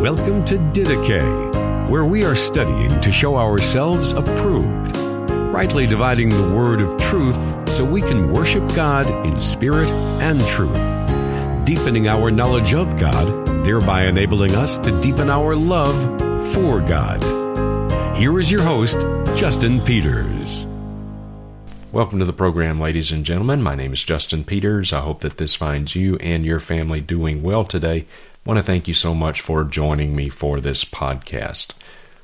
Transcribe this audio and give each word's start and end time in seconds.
Welcome 0.00 0.44
to 0.44 0.58
Didache, 0.58 1.88
where 1.88 2.04
we 2.04 2.22
are 2.22 2.36
studying 2.36 3.00
to 3.00 3.10
show 3.10 3.36
ourselves 3.36 4.12
approved, 4.12 4.94
rightly 4.94 5.86
dividing 5.86 6.28
the 6.28 6.54
word 6.54 6.82
of 6.82 7.00
truth 7.00 7.66
so 7.70 7.82
we 7.82 8.02
can 8.02 8.30
worship 8.30 8.62
God 8.74 9.06
in 9.26 9.38
spirit 9.38 9.90
and 10.20 10.38
truth, 10.48 10.76
deepening 11.64 12.08
our 12.08 12.30
knowledge 12.30 12.74
of 12.74 12.98
God, 12.98 13.64
thereby 13.64 14.04
enabling 14.04 14.54
us 14.54 14.78
to 14.80 15.00
deepen 15.00 15.30
our 15.30 15.56
love 15.56 15.96
for 16.52 16.82
God. 16.82 17.24
Here 18.18 18.38
is 18.38 18.52
your 18.52 18.62
host, 18.62 19.00
Justin 19.34 19.80
Peters. 19.80 20.66
Welcome 21.90 22.18
to 22.18 22.26
the 22.26 22.34
program, 22.34 22.78
ladies 22.78 23.12
and 23.12 23.24
gentlemen. 23.24 23.62
My 23.62 23.74
name 23.74 23.94
is 23.94 24.04
Justin 24.04 24.44
Peters. 24.44 24.92
I 24.92 25.00
hope 25.00 25.22
that 25.22 25.38
this 25.38 25.54
finds 25.54 25.96
you 25.96 26.16
and 26.16 26.44
your 26.44 26.60
family 26.60 27.00
doing 27.00 27.42
well 27.42 27.64
today 27.64 28.04
want 28.46 28.58
to 28.58 28.62
thank 28.62 28.86
you 28.86 28.94
so 28.94 29.12
much 29.12 29.40
for 29.40 29.64
joining 29.64 30.14
me 30.14 30.28
for 30.28 30.60
this 30.60 30.84
podcast. 30.84 31.72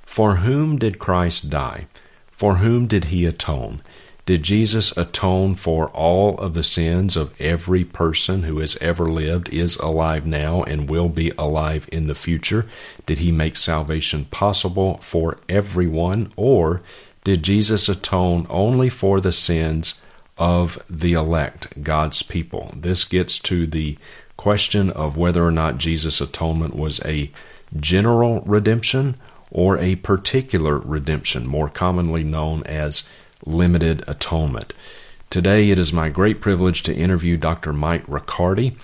For 0.07 0.37
whom 0.37 0.79
did 0.79 1.01
Christ 1.01 1.51
die? 1.51 1.89
For 2.31 2.57
whom 2.57 2.87
did 2.87 3.07
he 3.07 3.27
atone? 3.27 3.83
Did 4.25 4.45
Jesus 4.45 4.97
atone 4.97 5.57
for 5.57 5.89
all 5.89 6.39
of 6.39 6.55
the 6.55 6.62
sins 6.62 7.17
of 7.17 7.35
every 7.41 7.85
person 7.85 8.45
who 8.45 8.61
has 8.61 8.77
ever 8.77 9.09
lived, 9.09 9.48
is 9.48 9.75
alive 9.79 10.25
now, 10.25 10.62
and 10.62 10.89
will 10.89 11.09
be 11.09 11.33
alive 11.37 11.89
in 11.91 12.07
the 12.07 12.15
future? 12.15 12.67
Did 13.05 13.19
he 13.19 13.33
make 13.33 13.57
salvation 13.57 14.27
possible 14.27 14.98
for 14.98 15.39
everyone? 15.48 16.33
Or 16.37 16.83
did 17.25 17.43
Jesus 17.43 17.89
atone 17.89 18.47
only 18.48 18.89
for 18.89 19.20
the 19.20 19.33
sins 19.33 20.01
of 20.39 20.81
the 20.89 21.15
elect, 21.15 21.83
God's 21.83 22.23
people? 22.23 22.73
This 22.77 23.05
gets 23.05 23.41
to 23.41 23.67
the 23.67 23.98
question 24.43 24.91
of 24.91 25.17
whether 25.17 25.47
or 25.47 25.53
not 25.53 25.79
Jesus' 25.79 26.21
atonement 26.21 26.75
was 26.75 27.01
a 27.05 27.31
general 27.79 28.41
redemption 28.41 29.15
or 29.53 29.79
a 29.79 29.95
particular 29.95 30.79
redemption, 30.79 31.47
more 31.47 31.69
commonly 31.69 32.25
known 32.25 32.61
as 32.65 33.09
limited 33.47 34.03
atonement. 34.09 34.75
Today, 35.31 35.71
it 35.71 35.79
is 35.79 35.93
my 35.93 36.09
great 36.09 36.41
privilege 36.41 36.83
to 36.83 36.93
interview 36.93 37.37
Dr. 37.37 37.73
Mike 37.73 38.03
Riccardi. 38.09 38.75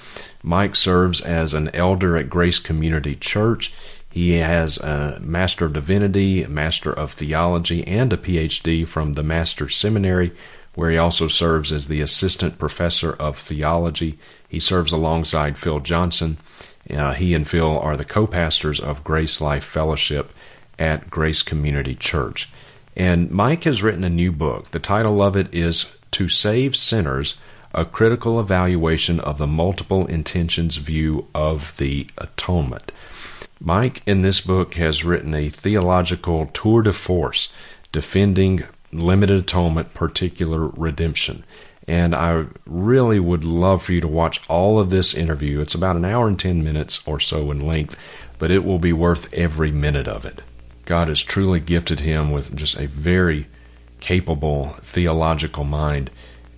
Mike 0.44 0.76
serves 0.76 1.20
as 1.20 1.54
an 1.54 1.74
elder 1.74 2.16
at 2.16 2.30
Grace 2.30 2.60
Community 2.60 3.16
Church. 3.16 3.74
He 4.08 4.34
has 4.38 4.78
a 4.78 5.18
Master 5.20 5.64
of 5.64 5.72
Divinity, 5.72 6.46
Master 6.46 6.92
of 6.92 7.14
Theology, 7.14 7.84
and 7.84 8.12
a 8.12 8.16
PhD 8.16 8.86
from 8.86 9.14
the 9.14 9.24
Master 9.24 9.68
Seminary 9.68 10.30
where 10.78 10.92
he 10.92 10.96
also 10.96 11.26
serves 11.26 11.72
as 11.72 11.88
the 11.88 12.00
assistant 12.00 12.56
professor 12.56 13.12
of 13.14 13.36
theology. 13.36 14.16
He 14.48 14.60
serves 14.60 14.92
alongside 14.92 15.58
Phil 15.58 15.80
Johnson. 15.80 16.38
Uh, 16.90 17.12
he 17.12 17.34
and 17.34 17.46
Phil 17.46 17.78
are 17.78 17.96
the 17.96 18.04
co 18.04 18.26
pastors 18.26 18.80
of 18.80 19.04
Grace 19.04 19.40
Life 19.40 19.64
Fellowship 19.64 20.32
at 20.78 21.10
Grace 21.10 21.42
Community 21.42 21.94
Church. 21.94 22.48
And 22.96 23.30
Mike 23.30 23.64
has 23.64 23.82
written 23.82 24.04
a 24.04 24.10
new 24.10 24.32
book. 24.32 24.70
The 24.70 24.78
title 24.78 25.22
of 25.22 25.36
it 25.36 25.54
is 25.54 25.94
To 26.12 26.28
Save 26.28 26.74
Sinners 26.74 27.38
A 27.74 27.84
Critical 27.84 28.40
Evaluation 28.40 29.20
of 29.20 29.38
the 29.38 29.46
Multiple 29.46 30.06
Intentions 30.06 30.76
View 30.76 31.26
of 31.34 31.76
the 31.76 32.08
Atonement. 32.16 32.90
Mike, 33.60 34.02
in 34.06 34.22
this 34.22 34.40
book, 34.40 34.74
has 34.74 35.04
written 35.04 35.34
a 35.34 35.48
theological 35.48 36.46
tour 36.46 36.82
de 36.82 36.92
force 36.92 37.52
defending 37.92 38.64
limited 38.92 39.40
atonement, 39.40 39.94
particular 39.94 40.68
redemption. 40.68 41.44
And 41.88 42.14
I 42.14 42.44
really 42.66 43.18
would 43.18 43.46
love 43.46 43.82
for 43.82 43.94
you 43.94 44.02
to 44.02 44.08
watch 44.08 44.46
all 44.48 44.78
of 44.78 44.90
this 44.90 45.14
interview. 45.14 45.60
It's 45.60 45.74
about 45.74 45.96
an 45.96 46.04
hour 46.04 46.28
and 46.28 46.38
10 46.38 46.62
minutes 46.62 47.00
or 47.06 47.18
so 47.18 47.50
in 47.50 47.66
length, 47.66 47.96
but 48.38 48.50
it 48.50 48.62
will 48.62 48.78
be 48.78 48.92
worth 48.92 49.32
every 49.32 49.72
minute 49.72 50.06
of 50.06 50.26
it. 50.26 50.42
God 50.84 51.08
has 51.08 51.22
truly 51.22 51.60
gifted 51.60 52.00
him 52.00 52.30
with 52.30 52.54
just 52.54 52.76
a 52.76 52.86
very 52.86 53.46
capable 54.00 54.76
theological 54.82 55.64
mind. 55.64 56.10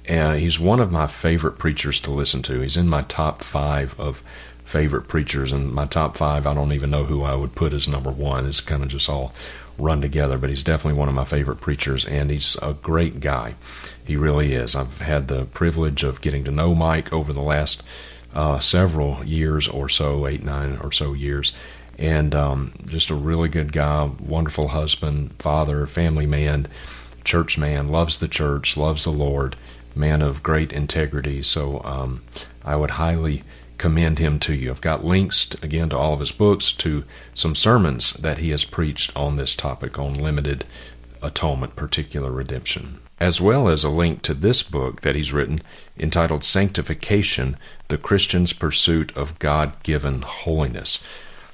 And 0.04 0.40
he's 0.40 0.58
one 0.58 0.80
of 0.80 0.90
my 0.90 1.06
favorite 1.06 1.58
preachers 1.58 2.00
to 2.00 2.10
listen 2.10 2.42
to. 2.42 2.60
He's 2.60 2.76
in 2.76 2.88
my 2.88 3.02
top 3.02 3.40
five 3.40 3.98
of 4.00 4.24
favorite 4.70 5.08
preachers, 5.08 5.50
and 5.50 5.72
my 5.72 5.84
top 5.84 6.16
five, 6.16 6.46
I 6.46 6.54
don't 6.54 6.72
even 6.72 6.90
know 6.90 7.04
who 7.04 7.22
I 7.24 7.34
would 7.34 7.56
put 7.56 7.74
as 7.74 7.88
number 7.88 8.10
one. 8.10 8.46
It's 8.46 8.60
kind 8.60 8.84
of 8.84 8.88
just 8.88 9.10
all 9.10 9.34
run 9.76 10.00
together, 10.00 10.38
but 10.38 10.48
he's 10.48 10.62
definitely 10.62 10.98
one 10.98 11.08
of 11.08 11.14
my 11.14 11.24
favorite 11.24 11.60
preachers, 11.60 12.04
and 12.04 12.30
he's 12.30 12.56
a 12.62 12.74
great 12.74 13.18
guy. 13.18 13.56
He 14.04 14.16
really 14.16 14.52
is. 14.54 14.76
I've 14.76 15.00
had 15.00 15.26
the 15.26 15.46
privilege 15.46 16.04
of 16.04 16.20
getting 16.20 16.44
to 16.44 16.52
know 16.52 16.74
Mike 16.74 17.12
over 17.12 17.32
the 17.32 17.42
last 17.42 17.82
uh, 18.32 18.60
several 18.60 19.24
years 19.24 19.66
or 19.66 19.88
so, 19.88 20.26
eight, 20.28 20.44
nine 20.44 20.78
or 20.80 20.92
so 20.92 21.14
years, 21.14 21.52
and 21.98 22.32
um, 22.34 22.72
just 22.86 23.10
a 23.10 23.14
really 23.14 23.48
good 23.48 23.72
guy, 23.72 24.08
wonderful 24.20 24.68
husband, 24.68 25.32
father, 25.40 25.84
family 25.86 26.26
man, 26.26 26.68
church 27.24 27.58
man, 27.58 27.88
loves 27.88 28.18
the 28.18 28.28
church, 28.28 28.76
loves 28.76 29.02
the 29.02 29.10
Lord, 29.10 29.56
man 29.96 30.22
of 30.22 30.44
great 30.44 30.72
integrity. 30.72 31.42
So 31.42 31.82
um, 31.84 32.22
I 32.64 32.76
would 32.76 32.92
highly 32.92 33.42
commend 33.80 34.18
him 34.18 34.38
to 34.38 34.52
you. 34.52 34.70
I've 34.70 34.82
got 34.82 35.06
links, 35.06 35.46
again, 35.62 35.88
to 35.88 35.96
all 35.96 36.12
of 36.12 36.20
his 36.20 36.32
books, 36.32 36.70
to 36.72 37.02
some 37.32 37.54
sermons 37.54 38.12
that 38.12 38.36
he 38.36 38.50
has 38.50 38.66
preached 38.66 39.16
on 39.16 39.36
this 39.36 39.54
topic, 39.54 39.98
on 39.98 40.12
limited 40.12 40.66
atonement, 41.22 41.76
particular 41.76 42.30
redemption, 42.30 42.98
as 43.18 43.40
well 43.40 43.68
as 43.68 43.82
a 43.82 43.88
link 43.88 44.20
to 44.20 44.34
this 44.34 44.62
book 44.62 45.00
that 45.00 45.14
he's 45.14 45.32
written 45.32 45.62
entitled 45.98 46.44
Sanctification 46.44 47.56
The 47.88 47.96
Christian's 47.96 48.52
Pursuit 48.52 49.16
of 49.16 49.38
God 49.38 49.72
Given 49.82 50.20
Holiness. 50.20 51.02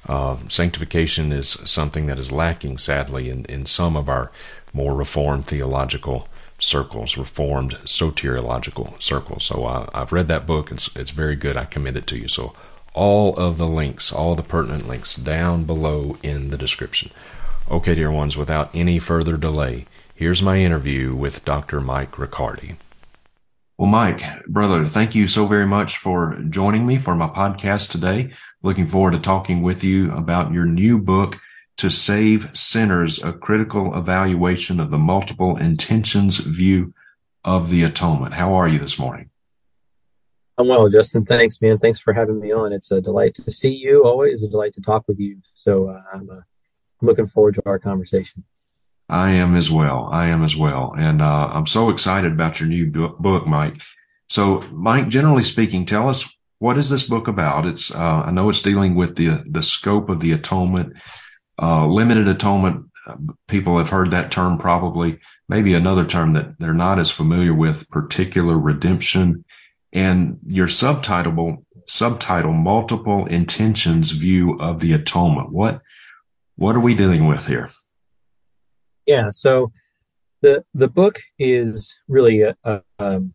Uh, 0.05 0.35
sanctification 0.49 1.31
is 1.31 1.47
something 1.49 2.07
that 2.07 2.19
is 2.19 2.29
lacking, 2.29 2.77
sadly, 2.77 3.29
in, 3.29 3.45
in 3.45 3.65
some 3.65 3.95
of 3.95 4.09
our 4.09 4.33
more 4.73 4.93
reformed 4.95 5.47
theological 5.47 6.27
circles, 6.59 7.17
Reformed 7.17 7.77
soteriological 7.83 9.01
circles. 9.01 9.45
So 9.45 9.65
uh, 9.65 9.87
I've 9.93 10.11
read 10.11 10.27
that 10.29 10.47
book. 10.47 10.71
It's 10.71 10.95
it's 10.95 11.11
very 11.11 11.35
good. 11.35 11.57
I 11.57 11.65
commend 11.65 11.97
it 11.97 12.07
to 12.07 12.17
you. 12.17 12.27
So 12.27 12.53
all 12.93 13.35
of 13.35 13.57
the 13.57 13.67
links, 13.67 14.11
all 14.11 14.35
the 14.35 14.43
pertinent 14.43 14.87
links, 14.87 15.13
down 15.13 15.65
below 15.65 16.17
in 16.23 16.49
the 16.49 16.57
description. 16.57 17.11
Okay, 17.69 17.95
dear 17.95 18.11
ones, 18.11 18.35
without 18.35 18.71
any 18.73 18.97
further 18.97 19.37
delay, 19.37 19.85
here's 20.15 20.41
my 20.41 20.57
interview 20.57 21.13
with 21.13 21.45
Dr. 21.45 21.79
Mike 21.79 22.17
Riccardi. 22.17 22.77
Well, 23.77 23.89
Mike, 23.89 24.45
brother, 24.47 24.87
thank 24.87 25.13
you 25.13 25.27
so 25.27 25.45
very 25.45 25.67
much 25.67 25.97
for 25.97 26.41
joining 26.49 26.87
me 26.87 26.97
for 26.97 27.13
my 27.13 27.27
podcast 27.27 27.91
today. 27.91 28.31
Looking 28.63 28.87
forward 28.87 29.11
to 29.11 29.19
talking 29.19 29.61
with 29.61 29.83
you 29.83 30.11
about 30.13 30.51
your 30.51 30.65
new 30.65 30.97
book, 30.97 31.39
to 31.77 31.89
save 31.89 32.49
sinners 32.53 33.21
a 33.23 33.33
critical 33.33 33.95
evaluation 33.95 34.79
of 34.79 34.89
the 34.89 34.97
multiple 34.97 35.57
intentions 35.57 36.37
view 36.37 36.93
of 37.43 37.69
the 37.69 37.83
atonement. 37.83 38.33
How 38.33 38.53
are 38.53 38.67
you 38.67 38.79
this 38.79 38.99
morning? 38.99 39.29
I'm 40.57 40.67
well, 40.67 40.89
Justin. 40.89 41.23
Thanks, 41.23 41.61
man. 41.61 41.77
Thanks 41.77 41.99
for 41.99 42.13
having 42.13 42.39
me 42.39 42.51
on. 42.51 42.73
It's 42.73 42.89
a 42.89 42.99
delight 42.99 43.35
to 43.35 43.51
see 43.51 43.73
you. 43.73 44.03
Always 44.03 44.43
a 44.43 44.49
delight 44.49 44.73
to 44.73 44.81
talk 44.81 45.07
with 45.07 45.19
you. 45.19 45.37
So 45.53 45.89
uh, 45.89 46.01
I'm 46.11 46.29
uh, 46.29 46.41
looking 47.01 47.27
forward 47.27 47.55
to 47.55 47.61
our 47.65 47.77
conversation. 47.77 48.43
I 49.07 49.31
am 49.31 49.55
as 49.55 49.71
well. 49.71 50.09
I 50.11 50.27
am 50.27 50.43
as 50.43 50.55
well. 50.55 50.93
And 50.97 51.21
uh, 51.21 51.49
I'm 51.53 51.67
so 51.67 51.91
excited 51.91 52.31
about 52.31 52.59
your 52.59 52.67
new 52.67 52.89
book, 52.89 53.45
Mike. 53.45 53.81
So, 54.29 54.61
Mike, 54.71 55.07
generally 55.09 55.43
speaking, 55.43 55.85
tell 55.85 56.09
us 56.09 56.35
what 56.59 56.77
is 56.77 56.89
this 56.89 57.07
book 57.07 57.27
about? 57.27 57.65
It's 57.65 57.93
uh, 57.93 58.23
I 58.25 58.31
know 58.31 58.49
it's 58.49 58.61
dealing 58.61 58.95
with 58.95 59.15
the 59.15 59.43
the 59.45 59.63
scope 59.63 60.09
of 60.09 60.19
the 60.19 60.31
atonement 60.31 60.97
uh, 61.61 61.87
limited 61.87 62.27
atonement, 62.27 62.85
people 63.47 63.77
have 63.77 63.89
heard 63.89 64.11
that 64.11 64.31
term 64.31 64.57
probably, 64.57 65.19
maybe 65.47 65.73
another 65.73 66.05
term 66.05 66.33
that 66.33 66.59
they're 66.59 66.73
not 66.73 66.99
as 66.99 67.09
familiar 67.09 67.53
with, 67.53 67.89
particular 67.89 68.57
redemption. 68.57 69.45
And 69.93 70.39
your 70.45 70.67
subtitle, 70.67 71.65
subtitle, 71.87 72.53
multiple 72.53 73.25
intentions 73.25 74.11
view 74.11 74.59
of 74.59 74.79
the 74.79 74.93
atonement. 74.93 75.51
What, 75.51 75.81
what 76.55 76.75
are 76.75 76.81
we 76.81 76.93
dealing 76.95 77.27
with 77.27 77.47
here? 77.47 77.69
Yeah. 79.05 79.29
So 79.31 79.71
the, 80.41 80.65
the 80.73 80.89
book 80.89 81.21
is 81.39 81.97
really 82.07 82.41
a, 82.41 82.55
a, 82.63 82.81
um, 82.99 83.33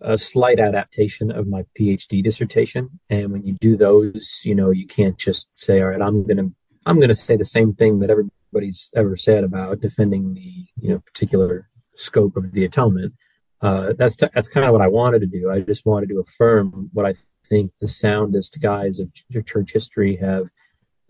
a 0.00 0.16
slight 0.16 0.60
adaptation 0.60 1.32
of 1.32 1.48
my 1.48 1.64
PhD 1.78 2.22
dissertation. 2.22 3.00
And 3.10 3.32
when 3.32 3.44
you 3.44 3.54
do 3.60 3.76
those, 3.76 4.42
you 4.44 4.54
know, 4.54 4.70
you 4.70 4.86
can't 4.86 5.18
just 5.18 5.58
say, 5.58 5.80
all 5.80 5.88
right, 5.88 6.00
I'm 6.00 6.22
going 6.22 6.36
to 6.36 6.52
I'm 6.88 6.96
going 6.96 7.08
to 7.08 7.14
say 7.14 7.36
the 7.36 7.44
same 7.44 7.74
thing 7.74 8.00
that 8.00 8.08
everybody's 8.08 8.90
ever 8.96 9.14
said 9.14 9.44
about 9.44 9.80
defending 9.80 10.32
the 10.32 10.66
you 10.80 10.88
know 10.88 11.00
particular 11.00 11.68
scope 11.96 12.36
of 12.36 12.52
the 12.52 12.64
atonement. 12.64 13.12
Uh, 13.60 13.92
that's 13.98 14.16
t- 14.16 14.28
that's 14.34 14.48
kind 14.48 14.64
of 14.64 14.72
what 14.72 14.80
I 14.80 14.88
wanted 14.88 15.20
to 15.20 15.26
do. 15.26 15.50
I 15.50 15.60
just 15.60 15.84
wanted 15.84 16.08
to 16.08 16.20
affirm 16.20 16.88
what 16.94 17.04
I 17.04 17.14
think 17.46 17.72
the 17.80 17.88
soundest 17.88 18.60
guys 18.62 19.00
of 19.00 19.12
church 19.44 19.72
history 19.72 20.16
have 20.16 20.50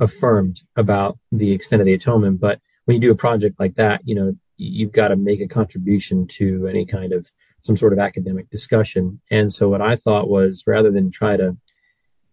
affirmed 0.01 0.63
about 0.75 1.19
the 1.31 1.53
extent 1.53 1.81
of 1.81 1.87
the 1.87 1.95
atonement. 1.95 2.41
But 2.41 2.61
when 2.87 2.97
you 2.97 3.01
do 3.01 3.13
a 3.13 3.17
project 3.17 3.61
like 3.61 3.77
that, 3.77 4.01
you 4.05 4.17
know 4.17 4.37
you've 4.57 4.93
got 4.93 5.09
to 5.09 5.17
make 5.17 5.41
a 5.41 5.47
contribution 5.47 6.27
to 6.27 6.67
any 6.67 6.87
kind 6.87 7.13
of 7.13 7.31
some 7.61 7.77
sort 7.77 7.93
of 7.93 8.01
academic 8.01 8.51
discussion. 8.51 9.21
And 9.31 9.53
so 9.53 9.69
what 9.69 9.81
I 9.81 9.95
thought 9.95 10.29
was 10.29 10.65
rather 10.67 10.91
than 10.91 11.13
try 11.13 11.37
to 11.37 11.57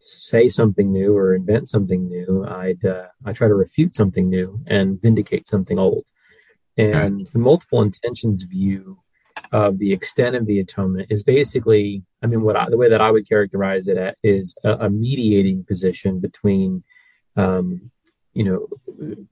say 0.05 0.49
something 0.49 0.91
new 0.91 1.15
or 1.15 1.33
invent 1.33 1.67
something 1.67 2.07
new, 2.07 2.45
I'd 2.47 2.85
uh, 2.85 3.07
I 3.25 3.33
try 3.33 3.47
to 3.47 3.55
refute 3.55 3.95
something 3.95 4.29
new 4.29 4.61
and 4.67 5.01
vindicate 5.01 5.47
something 5.47 5.79
old. 5.79 6.05
And 6.77 7.25
the 7.27 7.39
multiple 7.39 7.81
intentions 7.81 8.43
view 8.43 8.99
of 9.51 9.79
the 9.79 9.93
extent 9.93 10.35
of 10.35 10.45
the 10.45 10.59
atonement 10.59 11.07
is 11.09 11.23
basically, 11.23 12.03
I 12.21 12.27
mean, 12.27 12.41
what 12.41 12.55
I, 12.55 12.69
the 12.69 12.77
way 12.77 12.89
that 12.89 13.01
I 13.01 13.11
would 13.11 13.27
characterize 13.27 13.87
it 13.87 13.97
at 13.97 14.17
is 14.23 14.55
a, 14.63 14.85
a 14.85 14.89
mediating 14.89 15.63
position 15.63 16.19
between, 16.19 16.83
um, 17.35 17.91
you 18.33 18.43
know, 18.43 18.67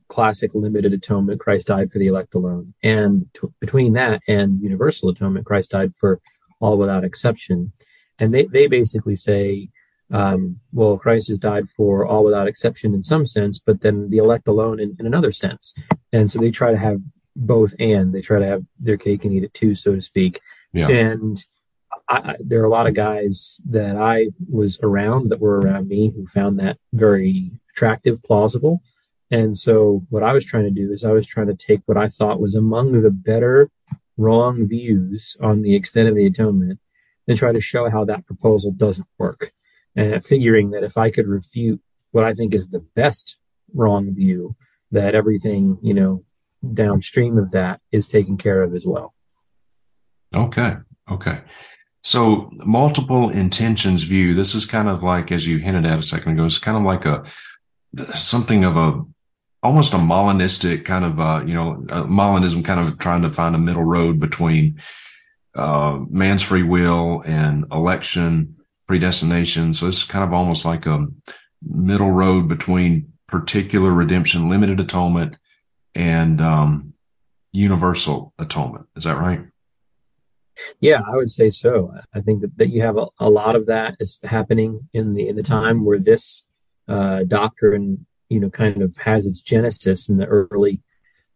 classic 0.07 0.51
limited 0.53 0.93
atonement, 0.93 1.39
Christ 1.39 1.67
died 1.67 1.91
for 1.91 1.99
the 1.99 2.07
elect 2.07 2.35
alone, 2.35 2.73
and 2.81 3.27
t- 3.33 3.47
between 3.59 3.93
that 3.93 4.21
and 4.27 4.61
universal 4.61 5.09
atonement, 5.09 5.45
Christ 5.45 5.71
died 5.71 5.95
for 5.95 6.21
all 6.61 6.77
without 6.77 7.03
exception. 7.03 7.73
And 8.19 8.33
they, 8.33 8.45
they 8.45 8.67
basically 8.67 9.17
say, 9.17 9.69
um, 10.13 10.59
well, 10.71 10.97
Christ 10.97 11.27
has 11.29 11.39
died 11.39 11.67
for 11.67 12.05
all 12.05 12.23
without 12.23 12.47
exception 12.47 12.93
in 12.93 13.01
some 13.01 13.25
sense, 13.25 13.57
but 13.57 13.81
then 13.81 14.11
the 14.11 14.19
elect 14.19 14.47
alone 14.47 14.79
in, 14.79 14.95
in 14.99 15.07
another 15.07 15.31
sense. 15.31 15.73
And 16.11 16.29
so 16.29 16.39
they 16.39 16.51
try 16.51 16.71
to 16.71 16.77
have 16.77 17.01
both 17.35 17.73
and 17.79 18.13
they 18.13 18.21
try 18.21 18.37
to 18.37 18.45
have 18.45 18.63
their 18.79 18.95
cake 18.95 19.25
and 19.25 19.33
eat 19.33 19.43
it 19.43 19.55
too, 19.55 19.73
so 19.73 19.95
to 19.95 20.01
speak. 20.01 20.39
Yeah. 20.71 20.87
And 20.87 21.43
I, 22.07 22.35
there 22.39 22.61
are 22.61 22.65
a 22.65 22.69
lot 22.69 22.85
of 22.85 22.93
guys 22.93 23.59
that 23.69 23.97
I 23.97 24.27
was 24.47 24.79
around 24.83 25.29
that 25.29 25.39
were 25.39 25.59
around 25.59 25.87
me 25.87 26.11
who 26.15 26.27
found 26.27 26.59
that 26.59 26.77
very 26.93 27.51
attractive, 27.71 28.21
plausible. 28.21 28.83
And 29.31 29.57
so 29.57 30.05
what 30.09 30.21
I 30.21 30.31
was 30.33 30.45
trying 30.45 30.65
to 30.65 30.69
do 30.69 30.91
is 30.91 31.03
I 31.03 31.11
was 31.11 31.25
trying 31.25 31.47
to 31.47 31.55
take 31.55 31.81
what 31.85 31.97
I 31.97 32.07
thought 32.07 32.39
was 32.39 32.53
among 32.53 33.01
the 33.01 33.09
better 33.09 33.71
wrong 34.15 34.67
views 34.67 35.35
on 35.41 35.63
the 35.63 35.73
extent 35.73 36.07
of 36.07 36.13
the 36.13 36.27
atonement 36.27 36.79
and 37.27 37.35
try 37.35 37.51
to 37.51 37.59
show 37.59 37.89
how 37.89 38.05
that 38.05 38.27
proposal 38.27 38.71
doesn't 38.71 39.07
work. 39.17 39.51
And 39.95 40.25
figuring 40.25 40.71
that 40.71 40.83
if 40.83 40.97
I 40.97 41.11
could 41.11 41.27
refute 41.27 41.81
what 42.11 42.23
I 42.23 42.33
think 42.33 42.55
is 42.55 42.69
the 42.69 42.79
best 42.95 43.37
wrong 43.73 44.13
view, 44.13 44.55
that 44.91 45.15
everything, 45.15 45.77
you 45.81 45.93
know, 45.93 46.23
downstream 46.73 47.37
of 47.37 47.51
that 47.51 47.81
is 47.91 48.07
taken 48.07 48.37
care 48.37 48.63
of 48.63 48.73
as 48.73 48.85
well. 48.85 49.13
Okay. 50.33 50.75
Okay. 51.11 51.41
So 52.03 52.49
multiple 52.65 53.29
intentions 53.29 54.03
view, 54.03 54.33
this 54.33 54.55
is 54.55 54.65
kind 54.65 54.89
of 54.89 55.03
like, 55.03 55.31
as 55.31 55.45
you 55.47 55.59
hinted 55.59 55.85
at 55.85 55.99
a 55.99 56.03
second 56.03 56.33
ago, 56.33 56.45
it's 56.45 56.57
kind 56.57 56.77
of 56.77 56.83
like 56.83 57.05
a, 57.05 57.23
something 58.17 58.63
of 58.63 58.77
a, 58.77 59.03
almost 59.61 59.93
a 59.93 59.97
Molinistic 59.97 60.85
kind 60.85 61.05
of, 61.05 61.19
uh, 61.19 61.43
you 61.45 61.53
know, 61.53 61.85
Molinism 61.87 62.65
kind 62.65 62.79
of 62.79 62.97
trying 62.97 63.21
to 63.21 63.31
find 63.31 63.55
a 63.55 63.59
middle 63.59 63.83
road 63.83 64.19
between, 64.19 64.81
uh, 65.55 65.99
man's 66.09 66.41
free 66.41 66.63
will 66.63 67.21
and 67.25 67.65
election 67.71 68.57
predestination. 68.87 69.73
So 69.73 69.87
it's 69.87 70.03
kind 70.03 70.23
of 70.23 70.33
almost 70.33 70.65
like 70.65 70.85
a 70.85 71.07
middle 71.61 72.11
road 72.11 72.47
between 72.47 73.13
particular 73.27 73.91
redemption, 73.91 74.49
limited 74.49 74.79
atonement, 74.79 75.37
and 75.95 76.41
um, 76.41 76.93
universal 77.51 78.33
atonement. 78.37 78.87
Is 78.95 79.05
that 79.05 79.17
right? 79.17 79.41
Yeah, 80.79 81.01
I 81.01 81.15
would 81.15 81.31
say 81.31 81.49
so. 81.49 81.93
I 82.13 82.21
think 82.21 82.41
that, 82.41 82.57
that 82.57 82.69
you 82.69 82.81
have 82.81 82.97
a, 82.97 83.07
a 83.19 83.29
lot 83.29 83.55
of 83.55 83.65
that 83.67 83.95
is 83.99 84.19
happening 84.23 84.89
in 84.93 85.15
the 85.15 85.27
in 85.27 85.35
the 85.35 85.43
time 85.43 85.83
where 85.83 85.99
this 85.99 86.45
uh, 86.87 87.23
doctrine, 87.23 88.05
you 88.29 88.39
know, 88.39 88.49
kind 88.49 88.81
of 88.81 88.95
has 88.97 89.25
its 89.25 89.41
genesis 89.41 90.09
in 90.09 90.17
the 90.17 90.25
early 90.25 90.81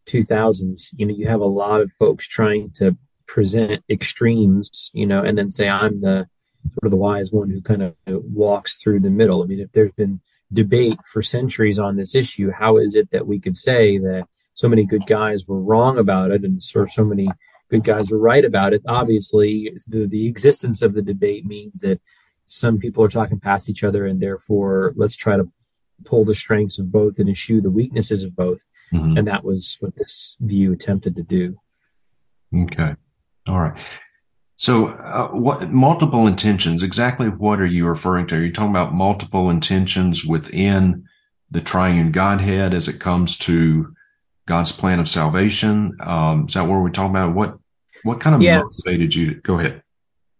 2000s. 0.07 0.93
You 0.95 1.05
know, 1.05 1.15
you 1.15 1.27
have 1.27 1.41
a 1.41 1.45
lot 1.45 1.81
of 1.81 1.91
folks 1.91 2.27
trying 2.27 2.71
to 2.75 2.97
present 3.27 3.83
extremes, 3.89 4.91
you 4.93 5.05
know, 5.05 5.23
and 5.23 5.37
then 5.37 5.49
say 5.49 5.67
I'm 5.67 6.01
the 6.01 6.27
sort 6.71 6.85
of 6.85 6.91
the 6.91 6.97
wise 6.97 7.31
one 7.31 7.49
who 7.49 7.61
kind 7.61 7.81
of 7.81 7.95
walks 8.05 8.81
through 8.81 8.99
the 8.99 9.09
middle. 9.09 9.43
I 9.43 9.45
mean, 9.45 9.59
if 9.59 9.71
there's 9.71 9.91
been 9.93 10.21
debate 10.51 10.99
for 11.11 11.21
centuries 11.21 11.79
on 11.79 11.97
this 11.97 12.15
issue, 12.15 12.51
how 12.51 12.77
is 12.77 12.95
it 12.95 13.11
that 13.11 13.27
we 13.27 13.39
could 13.39 13.55
say 13.55 13.97
that 13.97 14.27
so 14.53 14.67
many 14.67 14.85
good 14.85 15.05
guys 15.05 15.47
were 15.47 15.61
wrong 15.61 15.97
about 15.97 16.31
it 16.31 16.43
and 16.43 16.61
so, 16.63 16.85
so 16.85 17.03
many 17.03 17.29
good 17.69 17.83
guys 17.83 18.09
were 18.09 18.17
right 18.19 18.45
about 18.45 18.73
it. 18.73 18.81
Obviously, 18.87 19.71
the, 19.87 20.07
the 20.07 20.27
existence 20.27 20.81
of 20.81 20.93
the 20.93 21.01
debate 21.01 21.45
means 21.45 21.79
that 21.79 21.99
some 22.45 22.79
people 22.79 23.03
are 23.03 23.09
talking 23.09 23.39
past 23.39 23.69
each 23.69 23.83
other 23.83 24.05
and 24.05 24.21
therefore 24.21 24.93
let's 24.95 25.15
try 25.15 25.37
to 25.37 25.51
pull 26.05 26.23
the 26.23 26.35
strengths 26.35 26.79
of 26.79 26.91
both 26.91 27.19
and 27.19 27.29
eschew 27.29 27.61
the 27.61 27.69
weaknesses 27.69 28.23
of 28.23 28.35
both. 28.35 28.65
Mm-hmm. 28.93 29.17
And 29.17 29.27
that 29.27 29.43
was 29.43 29.77
what 29.79 29.95
this 29.95 30.37
view 30.39 30.73
attempted 30.73 31.15
to 31.17 31.23
do. 31.23 31.59
Okay. 32.55 32.95
All 33.47 33.59
right. 33.59 33.79
So, 34.57 34.87
uh, 34.87 35.27
what 35.29 35.71
multiple 35.71 36.25
intentions? 36.25 36.81
Exactly 36.81 37.29
what 37.29 37.61
are 37.61 37.65
you 37.65 37.85
referring 37.87 38.25
to? 38.27 38.37
Are 38.37 38.41
you 38.43 38.51
talking 38.51 38.71
about 38.71 38.93
multiple 38.93 39.51
intentions 39.51 40.25
within 40.25 41.05
the 41.51 41.61
triune 41.61 42.11
Godhead 42.11 42.73
as 42.73 42.87
it 42.87 42.99
comes 42.99 43.37
to 43.39 43.93
God's 44.47 44.71
plan 44.71 44.99
of 44.99 45.07
salvation? 45.07 45.95
Um, 46.01 46.47
is 46.47 46.55
that 46.55 46.67
what 46.67 46.81
we're 46.81 46.89
talking 46.89 47.11
about? 47.11 47.35
What 47.35 47.59
what 48.01 48.19
kind 48.19 48.35
of 48.35 48.41
yeah. 48.41 48.63
motivated 48.63 49.13
you? 49.13 49.35
To, 49.35 49.41
go 49.41 49.59
ahead. 49.59 49.83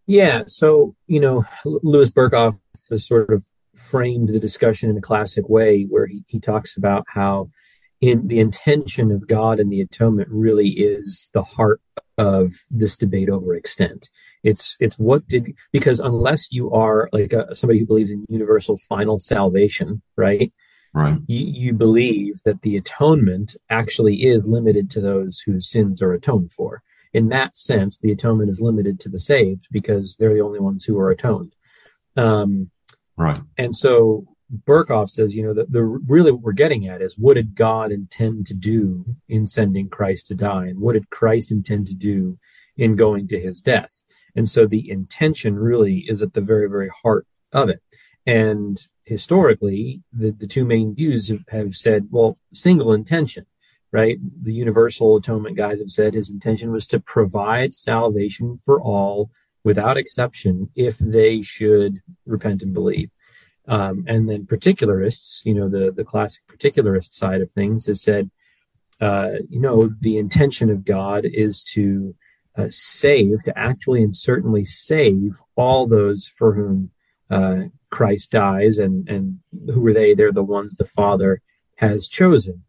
Yeah. 0.07 0.43
So 0.47 0.95
you 1.05 1.19
know, 1.19 1.45
Louis 1.63 2.09
Berkhof 2.09 2.59
has 2.89 3.05
sort 3.05 3.31
of 3.31 3.45
framed 3.75 4.29
the 4.29 4.39
discussion 4.39 4.89
in 4.89 4.97
a 4.97 5.01
classic 5.01 5.47
way, 5.47 5.83
where 5.83 6.07
he 6.07 6.23
he 6.25 6.39
talks 6.39 6.75
about 6.75 7.05
how 7.07 7.51
in 8.01 8.27
the 8.27 8.39
intention 8.39 9.11
of 9.11 9.27
God 9.27 9.59
and 9.59 9.71
the 9.71 9.81
atonement 9.81 10.29
really 10.31 10.69
is 10.69 11.29
the 11.33 11.43
heart 11.43 11.81
of 12.17 12.53
this 12.71 12.97
debate 12.97 13.29
over 13.29 13.55
extent. 13.55 14.09
It's 14.43 14.75
it's 14.79 14.97
what 14.97 15.27
did 15.27 15.55
because 15.71 15.99
unless 15.99 16.51
you 16.51 16.71
are 16.71 17.09
like 17.11 17.33
a, 17.33 17.55
somebody 17.55 17.79
who 17.79 17.85
believes 17.85 18.11
in 18.11 18.25
universal 18.27 18.77
final 18.89 19.19
salvation, 19.19 20.01
right? 20.15 20.51
Right. 20.93 21.19
You, 21.27 21.45
you 21.45 21.73
believe 21.73 22.41
that 22.43 22.61
the 22.61 22.75
atonement 22.75 23.55
actually 23.69 24.23
is 24.23 24.47
limited 24.47 24.89
to 24.91 25.01
those 25.01 25.39
whose 25.39 25.69
sins 25.69 26.01
are 26.01 26.13
atoned 26.13 26.51
for. 26.51 26.81
In 27.13 27.29
that 27.29 27.55
sense, 27.55 27.99
the 27.99 28.11
atonement 28.11 28.49
is 28.49 28.61
limited 28.61 28.99
to 29.01 29.09
the 29.09 29.19
saved 29.19 29.67
because 29.71 30.15
they're 30.15 30.33
the 30.33 30.41
only 30.41 30.59
ones 30.59 30.85
who 30.85 30.97
are 30.97 31.11
atoned. 31.11 31.53
Um, 32.15 32.71
right. 33.15 33.39
And 33.57 33.75
so 33.75 34.25
Berkhof 34.65 35.09
says, 35.09 35.35
you 35.35 35.43
know, 35.43 35.53
that 35.53 35.71
the 35.71 35.83
really 35.83 36.31
what 36.31 36.41
we're 36.41 36.53
getting 36.53 36.87
at 36.87 37.01
is 37.01 37.17
what 37.17 37.33
did 37.33 37.55
God 37.55 37.91
intend 37.91 38.45
to 38.45 38.53
do 38.53 39.05
in 39.27 39.45
sending 39.45 39.89
Christ 39.89 40.27
to 40.27 40.35
die, 40.35 40.67
and 40.67 40.79
what 40.79 40.93
did 40.93 41.09
Christ 41.09 41.51
intend 41.51 41.87
to 41.87 41.95
do 41.95 42.37
in 42.77 42.95
going 42.95 43.27
to 43.27 43.39
his 43.39 43.61
death? 43.61 44.03
And 44.35 44.47
so 44.47 44.65
the 44.65 44.89
intention 44.89 45.57
really 45.57 46.05
is 46.07 46.21
at 46.21 46.33
the 46.33 46.41
very, 46.41 46.69
very 46.69 46.89
heart 47.03 47.25
of 47.51 47.69
it. 47.69 47.81
And 48.25 48.77
historically, 49.03 50.03
the, 50.13 50.31
the 50.31 50.47
two 50.47 50.65
main 50.65 50.93
views 50.93 51.29
have, 51.29 51.45
have 51.49 51.75
said, 51.75 52.07
well, 52.11 52.37
single 52.53 52.93
intention, 52.93 53.45
right? 53.91 54.17
The 54.43 54.53
universal 54.53 55.17
atonement 55.17 55.57
guys 55.57 55.79
have 55.79 55.91
said 55.91 56.13
his 56.13 56.29
intention 56.29 56.71
was 56.71 56.85
to 56.87 56.99
provide 56.99 57.73
salvation 57.73 58.57
for 58.57 58.81
all 58.81 59.31
without 59.63 59.97
exception 59.97 60.69
if 60.75 60.97
they 60.97 61.41
should 61.41 62.01
repent 62.25 62.61
and 62.61 62.73
believe. 62.73 63.09
Um, 63.67 64.05
and 64.07 64.29
then 64.29 64.45
particularists, 64.45 65.45
you 65.45 65.53
know, 65.53 65.67
the, 65.67 65.91
the 65.91 66.05
classic 66.05 66.43
particularist 66.47 67.13
side 67.13 67.41
of 67.41 67.51
things 67.51 67.87
has 67.87 68.01
said, 68.01 68.29
uh, 69.01 69.31
you 69.49 69.59
know, 69.59 69.91
the 69.99 70.17
intention 70.17 70.69
of 70.69 70.85
God 70.85 71.25
is 71.25 71.63
to 71.73 72.15
uh, 72.57 72.67
save, 72.69 73.43
to 73.43 73.57
actually 73.57 74.01
and 74.01 74.15
certainly 74.15 74.65
save 74.65 75.39
all 75.55 75.85
those 75.85 76.27
for 76.27 76.53
whom 76.53 76.91
uh, 77.29 77.65
Christ 77.89 78.31
dies, 78.31 78.79
and 78.79 79.07
and 79.07 79.39
who 79.73 79.85
are 79.87 79.93
they? 79.93 80.13
They're 80.13 80.31
the 80.31 80.43
ones 80.43 80.75
the 80.75 80.85
Father 80.85 81.41
has 81.75 82.07
chosen. 82.07 82.63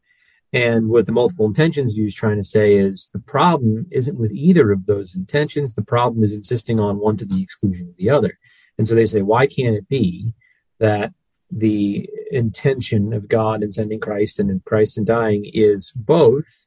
And 0.53 0.89
what 0.89 1.07
the 1.07 1.13
multiple 1.13 1.47
intentions 1.47 1.93
view 1.93 2.07
is 2.07 2.15
trying 2.15 2.39
to 2.39 2.45
say 2.45 2.77
is 2.77 3.11
the 3.13 3.19
problem 3.21 3.87
isn't 3.91 4.19
with 4.19 4.33
either 4.33 4.73
of 4.73 4.87
those 4.87 5.15
intentions. 5.15 5.75
The 5.75 5.83
problem 5.83 6.25
is 6.25 6.33
insisting 6.33 6.81
on 6.81 6.99
one 6.99 7.19
to 7.19 7.27
the 7.27 7.43
exclusion 7.43 7.89
of 7.89 7.97
the 7.97 8.09
other. 8.09 8.39
And 8.79 8.89
so 8.89 8.95
they 8.95 9.05
say, 9.05 9.21
why 9.21 9.47
can't 9.47 9.77
it 9.77 9.89
be 9.89 10.35
that 10.79 11.13
the 11.51 12.09
intention 12.31 13.13
of 13.13 13.29
God 13.29 13.63
in 13.63 13.73
sending 13.73 14.01
Christ 14.01 14.39
and 14.39 14.51
in 14.51 14.61
Christ 14.61 14.99
in 14.99 15.05
dying 15.05 15.51
is 15.53 15.93
both 15.93 16.67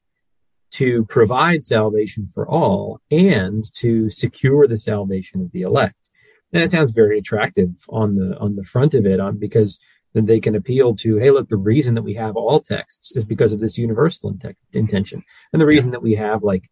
to 0.72 1.06
provide 1.06 1.64
salvation 1.64 2.26
for 2.26 2.48
all 2.48 3.00
and 3.12 3.64
to 3.76 4.10
secure 4.10 4.68
the 4.68 4.78
salvation 4.78 5.42
of 5.42 5.52
the 5.52 5.62
elect? 5.62 6.12
and 6.54 6.64
it 6.64 6.72
sounds 6.72 6.92
very 6.92 7.18
attractive 7.18 7.86
on 7.90 8.16
the 8.16 8.38
on 8.38 8.56
the 8.56 8.64
front 8.64 8.94
of 8.94 9.06
it 9.06 9.20
on 9.20 9.38
because 9.38 9.80
then 10.14 10.26
they 10.26 10.40
can 10.40 10.56
appeal 10.56 10.96
to 10.96 11.18
hey 11.18 11.32
look 11.32 11.50
the 11.50 11.58
reason 11.58 11.96
that 11.96 12.02
we 12.02 12.14
have 12.14 12.36
all 12.36 12.60
texts 12.60 13.12
is 13.16 13.26
because 13.26 13.54
of 13.54 13.60
this 13.60 13.78
universal 13.78 14.36
intention 14.74 15.24
and 15.54 15.62
the 15.62 15.66
reason 15.66 15.92
that 15.92 16.02
we 16.04 16.16
have 16.16 16.44
like 16.44 16.70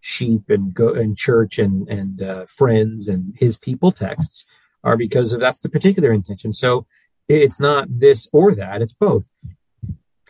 sheep 0.00 0.42
and 0.48 0.74
go 0.74 0.92
and 0.92 1.16
church 1.16 1.58
and 1.58 1.88
and 1.88 2.22
uh, 2.22 2.44
friends 2.46 3.08
and 3.08 3.34
his 3.38 3.56
people 3.56 3.92
texts 3.92 4.44
are 4.84 4.96
because 4.96 5.32
of 5.32 5.40
that's 5.40 5.60
the 5.60 5.68
particular 5.68 6.12
intention 6.12 6.52
so 6.52 6.86
it's 7.28 7.60
not 7.60 7.86
this 7.88 8.28
or 8.32 8.54
that 8.54 8.82
it's 8.82 8.92
both 8.92 9.30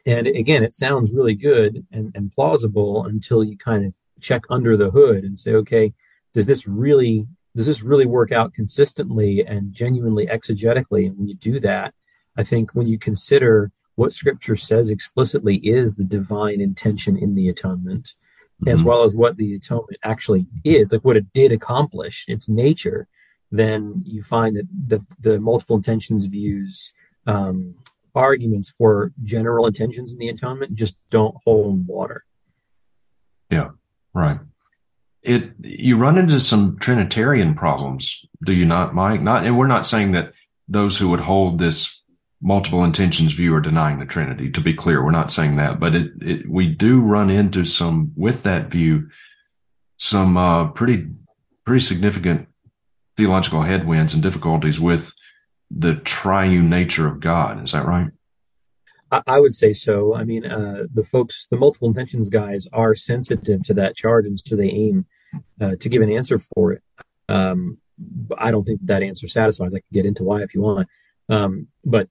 and 0.06 0.26
again 0.26 0.62
it 0.62 0.74
sounds 0.74 1.14
really 1.14 1.34
good 1.34 1.86
and, 1.90 2.12
and 2.14 2.32
plausible 2.32 3.04
until 3.04 3.42
you 3.42 3.56
kind 3.56 3.84
of 3.84 3.94
check 4.20 4.42
under 4.50 4.76
the 4.76 4.90
hood 4.90 5.24
and 5.24 5.38
say 5.38 5.52
okay 5.52 5.92
does 6.34 6.46
this 6.46 6.66
really 6.66 7.26
does 7.54 7.66
this 7.66 7.82
really 7.82 8.06
work 8.06 8.32
out 8.32 8.54
consistently 8.54 9.44
and 9.46 9.72
genuinely 9.72 10.26
exegetically? 10.26 11.06
And 11.06 11.18
when 11.18 11.28
you 11.28 11.34
do 11.34 11.60
that, 11.60 11.94
I 12.36 12.44
think 12.44 12.74
when 12.74 12.86
you 12.86 12.98
consider 12.98 13.70
what 13.94 14.12
Scripture 14.12 14.56
says 14.56 14.88
explicitly 14.88 15.56
is 15.56 15.96
the 15.96 16.04
divine 16.04 16.60
intention 16.62 17.16
in 17.16 17.34
the 17.34 17.48
atonement, 17.48 18.14
mm-hmm. 18.62 18.68
as 18.68 18.82
well 18.82 19.02
as 19.02 19.14
what 19.14 19.36
the 19.36 19.54
atonement 19.54 19.98
actually 20.02 20.46
is, 20.64 20.92
like 20.92 21.04
what 21.04 21.18
it 21.18 21.32
did 21.34 21.52
accomplish, 21.52 22.24
its 22.26 22.48
nature, 22.48 23.06
then 23.52 24.02
you 24.04 24.22
find 24.22 24.56
that 24.56 24.66
the, 24.88 25.04
the 25.20 25.38
multiple 25.38 25.76
intentions 25.76 26.24
views 26.24 26.94
um, 27.26 27.74
arguments 28.14 28.70
for 28.70 29.12
general 29.22 29.66
intentions 29.66 30.12
in 30.12 30.18
the 30.18 30.28
atonement 30.28 30.74
just 30.74 30.96
don't 31.10 31.36
hold 31.44 31.86
water. 31.86 32.24
Yeah, 33.50 33.70
right. 34.14 34.40
It 35.22 35.52
you 35.60 35.96
run 35.98 36.18
into 36.18 36.40
some 36.40 36.78
Trinitarian 36.80 37.54
problems, 37.54 38.24
do 38.44 38.52
you 38.52 38.64
not, 38.64 38.94
Mike? 38.94 39.20
Not, 39.20 39.44
and 39.44 39.56
we're 39.56 39.68
not 39.68 39.86
saying 39.86 40.12
that 40.12 40.32
those 40.66 40.98
who 40.98 41.10
would 41.10 41.20
hold 41.20 41.58
this 41.58 42.02
multiple 42.40 42.82
intentions 42.82 43.32
view 43.32 43.54
are 43.54 43.60
denying 43.60 44.00
the 44.00 44.06
Trinity. 44.06 44.50
To 44.50 44.60
be 44.60 44.74
clear, 44.74 45.04
we're 45.04 45.12
not 45.12 45.30
saying 45.30 45.56
that, 45.56 45.78
but 45.78 45.94
it, 45.94 46.10
it 46.20 46.50
we 46.50 46.66
do 46.66 47.00
run 47.00 47.30
into 47.30 47.64
some 47.64 48.12
with 48.16 48.42
that 48.42 48.68
view, 48.70 49.10
some 49.98 50.36
uh, 50.36 50.68
pretty 50.68 51.06
pretty 51.64 51.84
significant 51.84 52.48
theological 53.16 53.62
headwinds 53.62 54.14
and 54.14 54.22
difficulties 54.22 54.80
with 54.80 55.12
the 55.70 55.96
triune 55.96 56.68
nature 56.68 57.06
of 57.06 57.20
God. 57.20 57.62
Is 57.64 57.72
that 57.72 57.86
right? 57.86 58.10
I, 59.26 59.40
would 59.40 59.52
say 59.52 59.74
so. 59.74 60.14
I 60.14 60.24
mean, 60.24 60.46
uh, 60.46 60.84
the 60.92 61.04
folks, 61.04 61.46
the 61.50 61.58
multiple 61.58 61.88
intentions 61.88 62.30
guys, 62.30 62.66
are 62.72 62.94
sensitive 62.94 63.62
to 63.64 63.74
that 63.74 63.94
charge, 63.94 64.26
and 64.26 64.40
so 64.40 64.56
they 64.56 64.70
aim 64.70 65.06
uh, 65.60 65.76
to 65.80 65.88
give 65.88 66.00
an 66.00 66.10
answer 66.10 66.38
for 66.38 66.72
it. 66.72 66.82
Um, 67.28 67.78
I 68.38 68.50
don't 68.50 68.64
think 68.64 68.80
that 68.84 69.02
answer 69.02 69.28
satisfies. 69.28 69.74
I 69.74 69.80
can 69.80 69.86
get 69.92 70.06
into 70.06 70.24
why 70.24 70.42
if 70.42 70.54
you 70.54 70.62
want, 70.62 70.88
um, 71.28 71.68
but 71.84 72.08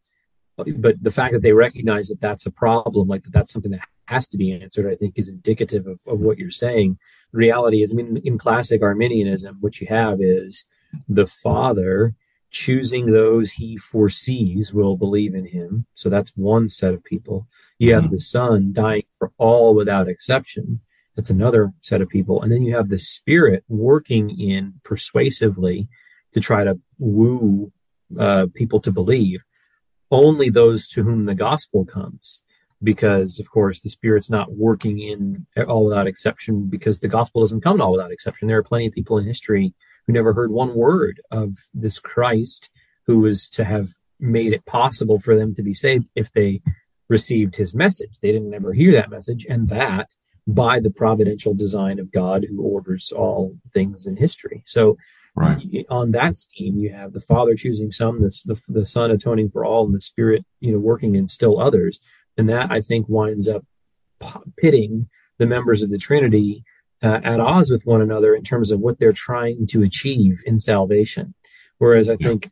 but 0.75 1.01
the 1.01 1.11
fact 1.11 1.33
that 1.33 1.41
they 1.41 1.53
recognize 1.53 2.09
that 2.09 2.21
that's 2.21 2.45
a 2.45 2.51
problem, 2.51 3.07
like 3.07 3.23
that 3.23 3.33
that's 3.33 3.51
something 3.51 3.71
that 3.71 3.87
has 4.07 4.27
to 4.29 4.37
be 4.37 4.51
answered, 4.53 4.91
I 4.91 4.95
think 4.95 5.17
is 5.17 5.29
indicative 5.29 5.87
of, 5.87 6.01
of 6.07 6.19
what 6.19 6.37
you're 6.37 6.51
saying. 6.51 6.99
The 7.31 7.39
reality 7.39 7.81
is, 7.81 7.91
I 7.91 7.95
mean, 7.95 8.21
in 8.23 8.37
classic 8.37 8.83
Arminianism, 8.83 9.57
what 9.59 9.81
you 9.81 9.87
have 9.87 10.19
is 10.21 10.65
the 11.07 11.27
Father 11.27 12.15
choosing 12.51 13.05
those 13.07 13.51
he 13.51 13.77
foresees 13.77 14.73
will 14.73 14.97
believe 14.97 15.33
in 15.33 15.45
him. 15.45 15.85
So 15.93 16.09
that's 16.09 16.35
one 16.35 16.67
set 16.69 16.93
of 16.93 17.03
people. 17.03 17.47
You 17.79 17.93
have 17.93 18.03
mm-hmm. 18.03 18.13
the 18.13 18.19
Son 18.19 18.73
dying 18.73 19.03
for 19.17 19.31
all 19.37 19.73
without 19.73 20.09
exception. 20.09 20.81
That's 21.15 21.29
another 21.29 21.71
set 21.81 22.01
of 22.01 22.09
people. 22.09 22.41
And 22.41 22.51
then 22.51 22.63
you 22.63 22.75
have 22.75 22.89
the 22.89 22.99
Spirit 22.99 23.63
working 23.67 24.29
in 24.39 24.75
persuasively 24.83 25.87
to 26.33 26.39
try 26.39 26.63
to 26.63 26.79
woo 26.99 27.71
uh, 28.19 28.47
people 28.53 28.79
to 28.81 28.91
believe. 28.91 29.43
Only 30.09 30.49
those 30.49 30.89
to 30.89 31.03
whom 31.03 31.23
the 31.23 31.35
gospel 31.35 31.85
comes. 31.85 32.43
Because, 32.83 33.39
of 33.39 33.49
course, 33.49 33.81
the 33.81 33.89
Spirit's 33.89 34.29
not 34.29 34.53
working 34.53 34.99
in 34.99 35.45
all 35.67 35.85
without 35.85 36.07
exception 36.07 36.67
because 36.67 36.99
the 36.99 37.07
gospel 37.07 37.41
doesn't 37.41 37.61
come 37.61 37.79
all 37.79 37.91
without 37.91 38.11
exception. 38.11 38.47
There 38.47 38.57
are 38.57 38.63
plenty 38.63 38.87
of 38.87 38.93
people 38.93 39.17
in 39.19 39.25
history 39.25 39.73
who 40.07 40.13
never 40.13 40.33
heard 40.33 40.51
one 40.51 40.73
word 40.73 41.21
of 41.29 41.51
this 41.73 41.99
Christ 41.99 42.71
who 43.05 43.19
was 43.19 43.49
to 43.49 43.63
have 43.63 43.89
made 44.19 44.53
it 44.53 44.65
possible 44.65 45.19
for 45.19 45.35
them 45.35 45.53
to 45.55 45.63
be 45.63 45.73
saved 45.73 46.09
if 46.15 46.31
they 46.31 46.61
received 47.09 47.55
his 47.55 47.75
message. 47.75 48.17
They 48.21 48.31
didn't 48.31 48.53
ever 48.53 48.73
hear 48.73 48.93
that 48.93 49.09
message, 49.09 49.45
and 49.49 49.67
that 49.69 50.15
by 50.47 50.79
the 50.79 50.91
providential 50.91 51.53
design 51.53 51.99
of 51.99 52.11
God 52.11 52.45
who 52.49 52.61
orders 52.61 53.11
all 53.11 53.57
things 53.73 54.07
in 54.07 54.17
history. 54.17 54.63
So, 54.65 54.97
right. 55.35 55.85
on 55.89 56.11
that 56.11 56.37
scheme, 56.37 56.77
you 56.77 56.91
have 56.93 57.13
the 57.13 57.19
Father 57.19 57.55
choosing 57.55 57.91
some, 57.91 58.21
the, 58.21 58.31
the, 58.45 58.61
the 58.69 58.85
Son 58.85 59.11
atoning 59.11 59.49
for 59.49 59.65
all, 59.65 59.85
and 59.85 59.93
the 59.93 60.01
Spirit, 60.01 60.45
you 60.59 60.71
know, 60.71 60.79
working 60.79 61.15
in 61.15 61.27
still 61.27 61.59
others. 61.59 61.99
And 62.41 62.49
that 62.49 62.71
I 62.71 62.81
think 62.81 63.05
winds 63.07 63.47
up 63.47 63.63
pitting 64.59 65.07
the 65.37 65.45
members 65.45 65.83
of 65.83 65.91
the 65.91 65.99
Trinity 65.99 66.63
uh, 67.03 67.19
at 67.23 67.39
odds 67.39 67.69
with 67.69 67.85
one 67.85 68.01
another 68.01 68.33
in 68.33 68.41
terms 68.41 68.71
of 68.71 68.79
what 68.79 68.97
they're 68.97 69.13
trying 69.13 69.67
to 69.67 69.83
achieve 69.83 70.41
in 70.47 70.57
salvation. 70.57 71.35
Whereas 71.77 72.09
I 72.09 72.15
think 72.15 72.49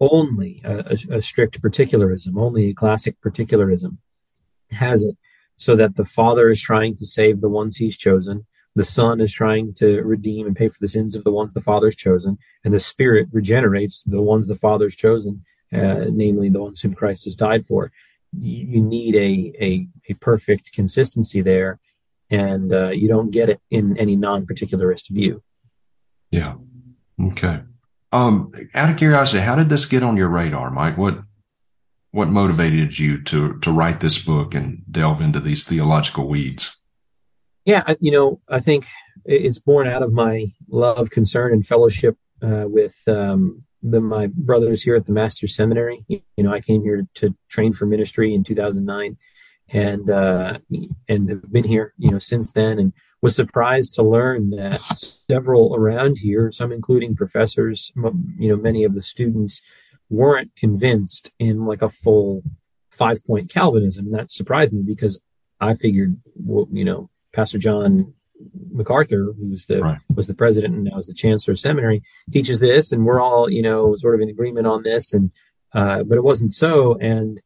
only 0.00 0.62
a, 0.64 0.96
a, 1.10 1.16
a 1.18 1.20
strict 1.20 1.60
particularism, 1.60 2.38
only 2.38 2.70
a 2.70 2.74
classic 2.74 3.20
particularism 3.20 3.98
has 4.70 5.04
it 5.04 5.18
so 5.56 5.76
that 5.76 5.96
the 5.96 6.06
Father 6.06 6.48
is 6.48 6.62
trying 6.62 6.96
to 6.96 7.04
save 7.04 7.42
the 7.42 7.50
ones 7.50 7.76
he's 7.76 7.98
chosen, 7.98 8.46
the 8.74 8.84
Son 8.84 9.20
is 9.20 9.34
trying 9.34 9.74
to 9.74 10.00
redeem 10.00 10.46
and 10.46 10.56
pay 10.56 10.68
for 10.68 10.78
the 10.80 10.88
sins 10.88 11.14
of 11.14 11.24
the 11.24 11.32
ones 11.32 11.52
the 11.52 11.60
Father's 11.60 11.94
chosen, 11.94 12.38
and 12.64 12.72
the 12.72 12.80
Spirit 12.80 13.28
regenerates 13.32 14.02
the 14.02 14.22
ones 14.22 14.46
the 14.46 14.54
Father's 14.54 14.96
chosen, 14.96 15.44
uh, 15.74 16.06
namely 16.08 16.48
the 16.48 16.62
ones 16.62 16.80
whom 16.80 16.94
Christ 16.94 17.24
has 17.26 17.36
died 17.36 17.66
for. 17.66 17.92
You, 18.32 18.80
need 18.80 19.16
a, 19.16 19.52
a, 19.62 19.88
a 20.08 20.14
perfect 20.14 20.72
consistency 20.72 21.40
there 21.40 21.80
and 22.30 22.72
uh, 22.72 22.90
you 22.90 23.08
don't 23.08 23.30
get 23.30 23.48
it 23.48 23.60
in 23.70 23.96
any 23.96 24.16
non-particularist 24.16 25.08
view. 25.10 25.42
Yeah. 26.30 26.54
Okay. 27.20 27.60
Um, 28.12 28.52
out 28.74 28.90
of 28.90 28.96
curiosity, 28.96 29.40
how 29.42 29.56
did 29.56 29.68
this 29.68 29.86
get 29.86 30.02
on 30.02 30.16
your 30.16 30.28
radar, 30.28 30.70
Mike? 30.70 30.96
What 30.96 31.20
what 32.12 32.28
motivated 32.28 32.98
you 32.98 33.22
to 33.24 33.58
to 33.60 33.72
write 33.72 34.00
this 34.00 34.24
book 34.24 34.54
and 34.54 34.82
delve 34.90 35.20
into 35.20 35.38
these 35.38 35.64
theological 35.64 36.28
weeds? 36.28 36.76
Yeah, 37.64 37.94
you 38.00 38.10
know, 38.10 38.40
I 38.48 38.58
think 38.60 38.86
it's 39.24 39.58
born 39.60 39.86
out 39.86 40.02
of 40.02 40.12
my 40.12 40.46
love, 40.68 41.10
concern, 41.10 41.52
and 41.52 41.64
fellowship 41.64 42.16
uh, 42.42 42.64
with 42.66 42.96
um, 43.06 43.64
the, 43.82 44.00
my 44.00 44.28
brothers 44.28 44.82
here 44.82 44.96
at 44.96 45.06
the 45.06 45.12
Master's 45.12 45.54
Seminary. 45.54 46.04
You 46.08 46.20
know, 46.38 46.52
I 46.52 46.60
came 46.60 46.82
here 46.82 47.06
to 47.14 47.34
train 47.48 47.72
for 47.72 47.86
ministry 47.86 48.34
in 48.34 48.44
2009 48.44 49.16
and 49.72 50.10
uh, 50.10 50.58
and 51.08 51.28
have 51.28 51.52
been 51.52 51.64
here, 51.64 51.94
you 51.96 52.10
know, 52.10 52.18
since 52.18 52.52
then, 52.52 52.78
and 52.78 52.92
was 53.22 53.36
surprised 53.36 53.94
to 53.94 54.02
learn 54.02 54.50
that 54.50 54.80
several 54.82 55.74
around 55.74 56.18
here, 56.18 56.50
some 56.50 56.72
including 56.72 57.14
professors, 57.14 57.92
you 58.38 58.48
know, 58.48 58.56
many 58.56 58.84
of 58.84 58.94
the 58.94 59.02
students 59.02 59.62
weren't 60.08 60.54
convinced 60.56 61.30
in 61.38 61.66
like 61.66 61.82
a 61.82 61.88
full 61.88 62.42
five 62.90 63.24
point 63.24 63.48
Calvinism. 63.48 64.10
That 64.10 64.32
surprised 64.32 64.72
me 64.72 64.82
because 64.82 65.20
I 65.60 65.74
figured, 65.74 66.16
well, 66.34 66.66
you 66.72 66.84
know, 66.84 67.10
Pastor 67.32 67.58
John 67.58 68.14
MacArthur, 68.72 69.32
who 69.36 69.50
was 69.50 69.66
the 69.66 69.80
right. 69.80 69.98
was 70.14 70.26
the 70.26 70.34
president 70.34 70.74
and 70.74 70.84
now 70.84 70.98
is 70.98 71.06
the 71.06 71.14
chancellor 71.14 71.52
of 71.52 71.58
seminary, 71.58 72.02
teaches 72.30 72.60
this, 72.60 72.92
and 72.92 73.04
we're 73.04 73.20
all 73.20 73.50
you 73.50 73.62
know 73.62 73.94
sort 73.96 74.14
of 74.14 74.20
in 74.20 74.28
agreement 74.28 74.66
on 74.66 74.82
this, 74.82 75.12
and 75.12 75.30
uh, 75.74 76.02
but 76.02 76.16
it 76.16 76.24
wasn't 76.24 76.52
so, 76.52 76.96
and 76.98 77.40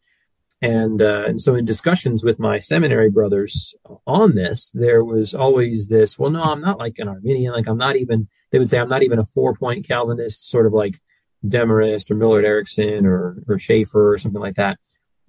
and, 0.64 1.02
uh, 1.02 1.24
and 1.26 1.42
so 1.42 1.54
in 1.54 1.66
discussions 1.66 2.24
with 2.24 2.38
my 2.38 2.58
seminary 2.58 3.10
brothers 3.10 3.74
on 4.06 4.34
this, 4.34 4.70
there 4.72 5.04
was 5.04 5.34
always 5.34 5.88
this, 5.88 6.18
well, 6.18 6.30
no, 6.30 6.42
I'm 6.42 6.62
not 6.62 6.78
like 6.78 6.98
an 6.98 7.06
Arminian. 7.06 7.52
Like 7.52 7.68
I'm 7.68 7.76
not 7.76 7.96
even, 7.96 8.28
they 8.50 8.58
would 8.58 8.68
say 8.68 8.78
I'm 8.78 8.88
not 8.88 9.02
even 9.02 9.18
a 9.18 9.26
four 9.26 9.54
point 9.54 9.86
Calvinist, 9.86 10.48
sort 10.48 10.64
of 10.64 10.72
like 10.72 10.98
Demarest 11.46 12.10
or 12.10 12.14
Millard 12.14 12.46
Erickson 12.46 13.04
or, 13.04 13.42
or 13.46 13.58
Schaeffer 13.58 14.14
or 14.14 14.16
something 14.16 14.40
like 14.40 14.54
that. 14.54 14.78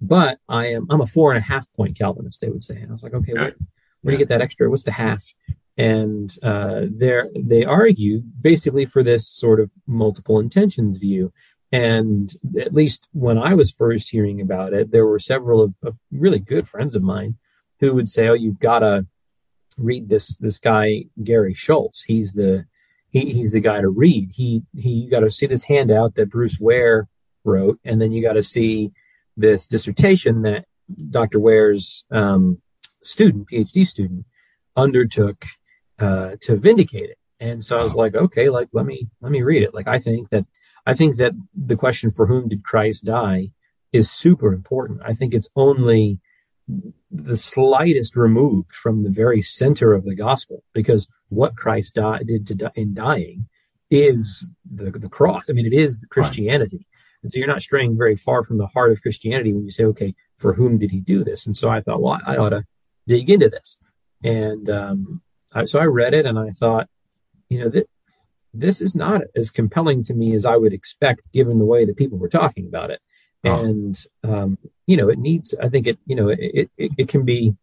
But 0.00 0.38
I 0.48 0.68
am, 0.68 0.86
I'm 0.88 1.02
a 1.02 1.06
four 1.06 1.32
and 1.32 1.38
a 1.38 1.46
half 1.46 1.70
point 1.74 1.98
Calvinist, 1.98 2.40
they 2.40 2.48
would 2.48 2.62
say. 2.62 2.76
And 2.76 2.88
I 2.88 2.92
was 2.92 3.02
like, 3.02 3.12
okay, 3.12 3.34
where, 3.34 3.56
where 4.06 4.12
do 4.12 4.18
you 4.18 4.24
get 4.24 4.28
that 4.28 4.42
extra? 4.42 4.70
What's 4.70 4.84
the 4.84 4.92
half? 4.92 5.34
And, 5.76 6.34
uh, 6.42 6.82
there, 6.90 7.28
they 7.38 7.64
argue 7.64 8.22
basically 8.40 8.86
for 8.86 9.02
this 9.02 9.28
sort 9.28 9.60
of 9.60 9.72
multiple 9.86 10.40
intentions 10.40 10.96
view 10.96 11.32
and 11.72 12.32
at 12.58 12.72
least 12.72 13.08
when 13.12 13.38
I 13.38 13.54
was 13.54 13.72
first 13.72 14.10
hearing 14.10 14.40
about 14.40 14.72
it, 14.72 14.92
there 14.92 15.06
were 15.06 15.18
several 15.18 15.60
of, 15.60 15.74
of 15.82 15.98
really 16.12 16.38
good 16.38 16.68
friends 16.68 16.94
of 16.94 17.02
mine 17.02 17.36
who 17.80 17.94
would 17.94 18.08
say, 18.08 18.28
"Oh, 18.28 18.34
you've 18.34 18.60
got 18.60 18.80
to 18.80 19.06
read 19.76 20.08
this 20.08 20.38
this 20.38 20.58
guy 20.58 21.04
Gary 21.22 21.54
Shultz. 21.54 22.04
He's 22.04 22.32
the 22.32 22.66
he, 23.10 23.32
he's 23.32 23.52
the 23.52 23.60
guy 23.60 23.80
to 23.80 23.88
read. 23.88 24.30
He 24.32 24.62
he 24.74 24.90
you 24.90 25.10
got 25.10 25.20
to 25.20 25.30
see 25.30 25.46
this 25.46 25.64
handout 25.64 26.14
that 26.14 26.30
Bruce 26.30 26.60
Ware 26.60 27.08
wrote, 27.44 27.80
and 27.84 28.00
then 28.00 28.12
you 28.12 28.22
got 28.22 28.34
to 28.34 28.42
see 28.42 28.92
this 29.36 29.66
dissertation 29.66 30.42
that 30.42 30.66
Dr. 31.10 31.40
Ware's 31.40 32.06
um, 32.12 32.62
student, 33.06 33.48
PhD 33.50 33.86
student, 33.86 34.26
undertook 34.76 35.44
uh, 35.98 36.32
to 36.42 36.56
vindicate 36.56 37.10
it. 37.10 37.18
And 37.38 37.62
so 37.62 37.78
I 37.78 37.82
was 37.82 37.94
like, 37.94 38.14
okay, 38.14 38.48
like 38.48 38.68
let 38.72 38.86
me 38.86 39.08
let 39.20 39.32
me 39.32 39.42
read 39.42 39.62
it. 39.62 39.74
Like 39.74 39.88
I 39.88 39.98
think 39.98 40.30
that 40.30 40.46
I 40.86 40.94
think 40.94 41.16
that 41.16 41.32
the 41.54 41.76
question 41.76 42.10
for 42.10 42.26
whom 42.26 42.48
did 42.48 42.64
Christ 42.64 43.04
die 43.04 43.50
is 43.92 44.10
super 44.10 44.52
important. 44.52 45.00
I 45.04 45.14
think 45.14 45.34
it's 45.34 45.50
only 45.56 46.20
the 47.10 47.36
slightest 47.36 48.16
removed 48.16 48.72
from 48.72 49.02
the 49.02 49.10
very 49.10 49.42
center 49.42 49.92
of 49.92 50.04
the 50.04 50.14
gospel 50.14 50.64
because 50.72 51.08
what 51.28 51.56
Christ 51.56 51.94
died, 51.94 52.26
did 52.26 52.46
to, 52.58 52.72
in 52.74 52.94
dying 52.94 53.48
is 53.90 54.50
the, 54.68 54.90
the 54.90 55.08
cross. 55.08 55.48
I 55.48 55.52
mean, 55.52 55.66
it 55.66 55.72
is 55.72 56.04
Christianity. 56.10 56.78
Right. 56.78 56.86
And 57.22 57.32
so 57.32 57.38
you're 57.38 57.48
not 57.48 57.62
straying 57.62 57.96
very 57.96 58.16
far 58.16 58.42
from 58.42 58.58
the 58.58 58.66
heart 58.66 58.92
of 58.92 59.02
Christianity 59.02 59.52
when 59.52 59.64
you 59.64 59.70
say, 59.70 59.84
okay, 59.84 60.14
for 60.36 60.54
whom 60.54 60.78
did 60.78 60.90
he 60.90 61.00
do 61.00 61.24
this? 61.24 61.46
And 61.46 61.56
so 61.56 61.68
I 61.70 61.80
thought, 61.80 62.02
well, 62.02 62.20
I 62.26 62.36
ought 62.36 62.50
to 62.50 62.64
dig 63.06 63.30
into 63.30 63.48
this. 63.48 63.78
And 64.22 64.68
um, 64.68 65.22
I, 65.52 65.64
so 65.64 65.78
I 65.78 65.84
read 65.84 66.14
it 66.14 66.26
and 66.26 66.38
I 66.38 66.50
thought, 66.50 66.88
you 67.48 67.58
know, 67.58 67.68
that 67.68 67.88
this 68.52 68.80
is 68.80 68.94
not 68.94 69.22
as 69.34 69.50
compelling 69.50 70.02
to 70.04 70.14
me 70.14 70.34
as 70.34 70.46
I 70.46 70.56
would 70.56 70.72
expect 70.72 71.32
given 71.32 71.58
the 71.58 71.64
way 71.64 71.84
that 71.84 71.96
people 71.96 72.18
were 72.18 72.28
talking 72.28 72.66
about 72.66 72.90
it. 72.90 73.00
oh. 73.44 73.64
and 73.64 73.98
um, 74.24 74.58
you 74.86 74.96
know 74.96 75.08
it 75.08 75.18
needs. 75.18 75.54
I 75.60 75.68
think 75.68 75.86
it 75.86 75.98
you 76.06 76.16
know 76.16 76.28
it, 76.28 76.70
it 76.76 76.92
it 76.96 77.08
can 77.08 77.24
be 77.24 77.56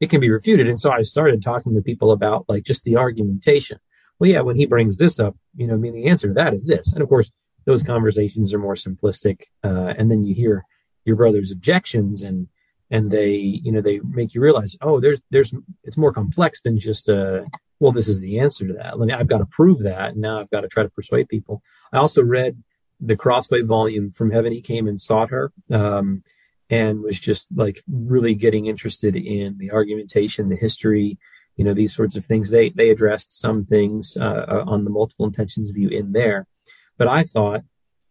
it 0.00 0.10
can 0.10 0.20
be 0.20 0.30
refuted. 0.30 0.68
And 0.68 0.78
so 0.78 0.90
I 0.90 1.02
started 1.02 1.42
talking 1.42 1.74
to 1.74 1.82
people 1.82 2.12
about 2.12 2.44
like 2.48 2.64
just 2.64 2.84
the 2.84 2.96
argumentation. 2.96 3.80
Well, 4.18 4.30
yeah, 4.30 4.40
when 4.40 4.56
he 4.56 4.66
brings 4.66 4.96
this 4.96 5.18
up, 5.18 5.36
you 5.56 5.66
know, 5.66 5.74
I 5.74 5.76
mean, 5.76 5.94
the 5.94 6.06
answer 6.06 6.28
to 6.28 6.34
that 6.34 6.54
is 6.54 6.66
this. 6.66 6.92
And 6.92 7.02
of 7.02 7.08
course, 7.08 7.30
those 7.66 7.82
conversations 7.82 8.54
are 8.54 8.58
more 8.58 8.74
simplistic. 8.74 9.42
Uh, 9.62 9.94
and 9.96 10.10
then 10.10 10.22
you 10.22 10.34
hear 10.34 10.64
your 11.04 11.16
brother's 11.16 11.52
objections 11.52 12.22
and, 12.22 12.48
and 12.90 13.10
they, 13.10 13.34
you 13.34 13.72
know, 13.72 13.80
they 13.80 14.00
make 14.00 14.34
you 14.34 14.40
realize, 14.40 14.76
oh, 14.80 15.00
there's, 15.00 15.20
there's, 15.30 15.54
it's 15.84 15.98
more 15.98 16.12
complex 16.12 16.62
than 16.62 16.78
just, 16.78 17.08
uh, 17.08 17.42
well, 17.80 17.92
this 17.92 18.08
is 18.08 18.20
the 18.20 18.40
answer 18.40 18.66
to 18.66 18.74
that. 18.74 18.98
Let 18.98 19.06
me, 19.06 19.14
I've 19.14 19.26
got 19.28 19.38
to 19.38 19.46
prove 19.46 19.80
that. 19.80 20.10
And 20.10 20.20
now 20.20 20.40
I've 20.40 20.50
got 20.50 20.62
to 20.62 20.68
try 20.68 20.82
to 20.82 20.90
persuade 20.90 21.28
people. 21.28 21.62
I 21.92 21.98
also 21.98 22.22
read 22.22 22.62
the 23.00 23.16
Crossway 23.16 23.62
volume 23.62 24.10
from 24.10 24.30
Heaven 24.30 24.52
He 24.52 24.60
Came 24.60 24.88
and 24.88 24.98
Sought 24.98 25.30
Her. 25.30 25.52
Um, 25.70 26.22
and 26.70 27.00
was 27.00 27.18
just 27.18 27.48
like 27.54 27.82
really 27.88 28.34
getting 28.34 28.66
interested 28.66 29.16
in 29.16 29.56
the 29.58 29.70
argumentation, 29.70 30.48
the 30.48 30.56
history, 30.56 31.18
you 31.56 31.64
know, 31.64 31.74
these 31.74 31.94
sorts 31.94 32.16
of 32.16 32.24
things. 32.24 32.50
They 32.50 32.70
they 32.70 32.90
addressed 32.90 33.32
some 33.32 33.64
things 33.64 34.16
uh, 34.20 34.44
uh, 34.48 34.64
on 34.66 34.84
the 34.84 34.90
multiple 34.90 35.26
intentions 35.26 35.70
view 35.70 35.88
in 35.88 36.12
there, 36.12 36.46
but 36.96 37.08
I 37.08 37.22
thought, 37.22 37.62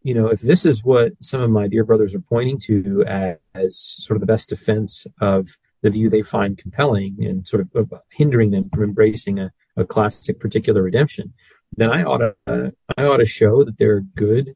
you 0.07 0.13
know, 0.13 0.27
if 0.27 0.39
this 0.39 0.65
is 0.65 0.85
what 0.85 1.11
some 1.21 1.41
of 1.41 1.49
my 1.49 1.67
dear 1.67 1.83
brothers 1.83 2.15
are 2.15 2.21
pointing 2.21 2.57
to 2.59 3.03
as, 3.05 3.35
as 3.53 3.77
sort 3.77 4.15
of 4.15 4.21
the 4.21 4.33
best 4.33 4.47
defense 4.47 5.05
of 5.19 5.45
the 5.81 5.89
view 5.89 6.09
they 6.09 6.21
find 6.21 6.57
compelling 6.57 7.17
and 7.19 7.45
sort 7.45 7.67
of 7.75 7.91
uh, 7.91 7.97
hindering 8.11 8.51
them 8.51 8.69
from 8.69 8.83
embracing 8.83 9.37
a, 9.37 9.51
a 9.75 9.83
classic 9.83 10.39
particular 10.39 10.81
redemption, 10.81 11.33
then 11.75 11.91
I 11.91 12.03
ought 12.03 12.19
to 12.19 12.35
uh, 12.47 12.69
I 12.97 13.03
ought 13.03 13.17
to 13.17 13.25
show 13.25 13.65
that 13.65 13.79
there 13.79 13.97
are 13.97 13.99
good 13.99 14.55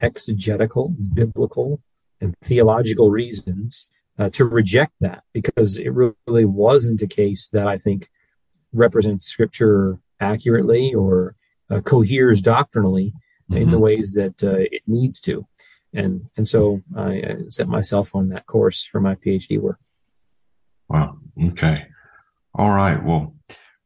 exegetical 0.00 0.94
biblical 1.12 1.82
and 2.22 2.34
theological 2.42 3.10
reasons 3.10 3.88
uh, 4.18 4.30
to 4.30 4.46
reject 4.46 4.94
that 5.02 5.24
because 5.34 5.76
it 5.76 5.92
really 5.92 6.46
wasn't 6.46 7.02
a 7.02 7.06
case 7.06 7.48
that 7.48 7.66
I 7.66 7.76
think 7.76 8.08
represents 8.72 9.26
scripture 9.26 9.98
accurately 10.20 10.94
or 10.94 11.36
uh, 11.68 11.82
coheres 11.82 12.40
doctrinally 12.40 13.12
mm-hmm. 13.50 13.56
in 13.56 13.70
the 13.70 13.76
mm-hmm. 13.76 13.84
ways 13.84 14.12
that 14.14 14.42
uh, 14.42 14.58
it 14.58 14.82
needs 14.86 15.20
to. 15.22 15.46
And, 15.92 16.28
and 16.36 16.46
so 16.46 16.82
I 16.96 17.36
set 17.48 17.68
myself 17.68 18.14
on 18.14 18.28
that 18.28 18.46
course 18.46 18.84
for 18.84 19.00
my 19.00 19.14
PhD 19.14 19.60
work. 19.60 19.78
Wow. 20.88 21.18
Okay. 21.42 21.86
All 22.54 22.70
right. 22.70 23.02
Well, 23.02 23.34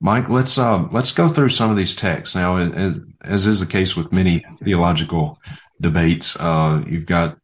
Mike, 0.00 0.28
let's 0.28 0.56
uh, 0.58 0.86
let's 0.92 1.12
go 1.12 1.28
through 1.28 1.50
some 1.50 1.70
of 1.70 1.76
these 1.76 1.94
texts 1.94 2.34
now. 2.34 2.56
As, 2.56 2.94
as 3.22 3.46
is 3.46 3.60
the 3.60 3.66
case 3.66 3.96
with 3.96 4.12
many 4.12 4.44
theological 4.64 5.38
debates, 5.80 6.38
uh, 6.40 6.82
you've 6.88 7.06
got 7.06 7.36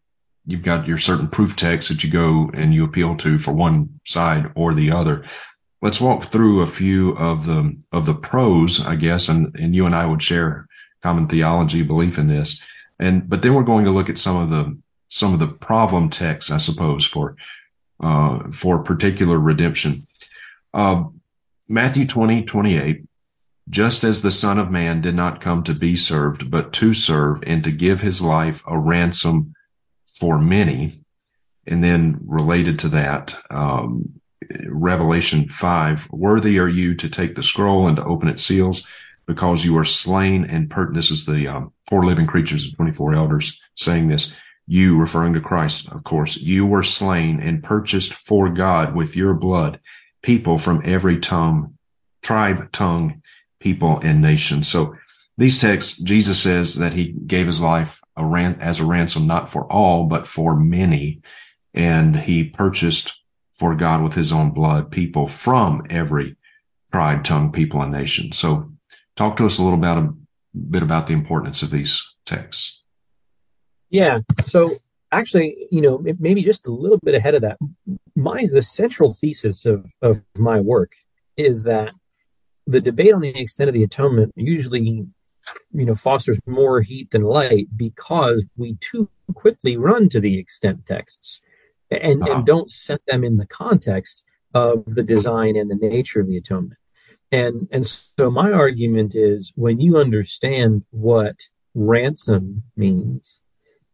you've 0.46 0.62
got 0.62 0.86
your 0.86 0.96
certain 0.96 1.28
proof 1.28 1.54
texts 1.54 1.90
that 1.90 2.02
you 2.02 2.10
go 2.10 2.50
and 2.54 2.72
you 2.72 2.84
appeal 2.84 3.16
to 3.16 3.38
for 3.38 3.52
one 3.52 4.00
side 4.06 4.50
or 4.54 4.72
the 4.72 4.90
other. 4.90 5.24
Let's 5.82 6.00
walk 6.00 6.24
through 6.24 6.62
a 6.62 6.66
few 6.66 7.10
of 7.16 7.44
the 7.44 7.76
of 7.92 8.06
the 8.06 8.14
pros, 8.14 8.84
I 8.84 8.96
guess, 8.96 9.28
and 9.28 9.54
and 9.56 9.74
you 9.74 9.84
and 9.84 9.94
I 9.94 10.06
would 10.06 10.22
share 10.22 10.65
common 11.06 11.28
theology 11.28 11.84
belief 11.84 12.18
in 12.18 12.26
this. 12.26 12.60
And 12.98 13.28
but 13.28 13.42
then 13.42 13.54
we're 13.54 13.62
going 13.62 13.84
to 13.84 13.92
look 13.92 14.10
at 14.10 14.18
some 14.18 14.36
of 14.36 14.50
the 14.50 14.76
some 15.08 15.32
of 15.32 15.38
the 15.38 15.46
problem 15.46 16.10
texts, 16.10 16.50
I 16.50 16.56
suppose, 16.56 17.06
for 17.06 17.36
uh, 18.00 18.50
for 18.50 18.80
particular 18.80 19.38
redemption. 19.38 20.08
Uh, 20.74 21.04
Matthew 21.68 22.06
20, 22.06 22.42
28, 22.42 23.04
just 23.68 24.02
as 24.02 24.22
the 24.22 24.32
Son 24.32 24.58
of 24.58 24.70
Man 24.70 25.00
did 25.00 25.14
not 25.14 25.40
come 25.40 25.62
to 25.64 25.74
be 25.74 25.96
served, 25.96 26.50
but 26.50 26.72
to 26.74 26.92
serve 26.92 27.42
and 27.46 27.62
to 27.62 27.70
give 27.70 28.00
his 28.00 28.20
life 28.20 28.64
a 28.66 28.78
ransom 28.78 29.54
for 30.04 30.38
many. 30.38 31.00
And 31.66 31.82
then 31.82 32.18
related 32.26 32.78
to 32.80 32.88
that, 32.90 33.36
um, 33.50 34.20
Revelation 34.68 35.48
5, 35.48 36.08
worthy 36.10 36.58
are 36.58 36.68
you 36.68 36.94
to 36.96 37.08
take 37.08 37.34
the 37.34 37.42
scroll 37.42 37.88
and 37.88 37.96
to 37.96 38.04
open 38.04 38.28
its 38.28 38.44
seals 38.44 38.86
because 39.26 39.64
you 39.64 39.76
are 39.78 39.84
slain 39.84 40.44
and 40.44 40.70
per- 40.70 40.92
this 40.92 41.10
is 41.10 41.24
the 41.24 41.48
um, 41.48 41.72
four 41.88 42.04
living 42.04 42.26
creatures 42.26 42.66
and 42.66 42.76
24 42.76 43.14
elders 43.14 43.60
saying 43.74 44.08
this. 44.08 44.34
You 44.68 44.98
referring 44.98 45.34
to 45.34 45.40
Christ, 45.40 45.88
of 45.92 46.02
course, 46.02 46.36
you 46.36 46.66
were 46.66 46.82
slain 46.82 47.40
and 47.40 47.62
purchased 47.62 48.12
for 48.12 48.48
God 48.48 48.96
with 48.96 49.14
your 49.14 49.34
blood 49.34 49.80
people 50.22 50.58
from 50.58 50.82
every 50.84 51.20
tongue, 51.20 51.78
tribe, 52.20 52.72
tongue, 52.72 53.22
people, 53.60 54.00
and 54.00 54.20
nation. 54.20 54.64
So 54.64 54.96
these 55.38 55.60
texts, 55.60 55.98
Jesus 55.98 56.42
says 56.42 56.74
that 56.76 56.94
he 56.94 57.12
gave 57.12 57.46
his 57.46 57.60
life 57.60 58.00
a 58.16 58.24
ran- 58.24 58.60
as 58.60 58.80
a 58.80 58.84
ransom, 58.84 59.28
not 59.28 59.48
for 59.48 59.70
all, 59.70 60.06
but 60.06 60.26
for 60.26 60.56
many. 60.56 61.20
And 61.74 62.16
he 62.16 62.42
purchased 62.42 63.22
for 63.54 63.76
God 63.76 64.02
with 64.02 64.14
his 64.14 64.32
own 64.32 64.50
blood 64.50 64.90
people 64.90 65.28
from 65.28 65.86
every 65.90 66.36
tribe, 66.90 67.22
tongue, 67.22 67.52
people, 67.52 67.82
and 67.82 67.92
nation. 67.92 68.32
So 68.32 68.72
talk 69.16 69.36
to 69.36 69.46
us 69.46 69.58
a 69.58 69.62
little 69.62 69.78
about 69.78 69.98
a 69.98 70.14
bit 70.56 70.82
about 70.82 71.06
the 71.06 71.14
importance 71.14 71.62
of 71.62 71.70
these 71.70 72.14
texts. 72.24 72.82
Yeah. 73.90 74.20
So 74.44 74.78
actually, 75.12 75.68
you 75.70 75.80
know, 75.80 76.04
maybe 76.18 76.42
just 76.42 76.66
a 76.66 76.72
little 76.72 76.98
bit 76.98 77.14
ahead 77.14 77.34
of 77.34 77.42
that, 77.42 77.58
my 78.14 78.46
the 78.50 78.62
central 78.62 79.12
thesis 79.12 79.66
of, 79.66 79.92
of 80.02 80.22
my 80.36 80.60
work 80.60 80.92
is 81.36 81.64
that 81.64 81.92
the 82.66 82.80
debate 82.80 83.14
on 83.14 83.20
the 83.20 83.38
extent 83.38 83.68
of 83.68 83.74
the 83.74 83.84
atonement 83.84 84.32
usually 84.36 85.06
you 85.72 85.84
know 85.84 85.94
fosters 85.94 86.40
more 86.46 86.80
heat 86.80 87.10
than 87.10 87.22
light 87.22 87.68
because 87.76 88.48
we 88.56 88.76
too 88.80 89.08
quickly 89.34 89.76
run 89.76 90.08
to 90.08 90.20
the 90.20 90.38
extent 90.38 90.84
texts 90.86 91.42
and 91.90 92.22
uh-huh. 92.22 92.32
and 92.32 92.46
don't 92.46 92.70
set 92.70 93.00
them 93.06 93.22
in 93.22 93.36
the 93.36 93.46
context 93.46 94.24
of 94.54 94.84
the 94.86 95.02
design 95.02 95.56
and 95.56 95.70
the 95.70 95.88
nature 95.88 96.20
of 96.20 96.26
the 96.26 96.36
atonement 96.36 96.78
and 97.32 97.68
and 97.70 97.86
so 97.86 98.30
my 98.30 98.52
argument 98.52 99.14
is 99.14 99.52
when 99.56 99.80
you 99.80 99.98
understand 99.98 100.84
what 100.90 101.36
ransom 101.74 102.62
means 102.76 103.40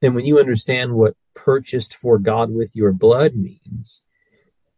and 0.00 0.14
when 0.14 0.24
you 0.24 0.38
understand 0.38 0.92
what 0.94 1.14
purchased 1.34 1.94
for 1.94 2.18
god 2.18 2.50
with 2.50 2.74
your 2.74 2.92
blood 2.92 3.34
means 3.34 4.02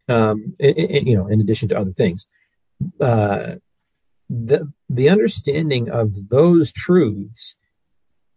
um 0.09 0.55
and, 0.59 0.77
and, 0.77 1.07
you 1.07 1.15
know 1.15 1.27
in 1.27 1.41
addition 1.41 1.67
to 1.69 1.77
other 1.77 1.91
things 1.91 2.27
uh 3.01 3.55
the 4.29 4.71
the 4.89 5.09
understanding 5.09 5.89
of 5.89 6.29
those 6.29 6.71
truths 6.71 7.57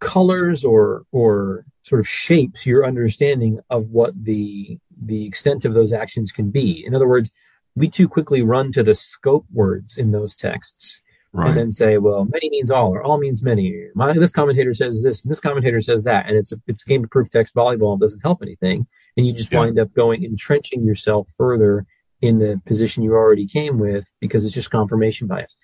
colors 0.00 0.64
or 0.64 1.04
or 1.12 1.64
sort 1.82 2.00
of 2.00 2.08
shapes 2.08 2.66
your 2.66 2.86
understanding 2.86 3.60
of 3.70 3.88
what 3.90 4.12
the 4.22 4.78
the 5.00 5.26
extent 5.26 5.64
of 5.64 5.74
those 5.74 5.92
actions 5.92 6.32
can 6.32 6.50
be. 6.50 6.84
In 6.86 6.94
other 6.94 7.08
words, 7.08 7.30
we 7.78 7.88
too 7.88 8.08
quickly 8.08 8.42
run 8.42 8.72
to 8.72 8.82
the 8.82 8.94
scope 8.94 9.46
words 9.52 9.96
in 9.98 10.10
those 10.10 10.34
texts 10.34 11.02
right. 11.32 11.48
and 11.48 11.58
then 11.58 11.70
say, 11.70 11.98
well, 11.98 12.24
many 12.24 12.50
means 12.50 12.70
all 12.70 12.94
or 12.94 13.02
all 13.02 13.18
means 13.18 13.42
many. 13.42 13.86
My, 13.94 14.12
this 14.12 14.32
commentator 14.32 14.74
says 14.74 15.02
this 15.02 15.24
and 15.24 15.30
this 15.30 15.40
commentator 15.40 15.80
says 15.80 16.04
that. 16.04 16.26
And 16.26 16.36
it's 16.36 16.52
a, 16.52 16.60
it's 16.66 16.84
game 16.84 17.04
of 17.04 17.10
proof 17.10 17.30
text 17.30 17.54
volleyball. 17.54 17.96
It 17.96 18.00
doesn't 18.00 18.20
help 18.20 18.42
anything. 18.42 18.86
And 19.16 19.26
you 19.26 19.32
just 19.32 19.52
yeah. 19.52 19.60
wind 19.60 19.78
up 19.78 19.92
going 19.94 20.24
entrenching 20.24 20.84
yourself 20.84 21.28
further 21.36 21.86
in 22.20 22.38
the 22.38 22.60
position 22.66 23.02
you 23.02 23.12
already 23.12 23.46
came 23.46 23.78
with 23.78 24.12
because 24.20 24.44
it's 24.44 24.54
just 24.54 24.70
confirmation 24.70 25.28
bias. 25.28 25.56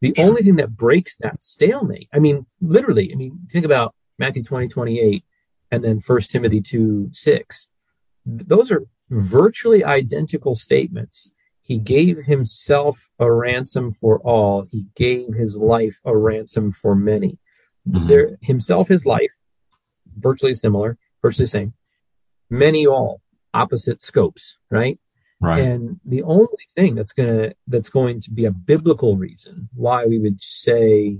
The 0.00 0.14
sure. 0.16 0.26
only 0.26 0.42
thing 0.42 0.56
that 0.56 0.76
breaks 0.76 1.16
that 1.18 1.42
stalemate, 1.42 2.08
I 2.12 2.18
mean, 2.18 2.46
literally, 2.60 3.12
I 3.12 3.16
mean, 3.16 3.40
think 3.50 3.64
about 3.64 3.94
Matthew 4.18 4.42
20, 4.42 4.68
28, 4.68 5.24
and 5.70 5.84
then 5.84 6.00
1 6.04 6.20
Timothy 6.22 6.60
2, 6.60 7.10
6. 7.12 7.68
Those 8.24 8.70
are 8.70 8.86
virtually 9.10 9.84
identical 9.84 10.54
statements. 10.54 11.30
He 11.66 11.78
gave 11.78 12.18
himself 12.26 13.08
a 13.18 13.30
ransom 13.30 13.90
for 13.90 14.20
all. 14.20 14.68
He 14.70 14.86
gave 14.94 15.34
his 15.34 15.56
life 15.56 15.98
a 16.04 16.16
ransom 16.16 16.70
for 16.70 16.94
many. 16.94 17.38
Mm-hmm. 17.88 18.06
There, 18.06 18.38
himself, 18.40 18.86
his 18.86 19.04
life, 19.04 19.32
virtually 20.16 20.54
similar, 20.54 20.96
virtually 21.22 21.46
same. 21.46 21.74
Many 22.48 22.86
all, 22.86 23.20
opposite 23.52 24.00
scopes, 24.00 24.58
right? 24.70 25.00
Right. 25.40 25.60
And 25.60 25.98
the 26.04 26.22
only 26.22 26.68
thing 26.76 26.94
that's 26.94 27.12
gonna 27.12 27.54
that's 27.66 27.88
going 27.88 28.20
to 28.22 28.30
be 28.30 28.44
a 28.44 28.52
biblical 28.52 29.16
reason 29.16 29.68
why 29.74 30.06
we 30.06 30.18
would 30.18 30.42
say 30.42 31.18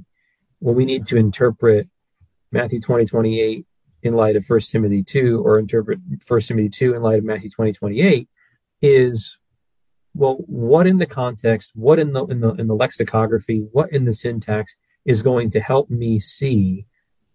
well 0.60 0.74
we 0.74 0.86
need 0.86 1.06
to 1.08 1.18
interpret 1.18 1.88
Matthew 2.50 2.80
20, 2.80 3.04
28 3.04 3.66
in 4.02 4.14
light 4.14 4.36
of 4.36 4.46
First 4.46 4.70
Timothy 4.70 5.02
2 5.02 5.42
or 5.44 5.58
interpret 5.58 5.98
First 6.24 6.48
Timothy 6.48 6.70
2 6.70 6.94
in 6.94 7.02
light 7.02 7.18
of 7.18 7.24
Matthew 7.24 7.50
20, 7.50 7.72
28 7.74 8.28
is 8.80 9.38
well, 10.16 10.36
what 10.46 10.86
in 10.86 10.98
the 10.98 11.06
context, 11.06 11.72
what 11.74 11.98
in 11.98 12.12
the 12.12 12.24
in 12.26 12.40
the 12.40 12.50
in 12.54 12.66
the 12.66 12.74
lexicography, 12.74 13.66
what 13.72 13.92
in 13.92 14.04
the 14.04 14.14
syntax 14.14 14.76
is 15.04 15.22
going 15.22 15.50
to 15.50 15.60
help 15.60 15.90
me 15.90 16.18
see 16.18 16.86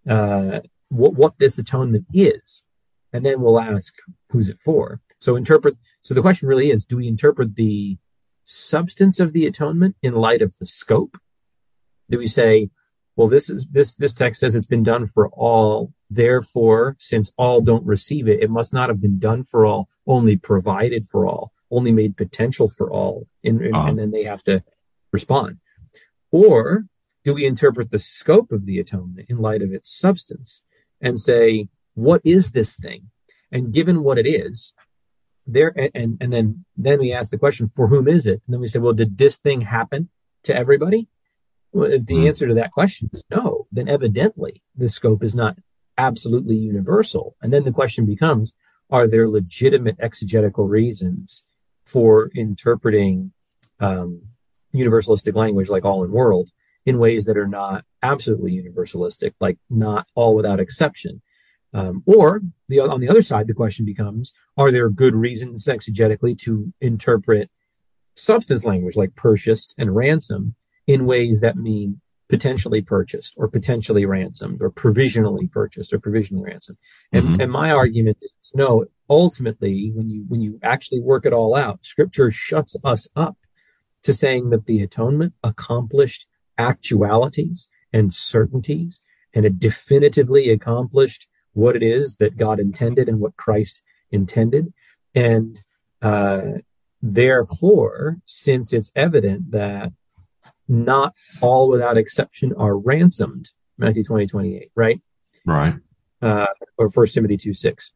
uh, 0.09 0.59
what 0.89 1.13
what 1.13 1.37
this 1.37 1.57
atonement 1.57 2.05
is, 2.13 2.65
and 3.13 3.25
then 3.25 3.41
we'll 3.41 3.59
ask 3.59 3.93
who's 4.29 4.49
it 4.49 4.59
for. 4.59 5.01
So 5.19 5.35
interpret. 5.35 5.75
So 6.01 6.13
the 6.13 6.21
question 6.21 6.47
really 6.47 6.71
is: 6.71 6.85
Do 6.85 6.97
we 6.97 7.07
interpret 7.07 7.55
the 7.55 7.97
substance 8.43 9.19
of 9.19 9.33
the 9.33 9.45
atonement 9.45 9.95
in 10.01 10.13
light 10.13 10.41
of 10.41 10.57
the 10.57 10.65
scope? 10.65 11.17
Do 12.09 12.17
we 12.17 12.27
say 12.27 12.71
well, 13.15 13.27
this 13.27 13.49
is 13.49 13.67
this 13.71 13.95
this 13.95 14.13
text 14.13 14.39
says 14.39 14.55
it's 14.55 14.65
been 14.65 14.83
done 14.83 15.05
for 15.05 15.29
all. 15.29 15.93
Therefore, 16.09 16.95
since 16.99 17.31
all 17.37 17.61
don't 17.61 17.85
receive 17.85 18.27
it, 18.27 18.41
it 18.41 18.49
must 18.49 18.73
not 18.73 18.89
have 18.89 19.01
been 19.01 19.19
done 19.19 19.43
for 19.43 19.65
all, 19.65 19.87
only 20.07 20.37
provided 20.37 21.05
for 21.07 21.27
all, 21.27 21.51
only 21.71 21.91
made 21.91 22.17
potential 22.17 22.69
for 22.69 22.91
all, 22.91 23.27
and, 23.43 23.61
uh-huh. 23.61 23.87
and 23.87 23.99
then 23.99 24.11
they 24.11 24.23
have 24.23 24.43
to 24.43 24.63
respond. 25.11 25.57
Or 26.31 26.85
do 27.23 27.33
we 27.33 27.45
interpret 27.45 27.91
the 27.91 27.99
scope 27.99 28.51
of 28.51 28.65
the 28.65 28.79
atonement 28.79 29.27
in 29.29 29.37
light 29.37 29.61
of 29.61 29.73
its 29.73 29.89
substance 29.89 30.63
and 31.01 31.19
say, 31.19 31.69
what 31.93 32.21
is 32.23 32.51
this 32.51 32.75
thing? 32.75 33.09
And 33.51 33.73
given 33.73 34.03
what 34.03 34.17
it 34.17 34.27
is, 34.27 34.73
there 35.47 35.73
and 35.95 36.17
and 36.21 36.31
then 36.31 36.65
then 36.77 36.99
we 36.99 37.11
ask 37.11 37.31
the 37.31 37.37
question, 37.37 37.67
for 37.67 37.87
whom 37.87 38.07
is 38.07 38.27
it? 38.27 38.41
And 38.45 38.53
then 38.53 38.61
we 38.61 38.67
say, 38.67 38.79
well, 38.79 38.93
did 38.93 39.17
this 39.17 39.37
thing 39.37 39.61
happen 39.61 40.09
to 40.43 40.55
everybody? 40.55 41.07
Well, 41.73 41.91
if 41.91 42.05
the 42.05 42.15
mm. 42.15 42.27
answer 42.27 42.47
to 42.47 42.53
that 42.53 42.71
question 42.71 43.09
is 43.11 43.23
no, 43.29 43.67
then 43.71 43.87
evidently 43.87 44.61
the 44.75 44.89
scope 44.89 45.23
is 45.23 45.35
not 45.35 45.57
absolutely 45.97 46.55
universal. 46.55 47.35
And 47.41 47.51
then 47.51 47.63
the 47.63 47.71
question 47.71 48.05
becomes, 48.05 48.53
are 48.89 49.07
there 49.07 49.29
legitimate 49.29 49.97
exegetical 49.99 50.67
reasons 50.67 51.43
for 51.85 52.29
interpreting 52.35 53.31
um, 53.79 54.21
universalistic 54.73 55.35
language 55.35 55.69
like 55.69 55.85
all 55.85 56.03
in 56.03 56.11
world 56.11 56.49
in 56.85 56.97
ways 56.97 57.25
that 57.25 57.37
are 57.37 57.47
not 57.47 57.85
absolutely 58.01 58.51
universalistic, 58.51 59.33
like 59.39 59.57
not 59.69 60.07
all 60.15 60.35
without 60.35 60.59
exception? 60.59 61.21
Um, 61.73 62.03
or 62.05 62.41
the, 62.67 62.79
on 62.79 62.99
the 62.99 63.09
other 63.09 63.21
side, 63.21 63.47
the 63.47 63.53
question 63.53 63.85
becomes, 63.85 64.33
are 64.57 64.71
there 64.71 64.89
good 64.89 65.15
reasons 65.15 65.67
exegetically 65.67 66.37
to 66.39 66.73
interpret 66.81 67.49
substance 68.13 68.65
language 68.65 68.95
like 68.95 69.15
purchased 69.15 69.73
and 69.77 69.95
ransom 69.95 70.55
in 70.85 71.05
ways 71.05 71.39
that 71.39 71.55
mean 71.55 72.01
potentially 72.27 72.81
purchased 72.81 73.33
or 73.37 73.47
potentially 73.47 74.05
ransomed 74.05 74.61
or 74.61 74.69
provisionally 74.69 75.47
purchased 75.47 75.93
or 75.93 75.99
provisionally 75.99 76.43
ransomed. 76.43 76.77
And, 77.11 77.25
mm-hmm. 77.25 77.41
and 77.41 77.51
my 77.51 77.71
argument 77.71 78.19
is 78.21 78.51
no, 78.55 78.85
ultimately, 79.11 79.91
when 79.93 80.09
you, 80.09 80.25
when 80.29 80.41
you 80.41 80.57
actually 80.63 81.01
work 81.01 81.25
it 81.25 81.33
all 81.33 81.55
out, 81.55 81.85
scripture 81.85 82.31
shuts 82.31 82.77
us 82.83 83.07
up 83.15 83.37
to 84.03 84.13
saying 84.13 84.49
that 84.49 84.65
the 84.65 84.81
atonement 84.81 85.33
accomplished 85.43 86.27
actualities 86.57 87.67
and 87.93 88.13
certainties 88.13 89.01
and 89.33 89.45
it 89.45 89.59
definitively 89.59 90.49
accomplished 90.49 91.27
what 91.53 91.75
it 91.75 91.83
is 91.83 92.15
that 92.17 92.37
God 92.37 92.59
intended 92.59 93.09
and 93.09 93.19
what 93.19 93.35
Christ 93.35 93.83
intended. 94.11 94.73
And, 95.13 95.61
uh, 96.01 96.59
therefore, 97.01 98.17
since 98.25 98.71
it's 98.71 98.91
evident 98.95 99.51
that 99.51 99.91
not 100.69 101.13
all 101.41 101.69
without 101.69 101.97
exception 101.97 102.53
are 102.57 102.77
ransomed. 102.77 103.51
Matthew 103.77 104.03
20, 104.03 104.27
28, 104.27 104.71
right? 104.75 105.01
Right. 105.45 105.75
Uh, 106.21 106.47
or 106.77 106.89
First 106.89 107.13
Timothy 107.13 107.35
2, 107.35 107.53
6. 107.53 107.93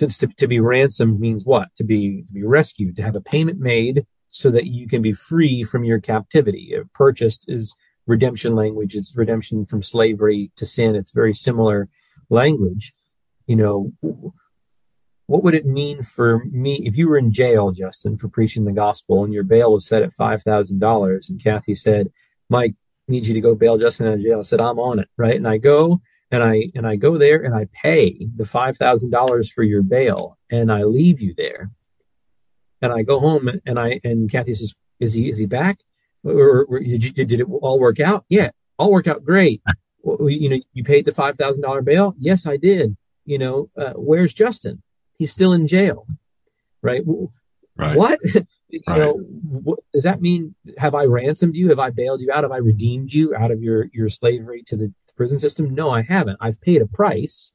Since 0.00 0.16
to, 0.16 0.28
to 0.28 0.48
be 0.48 0.60
ransomed 0.60 1.20
means 1.20 1.44
what? 1.44 1.74
To 1.76 1.84
be, 1.84 2.22
to 2.22 2.32
be 2.32 2.42
rescued, 2.42 2.96
to 2.96 3.02
have 3.02 3.16
a 3.16 3.20
payment 3.20 3.60
made 3.60 4.06
so 4.30 4.50
that 4.50 4.64
you 4.64 4.88
can 4.88 5.02
be 5.02 5.12
free 5.12 5.62
from 5.62 5.84
your 5.84 6.00
captivity. 6.00 6.74
Purchased 6.94 7.44
is 7.48 7.76
redemption 8.06 8.54
language. 8.54 8.96
It's 8.96 9.14
redemption 9.14 9.66
from 9.66 9.82
slavery 9.82 10.52
to 10.56 10.64
sin. 10.64 10.96
It's 10.96 11.10
very 11.10 11.34
similar 11.34 11.90
language. 12.30 12.94
You 13.46 13.56
know, 13.56 13.92
what 15.26 15.44
would 15.44 15.54
it 15.54 15.66
mean 15.66 16.00
for 16.00 16.46
me 16.46 16.80
if 16.86 16.96
you 16.96 17.06
were 17.06 17.18
in 17.18 17.30
jail, 17.30 17.70
Justin, 17.70 18.16
for 18.16 18.30
preaching 18.30 18.64
the 18.64 18.72
gospel 18.72 19.22
and 19.22 19.34
your 19.34 19.44
bail 19.44 19.70
was 19.74 19.86
set 19.86 20.02
at 20.02 20.14
$5,000 20.14 21.28
and 21.28 21.44
Kathy 21.44 21.74
said, 21.74 22.10
Mike, 22.48 22.74
need 23.06 23.26
you 23.26 23.34
to 23.34 23.40
go 23.42 23.54
bail 23.54 23.76
Justin 23.76 24.06
out 24.06 24.14
of 24.14 24.22
jail. 24.22 24.38
I 24.38 24.42
said, 24.42 24.62
I'm 24.62 24.78
on 24.78 24.98
it. 24.98 25.08
Right. 25.18 25.36
And 25.36 25.46
I 25.46 25.58
go 25.58 26.00
and 26.30 26.42
I, 26.42 26.70
and 26.74 26.86
I 26.86 26.96
go 26.96 27.18
there 27.18 27.42
and 27.42 27.54
I 27.54 27.66
pay 27.72 28.28
the 28.36 28.44
$5,000 28.44 29.52
for 29.52 29.62
your 29.62 29.82
bail 29.82 30.38
and 30.50 30.70
I 30.72 30.84
leave 30.84 31.20
you 31.20 31.34
there. 31.36 31.70
And 32.82 32.92
I 32.92 33.02
go 33.02 33.20
home 33.20 33.50
and 33.66 33.78
I, 33.78 34.00
and 34.04 34.30
Kathy 34.30 34.54
says, 34.54 34.74
is 35.00 35.14
he, 35.14 35.28
is 35.28 35.38
he 35.38 35.46
back? 35.46 35.78
Or, 36.24 36.64
or 36.64 36.80
did, 36.80 37.04
you, 37.04 37.10
did 37.12 37.32
it 37.32 37.46
all 37.50 37.78
work 37.78 38.00
out? 38.00 38.24
Yeah, 38.28 38.50
all 38.78 38.92
worked 38.92 39.08
out 39.08 39.24
great. 39.24 39.62
Well, 40.02 40.30
you 40.30 40.48
know, 40.48 40.58
you 40.72 40.82
paid 40.82 41.04
the 41.04 41.12
$5,000 41.12 41.84
bail. 41.84 42.14
Yes, 42.16 42.46
I 42.46 42.56
did. 42.56 42.96
You 43.26 43.36
know, 43.36 43.68
uh, 43.76 43.92
where's 43.92 44.32
Justin? 44.32 44.82
he's 45.20 45.30
still 45.30 45.52
in 45.52 45.66
jail, 45.66 46.06
right? 46.80 47.02
right. 47.76 47.96
What? 47.96 48.18
you 48.70 48.80
right. 48.88 48.98
know, 48.98 49.12
what, 49.12 49.80
does 49.92 50.04
that 50.04 50.22
mean? 50.22 50.54
Have 50.78 50.94
I 50.94 51.04
ransomed 51.04 51.54
you? 51.54 51.68
Have 51.68 51.78
I 51.78 51.90
bailed 51.90 52.22
you 52.22 52.32
out? 52.32 52.42
Have 52.42 52.52
I 52.52 52.56
redeemed 52.56 53.12
you 53.12 53.34
out 53.36 53.50
of 53.50 53.62
your 53.62 53.88
your 53.92 54.08
slavery 54.08 54.62
to 54.66 54.76
the 54.76 54.92
prison 55.20 55.38
system? 55.38 55.74
No, 55.74 55.90
I 55.90 56.00
haven't. 56.00 56.38
I've 56.40 56.62
paid 56.62 56.80
a 56.80 56.86
price, 56.86 57.52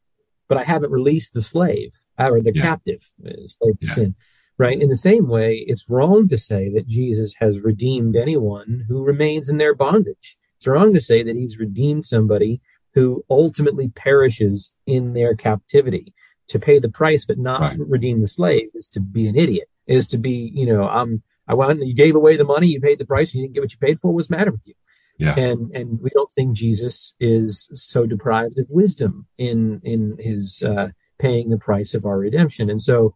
but 0.48 0.60
I 0.60 0.64
haven't 0.64 0.92
released 0.92 1.34
the 1.34 1.42
slave 1.42 1.96
or 2.20 2.40
the 2.40 2.52
yeah. 2.54 2.62
captive, 2.62 3.12
uh, 3.26 3.48
slave 3.48 3.80
to 3.80 3.88
yeah. 3.88 3.94
sin. 3.94 4.16
Right. 4.60 4.80
In 4.80 4.90
the 4.90 4.96
same 4.96 5.28
way, 5.28 5.66
it's 5.68 5.90
wrong 5.90 6.28
to 6.28 6.38
say 6.38 6.72
that 6.76 6.86
Jesus 6.86 7.34
has 7.40 7.62
redeemed 7.62 8.16
anyone 8.16 8.86
who 8.88 9.04
remains 9.04 9.50
in 9.50 9.58
their 9.58 9.74
bondage. 9.74 10.38
It's 10.58 10.68
wrong 10.68 10.94
to 10.94 11.02
say 11.02 11.24
that 11.24 11.36
he's 11.36 11.58
redeemed 11.58 12.06
somebody 12.06 12.62
who 12.94 13.26
ultimately 13.32 13.90
perishes 13.90 14.72
in 14.86 15.14
their 15.14 15.36
captivity 15.36 16.14
to 16.50 16.60
pay 16.60 16.78
the 16.78 16.88
price 16.88 17.26
but 17.26 17.40
not 17.40 17.62
right. 17.62 17.80
redeem 17.80 18.22
the 18.22 18.28
slave 18.28 18.70
is 18.76 18.88
to 18.90 19.00
be 19.00 19.28
an 19.28 19.36
idiot. 19.36 19.70
Is 19.88 20.08
to 20.10 20.20
be, 20.20 20.52
you 20.54 20.68
know, 20.68 20.88
I'm 20.88 21.24
I 21.48 21.56
went 21.56 21.84
you 21.84 21.96
gave 21.96 22.16
away 22.16 22.38
the 22.38 22.44
money, 22.44 22.68
you 22.68 22.80
paid 22.80 23.00
the 23.00 23.06
price, 23.06 23.34
you 23.34 23.42
didn't 23.42 23.56
get 23.56 23.64
what 23.64 23.72
you 23.72 23.80
paid 23.80 24.00
for. 24.00 24.14
What's 24.14 24.28
the 24.28 24.38
matter 24.38 24.52
with 24.52 24.68
you? 24.68 24.76
Yeah. 25.18 25.34
And 25.38 25.76
and 25.76 26.02
we 26.02 26.10
don't 26.10 26.32
think 26.32 26.58
Jesus 26.58 27.16
is 27.20 27.70
so 27.74 28.06
deprived 28.06 28.60
of 28.60 28.68
wisdom 28.70 29.28
in 29.38 29.82
in 29.84 30.18
his 30.20 30.62
uh, 30.62 30.90
paying 31.20 31.50
the 31.50 31.58
price 31.58 31.94
of 31.94 32.06
our 32.06 32.18
redemption. 32.18 32.70
And 32.70 32.82
so 32.82 33.14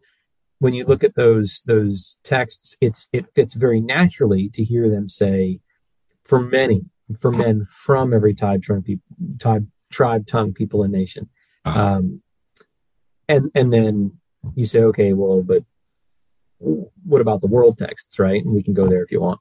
when 0.60 0.74
you 0.74 0.84
look 0.84 1.04
at 1.04 1.14
those 1.14 1.62
those 1.66 2.18
texts, 2.24 2.76
it's 2.80 3.08
it 3.12 3.26
fits 3.34 3.54
very 3.54 3.80
naturally 3.80 4.48
to 4.50 4.64
hear 4.64 4.88
them 4.88 5.08
say, 5.08 5.60
for 6.24 6.40
many, 6.40 6.86
for 7.18 7.32
men 7.32 7.64
from 7.64 8.14
every 8.14 8.34
tribe, 8.34 8.62
tribe, 8.62 8.86
tribe, 9.38 9.66
tribe 9.90 10.26
tongue, 10.26 10.54
people, 10.54 10.82
and 10.82 10.92
nation. 10.92 11.28
Uh-huh. 11.64 11.80
Um, 11.80 12.22
and 13.28 13.50
and 13.54 13.72
then 13.72 14.18
you 14.54 14.64
say, 14.64 14.82
okay, 14.84 15.12
well, 15.12 15.42
but 15.42 15.64
what 16.58 17.20
about 17.20 17.40
the 17.40 17.46
world 17.46 17.78
texts, 17.78 18.18
right? 18.18 18.42
And 18.42 18.54
we 18.54 18.62
can 18.62 18.74
go 18.74 18.88
there 18.88 19.02
if 19.02 19.12
you 19.12 19.20
want. 19.20 19.40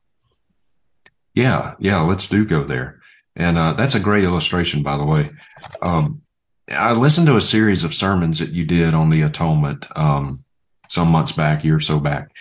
Yeah, 1.34 1.76
yeah, 1.80 2.02
let's 2.02 2.28
do 2.28 2.46
go 2.46 2.64
there. 2.64 3.02
And 3.36 3.58
uh, 3.58 3.74
that's 3.74 3.96
a 3.96 4.00
great 4.00 4.24
illustration, 4.24 4.84
by 4.84 4.98
the 4.98 5.06
way. 5.06 5.32
Um, 5.82 6.22
I 6.70 6.92
listened 6.94 7.28
to 7.28 7.38
a 7.38 7.42
series 7.42 7.84
of 7.84 7.94
sermons 7.96 8.40
that 8.40 8.50
you 8.50 8.66
did 8.66 8.94
on 8.94 9.10
the 9.10 9.22
atonement 9.22 9.86
um, 9.96 10.44
some 10.88 11.10
months 11.10 11.32
back, 11.32 11.64
year 11.64 11.76
or 11.76 11.80
so 11.80 12.00
back. 12.00 12.32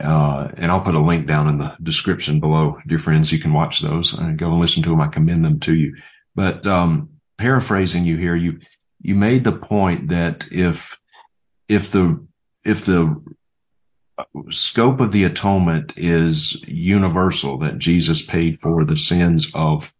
Uh, 0.00 0.48
and 0.56 0.70
I'll 0.70 0.80
put 0.80 0.94
a 0.94 1.00
link 1.00 1.26
down 1.26 1.48
in 1.48 1.58
the 1.58 1.76
description 1.82 2.38
below, 2.38 2.78
dear 2.86 2.98
friends. 2.98 3.32
You 3.32 3.38
can 3.40 3.52
watch 3.52 3.80
those 3.80 4.12
and 4.12 4.38
go 4.38 4.50
and 4.50 4.60
listen 4.60 4.82
to 4.84 4.90
them. 4.90 5.00
I 5.00 5.08
commend 5.08 5.44
them 5.44 5.58
to 5.60 5.74
you. 5.74 5.96
But 6.36 6.66
um, 6.66 7.10
paraphrasing 7.36 8.04
you 8.04 8.16
here, 8.16 8.36
you 8.36 8.60
you 9.00 9.14
made 9.14 9.44
the 9.44 9.52
point 9.52 10.08
that 10.08 10.46
if 10.52 11.00
if 11.68 11.90
the 11.90 12.24
if 12.64 12.84
the 12.84 13.20
scope 14.50 15.00
of 15.00 15.12
the 15.12 15.24
atonement 15.24 15.92
is 15.96 16.62
universal, 16.66 17.58
that 17.58 17.78
Jesus 17.78 18.24
paid 18.24 18.58
for 18.58 18.84
the 18.84 18.96
sins 18.96 19.50
of 19.54 19.92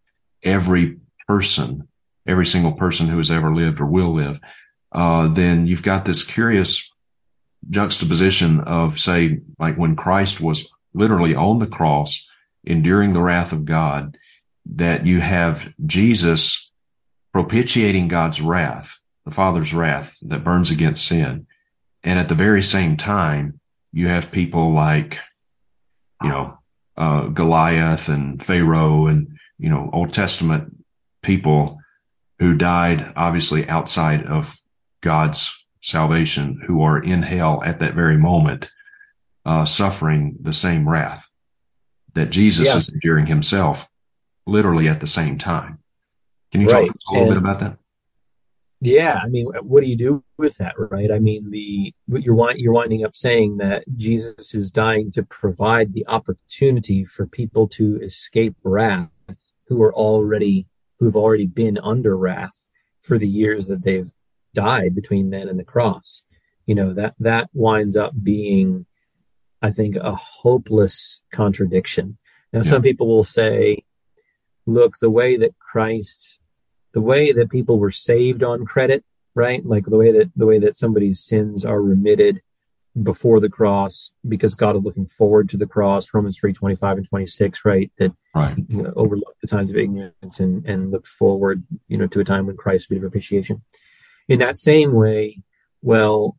every 0.43 0.99
person, 1.27 1.89
every 2.27 2.47
single 2.47 2.73
person 2.73 3.09
who 3.09 3.19
has 3.19 3.31
ever 3.31 3.55
lived 3.55 3.81
or 3.81 3.87
will 3.87 4.13
live, 4.13 4.41
uh, 4.93 5.29
then 5.29 5.67
you've 5.67 5.83
got 5.83 6.05
this 6.05 6.25
curious 6.25 6.93
juxtaposition 7.71 8.61
of, 8.61 8.99
say, 8.99 9.41
like 9.59 9.77
when 9.77 9.97
Christ 9.97 10.41
was 10.41 10.69
literally 10.95 11.35
on 11.35 11.59
the 11.59 11.67
cross, 11.67 12.29
enduring 12.65 13.13
the 13.13 13.23
wrath 13.23 13.53
of 13.53 13.65
God, 13.65 14.17
that 14.67 15.07
you 15.07 15.21
have 15.21 15.73
Jesus 15.85 16.73
propitiating 17.33 18.09
God's 18.09 18.41
wrath, 18.41 18.99
the 19.25 19.31
Father's 19.31 19.75
wrath 19.75 20.17
that 20.23 20.45
burns 20.45 20.71
against 20.71 21.07
sin. 21.07 21.47
And 22.03 22.19
at 22.19 22.29
the 22.29 22.35
very 22.35 22.63
same 22.63 22.97
time, 22.97 23.61
you 23.99 24.07
have 24.07 24.31
people 24.31 24.73
like, 24.73 25.19
you 26.23 26.29
know, 26.29 26.57
uh, 26.97 27.23
Goliath 27.27 28.09
and 28.09 28.41
Pharaoh 28.41 29.09
and, 29.09 29.37
you 29.59 29.69
know, 29.69 29.91
Old 29.93 30.13
Testament 30.13 30.85
people 31.21 31.81
who 32.39 32.55
died 32.55 33.13
obviously 33.17 33.69
outside 33.69 34.25
of 34.25 34.57
God's 35.01 35.65
salvation, 35.83 36.61
who 36.65 36.83
are 36.83 37.01
in 37.03 37.23
hell 37.23 37.61
at 37.65 37.81
that 37.81 37.95
very 37.95 38.17
moment, 38.17 38.71
uh, 39.45 39.65
suffering 39.65 40.37
the 40.43 40.53
same 40.53 40.89
wrath 40.89 41.29
that 42.15 42.31
Jesus 42.31 42.69
yeah. 42.69 42.77
is 42.77 42.89
enduring 42.89 43.27
himself 43.27 43.91
literally 44.47 44.87
at 44.87 45.01
the 45.01 45.09
same 45.09 45.39
time. 45.39 45.81
Can 46.53 46.61
you 46.61 46.69
right. 46.69 46.87
talk 46.87 46.97
a 47.09 47.13
little 47.15 47.33
and, 47.33 47.35
bit 47.35 47.39
about 47.39 47.61
that? 47.61 47.79
Yeah, 48.81 49.19
I 49.23 49.29
mean, 49.29 49.47
what 49.63 49.83
do 49.83 49.89
you 49.89 49.97
do 49.97 50.25
with 50.37 50.57
that, 50.59 50.75
right? 50.79 51.11
I 51.11 51.19
mean, 51.19 51.51
the 51.51 51.93
what 52.07 52.23
you're 52.23 52.53
you're 52.57 52.73
winding 52.73 53.05
up 53.05 53.17
saying 53.17 53.57
that 53.57 53.85
Jesus 53.97 54.55
is 54.55 54.71
dying 54.71 55.11
to 55.13 55.25
provide 55.25 55.93
the 55.93 56.07
opportunity 56.07 57.05
for 57.05 57.27
people 57.27 57.67
to 57.69 58.01
escape 58.01 58.55
wrath 58.63 59.11
who 59.67 59.83
are 59.83 59.95
already 59.95 60.69
who've 61.01 61.17
already 61.17 61.47
been 61.47 61.79
under 61.79 62.17
wrath 62.17 62.57
for 63.01 63.19
the 63.19 63.29
years 63.29 63.67
that 63.67 63.83
they've 63.83 64.11
died 64.55 64.95
between 64.95 65.31
then 65.31 65.49
and 65.49 65.59
the 65.59 65.65
cross. 65.65 66.23
You 66.67 66.77
know, 66.77 66.93
that 66.95 67.15
that 67.19 67.51
winds 67.53 67.97
up 67.97 68.13
being 68.23 68.87
I 69.61 69.73
think 69.73 69.97
a 69.97 70.15
hopeless 70.15 71.25
contradiction. 71.33 72.19
Now 72.53 72.61
yeah. 72.61 72.71
some 72.71 72.83
people 72.83 73.09
will 73.09 73.25
say, 73.25 73.85
look, 74.67 74.99
the 75.01 75.11
way 75.11 75.37
that 75.37 75.59
Christ 75.59 76.39
the 76.93 77.01
way 77.01 77.33
that 77.33 77.51
people 77.51 77.79
were 77.79 77.91
saved 77.91 78.43
on 78.43 78.65
credit, 78.65 79.05
right? 79.35 79.65
Like 79.65 79.87
the 79.87 79.99
way 79.99 80.13
that 80.13 80.31
the 80.37 80.47
way 80.47 80.59
that 80.59 80.77
somebody's 80.77 81.21
sins 81.21 81.65
are 81.65 81.81
remitted 81.81 82.43
before 83.03 83.41
the 83.41 83.49
cross 83.49 84.11
because 84.27 84.55
God 84.55 84.77
is 84.77 84.83
looking 84.83 85.07
forward 85.07 85.49
to 85.51 85.57
the 85.57 85.67
cross, 85.67 86.13
Romans 86.13 86.39
3, 86.39 86.53
25 86.53 86.97
and 86.99 87.09
26, 87.09 87.65
right? 87.65 87.91
That 87.99 88.13
right. 88.35 88.57
You 88.69 88.83
know, 88.83 88.93
overlook 88.97 89.37
the 89.41 89.47
times 89.47 89.71
of 89.71 89.77
ignorance 89.77 90.41
and, 90.41 90.65
and 90.67 90.91
look 90.91 91.07
forward, 91.07 91.63
you 91.87 91.97
know, 91.97 92.07
to 92.09 92.21
a 92.21 92.25
time 92.25 92.47
when 92.47 92.57
Christ 92.57 92.89
will 92.89 92.97
be 92.97 93.01
the 93.01 93.11
propitiation. 93.11 93.63
In 94.29 94.41
that 94.41 94.57
same 94.57 94.93
way, 94.93 95.43
well, 95.83 96.37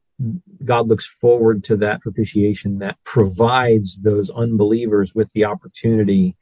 God 0.65 0.88
looks 0.88 1.07
forward 1.07 1.63
to 1.65 1.77
that 1.77 2.01
propitiation 2.01 2.79
that 2.79 2.97
provides 3.05 4.01
those 4.01 4.29
unbelievers 4.29 5.15
with 5.15 5.31
the 5.33 5.45
opportunity 5.45 6.35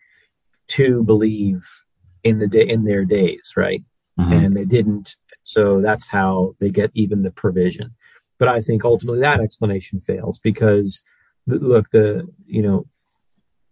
to 0.70 1.04
believe 1.04 1.64
in 2.24 2.40
the 2.40 2.48
day 2.48 2.68
in 2.68 2.84
their 2.84 3.06
days, 3.06 3.54
right? 3.56 3.84
Mm-hmm. 4.20 4.34
And 4.34 4.58
they 4.58 4.66
didn't. 4.66 5.16
So 5.42 5.82
that's 5.82 6.10
how 6.10 6.56
they 6.60 6.70
get 6.70 6.92
even 6.94 7.24
the 7.24 7.32
provision. 7.32 7.96
But 8.38 8.48
I 8.48 8.62
think 8.62 8.86
ultimately 8.86 9.22
that 9.22 9.40
explanation 9.40 10.00
fails 10.00 10.40
because 10.40 11.02
look, 11.48 11.90
the, 11.92 12.28
you 12.46 12.62
know, 12.62 12.86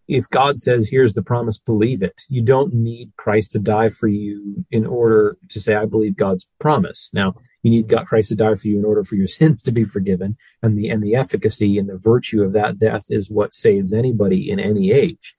if 0.08 0.30
God 0.30 0.58
says, 0.58 0.88
here's 0.88 1.14
the 1.14 1.24
promise, 1.24 1.58
believe 1.58 2.04
it. 2.04 2.22
You 2.30 2.42
don't 2.42 2.74
need 2.74 3.12
Christ 3.18 3.54
to 3.54 3.60
die 3.60 3.90
for 3.90 4.08
you 4.08 4.66
in 4.70 4.86
order 4.86 5.38
to 5.50 5.60
say, 5.60 5.76
I 5.76 5.86
believe 5.86 6.16
God's 6.16 6.48
promise. 6.60 7.10
Now, 7.12 7.34
you 7.64 7.72
need 7.72 7.88
God, 7.88 8.06
Christ 8.06 8.30
to 8.30 8.36
die 8.36 8.54
for 8.56 8.68
you 8.68 8.78
in 8.78 8.86
order 8.86 9.04
for 9.04 9.16
your 9.16 9.28
sins 9.40 9.64
to 9.64 9.72
be 9.72 9.84
forgiven. 9.84 10.38
And 10.62 10.78
the, 10.78 10.90
and 10.90 11.04
the 11.04 11.16
efficacy 11.16 11.78
and 11.80 11.90
the 11.90 11.98
virtue 11.98 12.44
of 12.44 12.54
that 12.54 12.78
death 12.78 13.06
is 13.10 13.32
what 13.32 13.56
saves 13.56 13.94
anybody 13.94 14.50
in 14.50 14.60
any 14.60 14.92
age. 14.92 15.36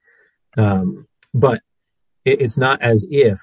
Um, 0.57 1.07
but 1.33 1.61
it, 2.25 2.41
it's 2.41 2.57
not 2.57 2.81
as 2.81 3.07
if 3.09 3.39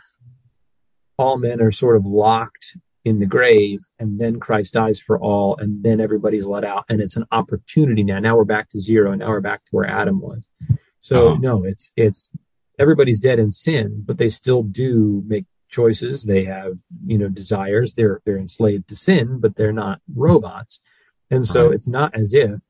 all 1.16 1.38
men 1.38 1.61
are 1.61 1.72
sort 1.72 1.96
of 1.96 2.05
locked 2.05 2.77
in 3.05 3.18
the 3.18 3.27
grave 3.27 3.81
and 3.98 4.18
then 4.18 4.40
Christ 4.40 4.74
dies 4.74 4.98
for 4.98 5.18
all 5.18 5.57
and 5.57 5.83
then 5.83 6.00
everybody's 6.00 6.46
let 6.46 6.64
out 6.64 6.85
and 6.88 7.00
it's 7.00 7.16
an 7.16 7.27
opportunity 7.31 8.03
now. 8.03 8.18
Now 8.18 8.37
we're 8.37 8.44
back 8.44 8.70
to 8.70 8.81
zero 8.81 9.12
and 9.12 9.20
now 9.20 9.29
we're 9.29 9.40
back 9.40 9.62
to 9.64 9.70
where 9.70 9.88
Adam 9.88 10.20
was. 10.20 10.42
So 11.00 11.29
uh-huh. 11.29 11.38
no, 11.40 11.64
it's, 11.64 11.92
it's 11.96 12.33
everybody's 12.79 13.20
dead 13.20 13.38
in 13.38 13.53
sin, 13.53 14.03
but 14.07 14.16
they 14.16 14.31
still 14.31 14.62
do 14.62 15.22
make 15.27 15.44
choices. 15.68 16.24
They 16.24 16.44
have, 16.44 16.79
you 17.05 17.18
know, 17.18 17.29
desires. 17.29 17.92
They're, 17.92 18.22
they're 18.24 18.38
enslaved 18.38 18.88
to 18.88 18.96
sin, 18.96 19.38
but 19.38 19.57
they're 19.57 19.72
not 19.72 20.00
robots. 20.14 20.81
And 21.31 21.46
so 21.46 21.66
right. 21.66 21.74
it's 21.74 21.88
not 21.88 22.14
as 22.14 22.33
if 22.33 22.61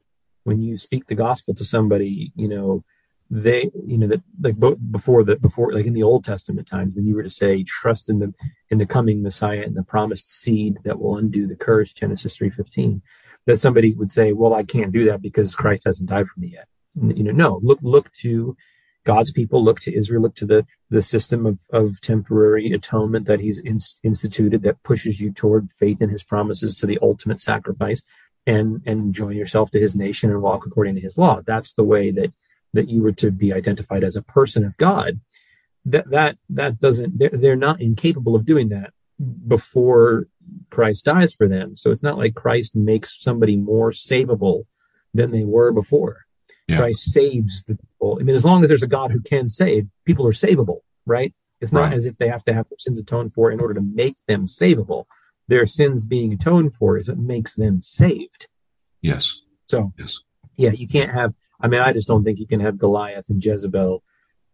when 0.42 0.60
you 0.60 0.76
speak 0.76 1.06
the 1.06 1.14
gospel 1.14 1.54
to 1.54 1.64
somebody, 1.64 2.32
you 2.34 2.48
know, 2.48 2.84
they 3.30 3.70
you 3.86 3.96
know 3.96 4.06
that 4.06 4.22
like 4.40 4.56
before 4.90 5.24
the 5.24 5.36
before 5.36 5.72
like 5.72 5.86
in 5.86 5.94
the 5.94 6.02
old 6.02 6.24
testament 6.24 6.66
times 6.66 6.94
when 6.94 7.06
you 7.06 7.14
were 7.14 7.22
to 7.22 7.30
say 7.30 7.62
trust 7.64 8.10
in 8.10 8.18
the 8.18 8.32
in 8.70 8.78
the 8.78 8.86
coming 8.86 9.22
messiah 9.22 9.62
and 9.62 9.74
the 9.74 9.82
promised 9.82 10.28
seed 10.28 10.78
that 10.84 10.98
will 10.98 11.16
undo 11.16 11.46
the 11.46 11.56
curse 11.56 11.92
genesis 11.92 12.36
3.15 12.36 13.00
that 13.46 13.56
somebody 13.56 13.92
would 13.92 14.10
say 14.10 14.32
well 14.32 14.52
i 14.52 14.62
can't 14.62 14.92
do 14.92 15.06
that 15.06 15.22
because 15.22 15.56
christ 15.56 15.84
hasn't 15.84 16.10
died 16.10 16.28
for 16.28 16.40
me 16.40 16.48
yet. 16.48 16.68
You 16.94 17.24
know 17.24 17.32
no 17.32 17.60
look 17.62 17.78
look 17.82 18.12
to 18.20 18.56
god's 19.04 19.32
people 19.32 19.64
look 19.64 19.80
to 19.80 19.94
israel 19.94 20.22
look 20.22 20.34
to 20.36 20.46
the 20.46 20.66
the 20.90 21.02
system 21.02 21.46
of 21.46 21.60
of 21.72 22.00
temporary 22.02 22.72
atonement 22.72 23.26
that 23.26 23.40
he's 23.40 23.58
in, 23.58 23.78
instituted 24.02 24.62
that 24.62 24.82
pushes 24.82 25.18
you 25.18 25.32
toward 25.32 25.70
faith 25.70 26.02
in 26.02 26.10
his 26.10 26.22
promises 26.22 26.76
to 26.76 26.86
the 26.86 26.98
ultimate 27.00 27.40
sacrifice 27.40 28.02
and 28.46 28.82
and 28.86 29.14
join 29.14 29.34
yourself 29.34 29.70
to 29.70 29.80
his 29.80 29.94
nation 29.94 30.30
and 30.30 30.42
walk 30.42 30.66
according 30.66 30.94
to 30.94 31.00
his 31.00 31.16
law. 31.16 31.40
That's 31.44 31.74
the 31.74 31.84
way 31.84 32.10
that 32.10 32.32
that 32.74 32.88
you 32.88 33.02
were 33.02 33.12
to 33.12 33.30
be 33.30 33.52
identified 33.52 34.04
as 34.04 34.16
a 34.16 34.22
person 34.22 34.64
of 34.64 34.76
God, 34.76 35.20
that 35.86 36.10
that 36.10 36.36
that 36.50 36.80
doesn't 36.80 37.18
they're, 37.18 37.30
they're 37.32 37.56
not 37.56 37.80
incapable 37.80 38.36
of 38.36 38.44
doing 38.44 38.68
that 38.68 38.92
before 39.46 40.26
Christ 40.70 41.06
dies 41.06 41.32
for 41.32 41.48
them. 41.48 41.76
So 41.76 41.90
it's 41.90 42.02
not 42.02 42.18
like 42.18 42.34
Christ 42.34 42.76
makes 42.76 43.20
somebody 43.22 43.56
more 43.56 43.92
savable 43.92 44.64
than 45.14 45.30
they 45.30 45.44
were 45.44 45.72
before. 45.72 46.26
Yeah. 46.66 46.78
Christ 46.78 47.12
saves 47.12 47.64
the 47.64 47.76
people. 47.76 48.18
I 48.20 48.24
mean, 48.24 48.34
as 48.34 48.44
long 48.44 48.62
as 48.62 48.68
there's 48.68 48.82
a 48.82 48.88
God 48.88 49.12
who 49.12 49.20
can 49.20 49.48
save, 49.48 49.86
people 50.04 50.26
are 50.26 50.32
savable, 50.32 50.80
right? 51.06 51.32
It's 51.60 51.72
not 51.72 51.84
right. 51.84 51.94
as 51.94 52.06
if 52.06 52.18
they 52.18 52.28
have 52.28 52.44
to 52.44 52.52
have 52.52 52.68
their 52.68 52.78
sins 52.78 52.98
atoned 52.98 53.32
for 53.32 53.50
in 53.50 53.60
order 53.60 53.74
to 53.74 53.80
make 53.80 54.16
them 54.26 54.46
savable. 54.46 55.04
Their 55.46 55.66
sins 55.66 56.04
being 56.04 56.32
atoned 56.32 56.74
for 56.74 56.98
is 56.98 57.08
what 57.08 57.18
makes 57.18 57.54
them 57.54 57.80
saved. 57.82 58.48
Yes. 59.02 59.40
So, 59.68 59.92
yes. 59.98 60.18
yeah, 60.56 60.70
you 60.70 60.88
can't 60.88 61.12
have 61.12 61.34
I 61.60 61.68
mean, 61.68 61.80
I 61.80 61.92
just 61.92 62.08
don't 62.08 62.24
think 62.24 62.38
you 62.38 62.46
can 62.46 62.60
have 62.60 62.78
Goliath 62.78 63.28
and 63.28 63.44
Jezebel 63.44 64.02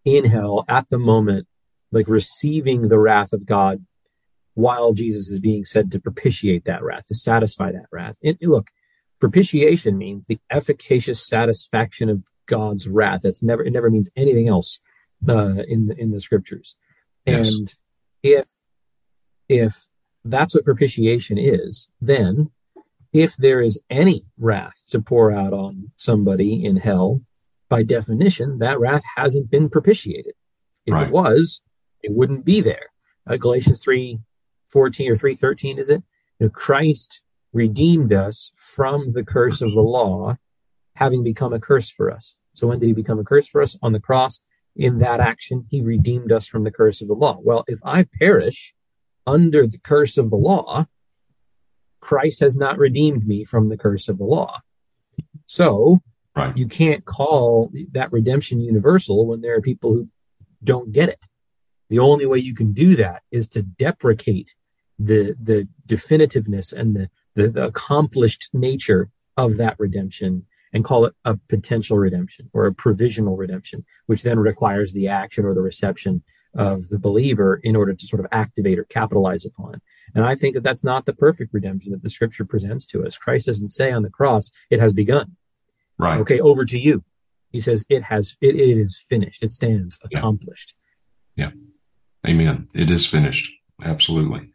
in 0.04 0.24
hell 0.24 0.64
at 0.68 0.88
the 0.90 0.98
moment, 0.98 1.46
like 1.92 2.08
receiving 2.08 2.88
the 2.88 2.98
wrath 2.98 3.32
of 3.32 3.46
God 3.46 3.84
while 4.54 4.92
Jesus 4.92 5.28
is 5.28 5.40
being 5.40 5.64
said 5.64 5.90
to 5.92 6.00
propitiate 6.00 6.64
that 6.64 6.82
wrath, 6.82 7.06
to 7.06 7.14
satisfy 7.14 7.72
that 7.72 7.86
wrath. 7.92 8.16
And 8.22 8.36
look, 8.42 8.68
propitiation 9.20 9.96
means 9.96 10.26
the 10.26 10.38
efficacious 10.50 11.26
satisfaction 11.26 12.08
of 12.08 12.24
God's 12.46 12.88
wrath. 12.88 13.20
That's 13.22 13.42
never, 13.42 13.64
it 13.64 13.72
never 13.72 13.90
means 13.90 14.10
anything 14.16 14.48
else, 14.48 14.80
uh, 15.28 15.62
in 15.68 15.86
the, 15.86 15.96
in 15.96 16.10
the 16.10 16.20
scriptures. 16.20 16.76
Yes. 17.26 17.48
And 17.48 17.74
if, 18.22 18.48
if 19.48 19.88
that's 20.24 20.54
what 20.54 20.64
propitiation 20.64 21.38
is, 21.38 21.90
then 22.00 22.50
if 23.12 23.36
there 23.36 23.60
is 23.60 23.80
any 23.88 24.26
wrath 24.38 24.82
to 24.90 25.00
pour 25.00 25.32
out 25.32 25.52
on 25.52 25.90
somebody 25.96 26.64
in 26.64 26.76
hell, 26.76 27.22
by 27.68 27.82
definition, 27.82 28.58
that 28.58 28.80
wrath 28.80 29.02
hasn't 29.16 29.50
been 29.50 29.68
propitiated. 29.68 30.34
If 30.86 30.94
right. 30.94 31.06
it 31.06 31.12
was, 31.12 31.62
it 32.02 32.12
wouldn't 32.12 32.44
be 32.44 32.60
there. 32.60 32.90
Uh, 33.26 33.36
Galatians 33.36 33.80
3 33.80 34.18
14 34.68 35.10
or 35.10 35.16
3 35.16 35.34
13, 35.34 35.78
is 35.78 35.90
it? 35.90 36.02
You 36.38 36.46
know, 36.46 36.50
Christ 36.50 37.22
redeemed 37.52 38.12
us 38.12 38.52
from 38.56 39.12
the 39.12 39.24
curse 39.24 39.60
of 39.60 39.72
the 39.72 39.80
law, 39.80 40.36
having 40.94 41.24
become 41.24 41.52
a 41.52 41.60
curse 41.60 41.90
for 41.90 42.10
us. 42.10 42.36
So 42.54 42.68
when 42.68 42.78
did 42.78 42.86
he 42.86 42.92
become 42.92 43.18
a 43.18 43.24
curse 43.24 43.48
for 43.48 43.62
us? 43.62 43.76
On 43.82 43.92
the 43.92 44.00
cross. 44.00 44.40
In 44.76 44.98
that 44.98 45.18
action, 45.18 45.66
he 45.68 45.80
redeemed 45.80 46.30
us 46.30 46.46
from 46.46 46.62
the 46.62 46.70
curse 46.70 47.02
of 47.02 47.08
the 47.08 47.14
law. 47.14 47.38
Well, 47.42 47.64
if 47.66 47.80
I 47.84 48.06
perish 48.18 48.72
under 49.26 49.66
the 49.66 49.78
curse 49.78 50.16
of 50.16 50.30
the 50.30 50.36
law, 50.36 50.86
Christ 52.00 52.40
has 52.40 52.56
not 52.56 52.78
redeemed 52.78 53.26
me 53.26 53.44
from 53.44 53.68
the 53.68 53.76
curse 53.76 54.08
of 54.08 54.18
the 54.18 54.24
law. 54.24 54.60
So 55.44 56.00
right. 56.34 56.56
you 56.56 56.66
can't 56.66 57.04
call 57.04 57.70
that 57.92 58.12
redemption 58.12 58.60
universal 58.60 59.26
when 59.26 59.40
there 59.40 59.54
are 59.56 59.60
people 59.60 59.92
who 59.92 60.08
don't 60.62 60.92
get 60.92 61.08
it. 61.08 61.26
The 61.88 61.98
only 61.98 62.26
way 62.26 62.38
you 62.38 62.54
can 62.54 62.72
do 62.72 62.96
that 62.96 63.22
is 63.30 63.48
to 63.50 63.62
deprecate 63.62 64.54
the 64.98 65.34
the 65.40 65.66
definitiveness 65.88 66.72
and 66.72 66.94
the, 66.94 67.10
the, 67.34 67.48
the 67.48 67.64
accomplished 67.64 68.50
nature 68.52 69.10
of 69.36 69.56
that 69.56 69.76
redemption 69.78 70.46
and 70.72 70.84
call 70.84 71.04
it 71.04 71.14
a 71.24 71.36
potential 71.48 71.98
redemption 71.98 72.48
or 72.52 72.66
a 72.66 72.74
provisional 72.74 73.36
redemption, 73.36 73.84
which 74.06 74.22
then 74.22 74.38
requires 74.38 74.92
the 74.92 75.08
action 75.08 75.44
or 75.44 75.54
the 75.54 75.62
reception 75.62 76.22
of 76.54 76.88
the 76.88 76.98
believer 76.98 77.60
in 77.62 77.76
order 77.76 77.94
to 77.94 78.06
sort 78.06 78.20
of 78.20 78.26
activate 78.32 78.78
or 78.78 78.84
capitalize 78.84 79.44
upon. 79.44 79.80
And 80.14 80.24
I 80.24 80.34
think 80.34 80.54
that 80.54 80.62
that's 80.62 80.84
not 80.84 81.06
the 81.06 81.12
perfect 81.12 81.54
redemption 81.54 81.92
that 81.92 82.02
the 82.02 82.10
scripture 82.10 82.44
presents 82.44 82.86
to 82.86 83.04
us. 83.06 83.18
Christ 83.18 83.46
doesn't 83.46 83.68
say 83.68 83.92
on 83.92 84.02
the 84.02 84.10
cross, 84.10 84.50
it 84.70 84.80
has 84.80 84.92
begun. 84.92 85.36
Right. 85.98 86.18
Okay. 86.20 86.40
Over 86.40 86.64
to 86.64 86.78
you. 86.78 87.04
He 87.50 87.60
says 87.60 87.84
it 87.88 88.04
has, 88.04 88.36
it, 88.40 88.56
it 88.56 88.78
is 88.78 89.02
finished. 89.08 89.42
It 89.42 89.52
stands 89.52 89.98
accomplished. 90.04 90.74
Yeah. 91.36 91.50
yeah. 92.24 92.30
Amen. 92.30 92.68
It 92.74 92.90
is 92.90 93.06
finished. 93.06 93.52
Absolutely. 93.82 94.50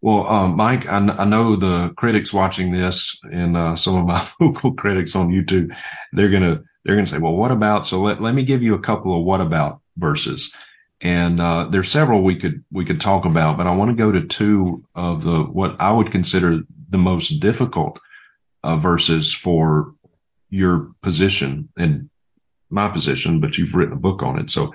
Well, 0.00 0.26
um, 0.26 0.56
Mike, 0.56 0.86
I, 0.86 0.98
I, 0.98 1.24
know 1.24 1.56
the 1.56 1.94
critics 1.96 2.32
watching 2.32 2.72
this 2.72 3.18
and 3.32 3.56
uh, 3.56 3.74
some 3.74 3.96
of 3.96 4.04
my 4.04 4.26
vocal 4.40 4.74
critics 4.74 5.16
on 5.16 5.30
YouTube, 5.30 5.74
they're 6.12 6.28
gonna 6.28 6.62
they're 6.84 6.94
gonna 6.94 7.06
say, 7.06 7.16
"Well, 7.16 7.32
what 7.32 7.50
about?" 7.50 7.86
So 7.86 8.02
let 8.02 8.20
let 8.20 8.34
me 8.34 8.42
give 8.42 8.62
you 8.62 8.74
a 8.74 8.80
couple 8.80 9.18
of 9.18 9.24
"what 9.24 9.40
about" 9.40 9.80
verses 9.96 10.54
and 11.00 11.40
uh, 11.40 11.66
there's 11.70 11.90
several 11.90 12.22
we 12.22 12.36
could 12.36 12.64
we 12.72 12.84
could 12.84 13.00
talk 13.00 13.24
about, 13.24 13.56
but 13.56 13.66
I 13.66 13.74
want 13.74 13.90
to 13.90 13.96
go 13.96 14.12
to 14.12 14.26
two 14.26 14.84
of 14.94 15.24
the 15.24 15.42
what 15.42 15.76
I 15.80 15.92
would 15.92 16.10
consider 16.12 16.60
the 16.88 16.98
most 16.98 17.40
difficult 17.40 18.00
uh, 18.62 18.76
verses 18.76 19.32
for 19.32 19.94
your 20.48 20.90
position 21.02 21.68
and 21.76 22.08
my 22.70 22.88
position, 22.88 23.40
but 23.40 23.58
you've 23.58 23.74
written 23.74 23.94
a 23.94 24.00
book 24.00 24.22
on 24.22 24.38
it. 24.38 24.50
So 24.50 24.72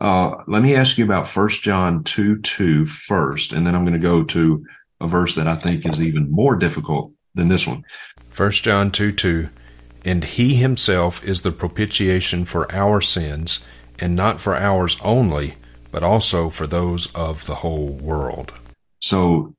uh, 0.00 0.36
let 0.46 0.62
me 0.62 0.74
ask 0.74 0.98
you 0.98 1.04
about 1.04 1.28
First 1.28 1.62
John 1.62 2.02
2, 2.04 2.40
2 2.40 2.86
first, 2.86 3.52
and 3.52 3.66
then 3.66 3.74
I'm 3.74 3.84
going 3.84 3.92
to 3.92 3.98
go 4.00 4.24
to 4.24 4.64
a 5.00 5.06
verse 5.06 5.34
that 5.34 5.46
I 5.46 5.54
think 5.54 5.86
is 5.86 6.02
even 6.02 6.30
more 6.30 6.56
difficult 6.56 7.12
than 7.34 7.48
this 7.48 7.66
one. 7.66 7.84
First 8.28 8.64
John 8.64 8.90
2, 8.90 9.12
2. 9.12 9.48
And 10.04 10.24
he 10.24 10.56
himself 10.56 11.22
is 11.24 11.42
the 11.42 11.52
propitiation 11.52 12.44
for 12.44 12.72
our 12.74 13.00
sins, 13.00 13.64
and 13.98 14.16
not 14.16 14.40
for 14.40 14.56
ours 14.56 14.98
only, 15.02 15.54
but 15.92 16.02
also 16.02 16.48
for 16.48 16.66
those 16.66 17.14
of 17.14 17.46
the 17.46 17.56
whole 17.56 17.90
world. 17.90 18.52
So 19.00 19.54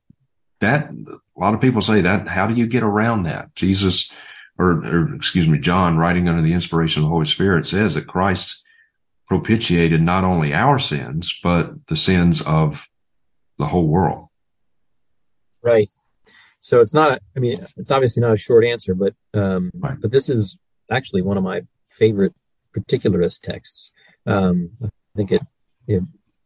that 0.59 0.89
a 0.89 1.39
lot 1.39 1.53
of 1.53 1.61
people 1.61 1.81
say 1.81 2.01
that 2.01 2.27
how 2.27 2.47
do 2.47 2.55
you 2.55 2.67
get 2.67 2.83
around 2.83 3.23
that? 3.23 3.55
Jesus 3.55 4.11
or, 4.57 4.71
or 4.85 5.15
excuse 5.15 5.47
me, 5.47 5.57
John 5.57 5.97
writing 5.97 6.29
under 6.29 6.41
the 6.41 6.53
inspiration 6.53 7.01
of 7.01 7.05
the 7.05 7.13
Holy 7.13 7.25
Spirit 7.25 7.65
says 7.65 7.95
that 7.95 8.07
Christ 8.07 8.63
propitiated 9.27 10.01
not 10.01 10.23
only 10.23 10.53
our 10.53 10.77
sins, 10.79 11.39
but 11.41 11.87
the 11.87 11.95
sins 11.95 12.41
of 12.41 12.87
the 13.57 13.65
whole 13.65 13.87
world. 13.87 14.27
Right. 15.61 15.89
So 16.59 16.81
it's 16.81 16.93
not, 16.93 17.21
I 17.35 17.39
mean, 17.39 17.65
it's 17.77 17.91
obviously 17.91 18.21
not 18.21 18.33
a 18.33 18.37
short 18.37 18.63
answer, 18.63 18.93
but, 18.93 19.13
um, 19.33 19.71
right. 19.75 19.99
but 19.99 20.11
this 20.11 20.29
is 20.29 20.59
actually 20.91 21.21
one 21.21 21.37
of 21.37 21.43
my 21.43 21.63
favorite 21.89 22.33
particularist 22.75 23.41
texts. 23.41 23.91
Um, 24.25 24.71
I 24.83 24.89
think 25.15 25.31
it, 25.31 25.41
it 25.87 26.03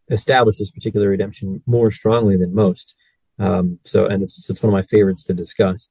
establishes 0.09 0.71
particular 0.71 1.09
redemption 1.09 1.61
more 1.65 1.91
strongly 1.91 2.37
than 2.37 2.53
most. 2.53 2.95
Um, 3.39 3.79
so, 3.83 4.05
and 4.05 4.23
it's, 4.23 4.49
it's 4.49 4.63
one 4.63 4.73
of 4.73 4.73
my 4.73 4.81
favorites 4.81 5.23
to 5.25 5.33
discuss. 5.33 5.89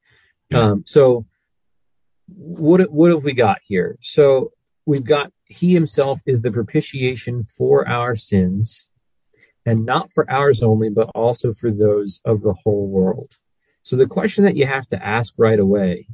Yeah. 0.51 0.61
Um, 0.61 0.85
so 0.87 1.27
what, 2.29 2.91
what 2.91 3.11
have 3.11 3.25
we 3.25 3.35
got 3.35 3.59
here? 3.63 3.99
So 4.01 4.53
we've 4.85 5.05
got 5.05 5.33
he 5.47 5.75
himself 5.75 6.21
is 6.27 6.41
the 6.41 6.51
propitiation 6.51 7.45
for 7.45 7.89
our 7.89 8.17
sins 8.17 8.89
and 9.65 9.85
not 9.85 10.11
for 10.11 10.31
ours 10.31 10.63
only, 10.63 10.91
but 10.91 11.11
also 11.15 11.53
for 11.53 11.71
those 11.71 12.21
of 12.25 12.43
the 12.43 12.55
whole 12.65 12.89
world. 12.89 13.37
So 13.83 13.97
the 13.97 14.07
question 14.07 14.45
that 14.45 14.57
you 14.57 14.67
have 14.67 14.87
to 14.89 15.05
ask 15.05 15.35
right 15.37 15.59
away 15.59 16.09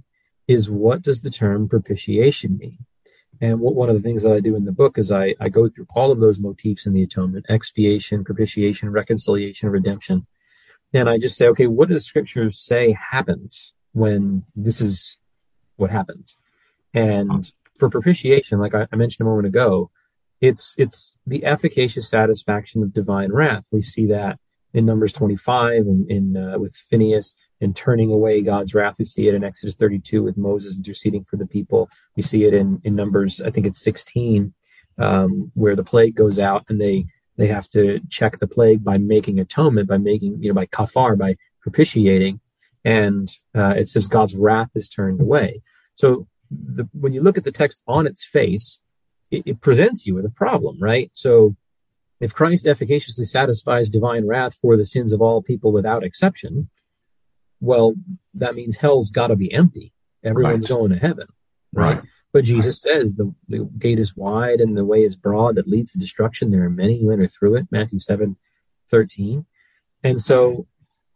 is 0.49 0.71
what 0.71 1.03
does 1.03 1.23
the 1.23 1.31
term 1.31 1.69
propitiation 1.69 2.59
mean? 2.59 2.79
And 3.43 3.59
what, 3.59 3.75
one 3.75 3.91
of 3.91 3.97
the 3.97 4.01
things 4.01 4.23
that 4.23 4.33
I 4.33 4.39
do 4.39 4.55
in 4.55 4.65
the 4.65 4.73
book 4.73 4.97
is 4.97 5.11
I, 5.11 5.35
I 5.41 5.49
go 5.49 5.69
through 5.69 5.89
all 5.97 6.13
of 6.13 6.21
those 6.21 6.39
motifs 6.39 6.87
in 6.87 6.93
the 6.93 7.03
atonement, 7.03 7.47
expiation, 7.49 8.25
propitiation, 8.25 8.91
reconciliation, 8.91 9.69
redemption. 9.69 10.27
And 10.95 11.11
I 11.11 11.19
just 11.19 11.37
say, 11.37 11.49
okay, 11.49 11.67
what 11.67 11.89
does 11.89 12.07
scripture 12.07 12.53
say 12.53 12.93
happens 12.93 13.75
when 13.93 14.45
this 14.55 14.81
is 14.81 15.19
what 15.75 15.91
happens? 15.91 16.37
And 16.95 17.51
for 17.77 17.91
propitiation, 17.91 18.61
like 18.61 18.77
I, 18.77 18.87
I 18.93 18.97
mentioned 18.97 19.27
a 19.27 19.31
moment 19.31 19.49
ago, 19.49 19.91
it's, 20.41 20.77
it's 20.79 21.19
the 21.27 21.45
efficacious 21.45 22.09
satisfaction 22.09 22.85
of 22.85 22.95
divine 22.95 23.33
wrath. 23.33 23.67
We 23.73 23.83
see 23.83 24.07
that 24.07 24.39
in 24.73 24.87
Numbers 24.87 25.13
25 25.15 25.79
and 25.87 26.09
in, 26.09 26.37
uh, 26.37 26.61
with 26.61 26.77
Phineas 26.77 27.35
and 27.63 27.75
turning 27.75 28.11
away 28.11 28.43
God's 28.43 28.75
wrath. 28.75 28.97
We 28.99 29.05
see 29.05 29.29
it 29.29 29.35
in 29.35 29.45
Exodus 29.45 29.77
32 29.77 30.23
with 30.23 30.37
Moses 30.37 30.77
interceding 30.77 31.25
for 31.25 31.37
the 31.37 31.47
people. 31.47 31.89
We 32.17 32.23
see 32.23 32.45
it 32.45 32.53
in, 32.53 32.81
in 32.85 32.95
Numbers, 32.95 33.41
I 33.41 33.51
think 33.51 33.67
it's 33.67 33.83
16, 33.83 34.53
um, 34.99 35.53
where 35.55 35.77
the 35.77 35.85
plague 35.85 36.15
goes 36.15 36.39
out 36.39 36.65
and 36.69 36.81
they, 36.81 37.07
they 37.37 37.47
have 37.47 37.69
to 37.71 38.01
check 38.11 38.39
the 38.39 38.47
plague 38.47 38.85
by 38.85 38.99
making 38.99 39.39
atonement, 39.39 39.89
by 39.89 39.99
making, 39.99 40.43
you 40.43 40.49
know, 40.49 40.55
by 40.55 40.67
kafar, 40.67 41.17
by 41.17 41.37
propitiating. 41.61 42.41
And 42.85 43.31
uh, 43.55 43.75
it 43.77 43.89
says 43.89 44.07
God's 44.07 44.35
wrath 44.35 44.71
is 44.75 44.89
turned 44.89 45.21
away. 45.21 45.63
So 45.95 46.27
the, 46.51 46.89
when 46.93 47.13
you 47.13 47.23
look 47.23 47.39
at 47.39 47.45
the 47.45 47.53
text 47.53 47.81
on 47.87 48.07
its 48.07 48.25
face, 48.25 48.81
it, 49.31 49.45
it 49.47 49.61
presents 49.61 50.07
you 50.07 50.15
with 50.15 50.27
a 50.27 50.31
problem, 50.31 50.79
right? 50.81 51.11
So 51.13 51.57
if 52.21 52.35
Christ 52.35 52.67
efficaciously 52.67 53.25
satisfies 53.25 53.89
divine 53.89 54.27
wrath 54.27 54.55
for 54.55 54.77
the 54.77 54.87
sins 54.87 55.13
of 55.13 55.23
all 55.23 55.43
people 55.43 55.73
without 55.73 56.05
exception, 56.05 56.71
well, 57.63 57.95
that 58.35 58.57
means 58.57 58.77
hell's 58.77 59.11
got 59.11 59.29
to 59.29 59.37
be 59.37 59.53
empty. 59.53 59.93
Everyone's 60.25 60.69
right. 60.69 60.77
going 60.77 60.91
to 60.91 60.99
heaven. 60.99 61.29
Right. 61.73 61.97
right. 61.97 62.05
But 62.33 62.45
Jesus 62.45 62.85
right. 62.85 62.95
says 62.95 63.15
the, 63.15 63.33
the 63.49 63.71
gate 63.79 64.01
is 64.01 64.17
wide 64.17 64.61
and 64.61 64.77
the 64.77 64.85
way 64.85 65.03
is 65.03 65.15
broad 65.15 65.55
that 65.55 65.69
leads 65.69 65.93
to 65.93 65.99
destruction. 65.99 66.51
There 66.51 66.65
are 66.65 66.71
many 66.71 67.01
who 67.01 67.11
enter 67.11 67.29
through 67.29 67.57
it. 67.57 67.69
Matthew 67.71 68.01
7, 68.01 68.37
13. 68.91 69.47
And 70.03 70.21
so, 70.21 70.67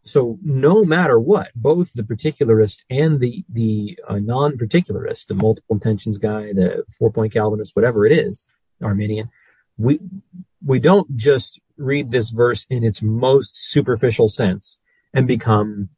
so 0.03 0.39
no 0.41 0.85
matter 0.85 1.19
what, 1.19 1.51
both 1.53 1.93
the 1.93 2.03
particularist 2.03 2.85
and 2.89 3.19
the, 3.19 3.43
the 3.49 3.99
uh, 4.07 4.19
non-particularist, 4.19 5.27
the 5.27 5.35
multiple 5.35 5.75
intentions 5.75 6.17
guy, 6.17 6.53
the 6.53 6.85
four 6.97 7.11
point 7.11 7.33
Calvinist, 7.33 7.75
whatever 7.75 8.05
it 8.05 8.13
is, 8.13 8.45
Arminian, 8.81 9.29
we, 9.77 9.99
we 10.65 10.79
don't 10.79 11.17
just 11.17 11.59
read 11.77 12.11
this 12.11 12.29
verse 12.29 12.65
in 12.69 12.85
its 12.85 13.01
most 13.01 13.57
superficial 13.57 14.29
sense 14.29 14.79
and 15.13 15.27
become 15.27 15.89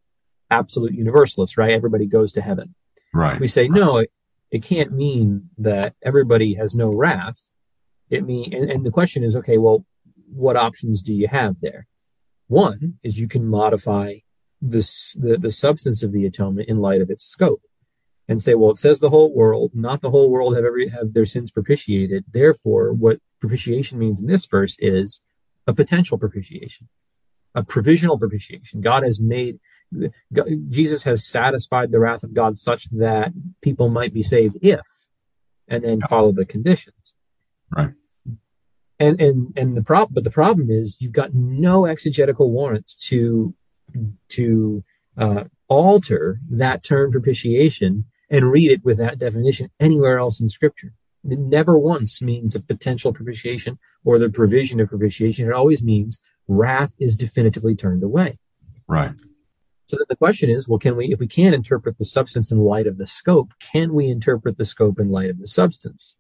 absolute 0.50 0.94
universalist, 0.94 1.58
right? 1.58 1.72
Everybody 1.72 2.06
goes 2.06 2.32
to 2.34 2.42
heaven. 2.42 2.76
Right. 3.14 3.40
We 3.40 3.48
say, 3.48 3.68
no, 3.68 3.98
it, 3.98 4.12
it 4.52 4.64
can't 4.64 4.92
mean 4.92 5.50
that 5.58 5.96
everybody 6.02 6.56
has 6.56 6.76
no 6.76 6.90
wrath. 6.90 7.44
It 8.10 8.26
mean, 8.26 8.54
and, 8.54 8.70
and 8.70 8.86
the 8.86 8.92
question 8.92 9.24
is, 9.24 9.36
okay, 9.36 9.58
well, 9.58 9.86
what 10.32 10.58
options 10.58 11.02
do 11.02 11.14
you 11.14 11.28
have 11.28 11.60
there? 11.62 11.88
One 12.48 13.00
is 13.04 13.20
you 13.20 13.28
can 13.28 13.48
modify 13.48 14.16
this, 14.62 15.14
the, 15.14 15.38
the 15.38 15.52
substance 15.52 16.04
of 16.04 16.12
the 16.12 16.26
atonement 16.26 16.70
in 16.70 16.80
light 16.80 17.02
of 17.02 17.10
its 17.10 17.24
scope 17.24 17.62
and 18.28 18.42
say, 18.42 18.56
well, 18.56 18.72
it 18.72 18.78
says 18.78 19.00
the 19.00 19.10
whole 19.10 19.34
world, 19.34 19.72
not 19.74 20.02
the 20.02 20.12
whole 20.12 20.30
world 20.30 20.56
have 20.56 20.66
every, 20.66 20.90
have 20.90 21.14
their 21.14 21.26
sins 21.26 21.52
propitiated. 21.52 22.26
Therefore, 22.32 22.94
what 22.94 23.20
propitiation 23.40 23.98
means 23.98 24.20
in 24.22 24.28
this 24.28 24.46
verse 24.46 24.76
is 24.80 25.22
a 25.66 25.74
potential 25.74 26.18
propitiation, 26.18 26.90
a 27.56 27.64
provisional 27.64 28.20
propitiation. 28.20 28.82
God 28.82 29.04
has 29.04 29.20
made, 29.20 29.60
Jesus 30.69 31.04
has 31.04 31.25
satisfied 31.25 31.91
the 31.91 31.99
wrath 31.99 32.23
of 32.23 32.34
God 32.34 32.58
such 32.58 32.89
that 32.91 33.32
people 33.62 33.89
might 33.89 34.13
be 34.13 34.23
saved 34.23 34.58
if, 34.62 34.82
and 35.67 35.84
then 35.84 36.02
follow 36.02 36.32
the 36.32 36.45
conditions. 36.45 37.15
Right. 37.75 37.93
And 38.99 39.19
and 39.21 39.54
and 39.56 39.78
the 39.78 39.84
problem, 39.84 40.13
but 40.13 40.23
the 40.23 40.32
problem 40.32 40.69
is 40.69 40.97
you've 40.99 41.13
got 41.13 41.34
no 41.34 41.86
exegetical 41.86 42.52
warrants 42.52 42.95
to 43.08 43.56
to 44.30 44.84
uh, 45.17 45.45
alter 45.67 46.39
that 46.49 46.84
term 46.84 47.12
propitiation 47.12 48.06
and 48.30 48.52
read 48.52 48.71
it 48.71 48.84
with 48.84 48.97
that 48.97 49.17
definition 49.17 49.71
anywhere 49.80 50.19
else 50.19 50.39
in 50.39 50.49
Scripture. 50.49 50.93
It 51.23 51.39
never 51.39 51.78
once 51.78 52.21
means 52.21 52.56
a 52.56 52.62
potential 52.62 53.13
propitiation 53.13 53.80
or 54.04 54.19
the 54.19 54.30
provision 54.30 54.80
of 54.80 54.89
propitiation. 54.89 55.47
It 55.47 55.54
always 55.54 55.84
means 55.84 56.19
wrath 56.47 56.93
is 56.99 57.15
definitively 57.15 57.75
turned 57.75 58.04
away. 58.04 58.38
Right. 58.88 59.12
So 59.89 59.97
then 59.97 60.06
the 60.08 60.15
question 60.15 60.52
is, 60.52 60.69
well, 60.69 60.78
can 60.78 60.95
we, 60.95 61.12
if 61.12 61.19
we 61.19 61.25
can't 61.25 61.56
interpret 61.56 61.97
the 61.97 62.06
substance 62.06 62.52
in 62.52 62.60
light 62.60 62.86
of 62.86 62.97
the 62.97 63.08
scope, 63.08 63.54
can 63.60 63.91
we 63.91 64.08
interpret 64.08 64.56
the 64.56 64.63
scope 64.63 64.99
in 64.99 65.10
light 65.10 65.32
of 65.32 65.39
the 65.39 65.47
substance? 65.47 66.15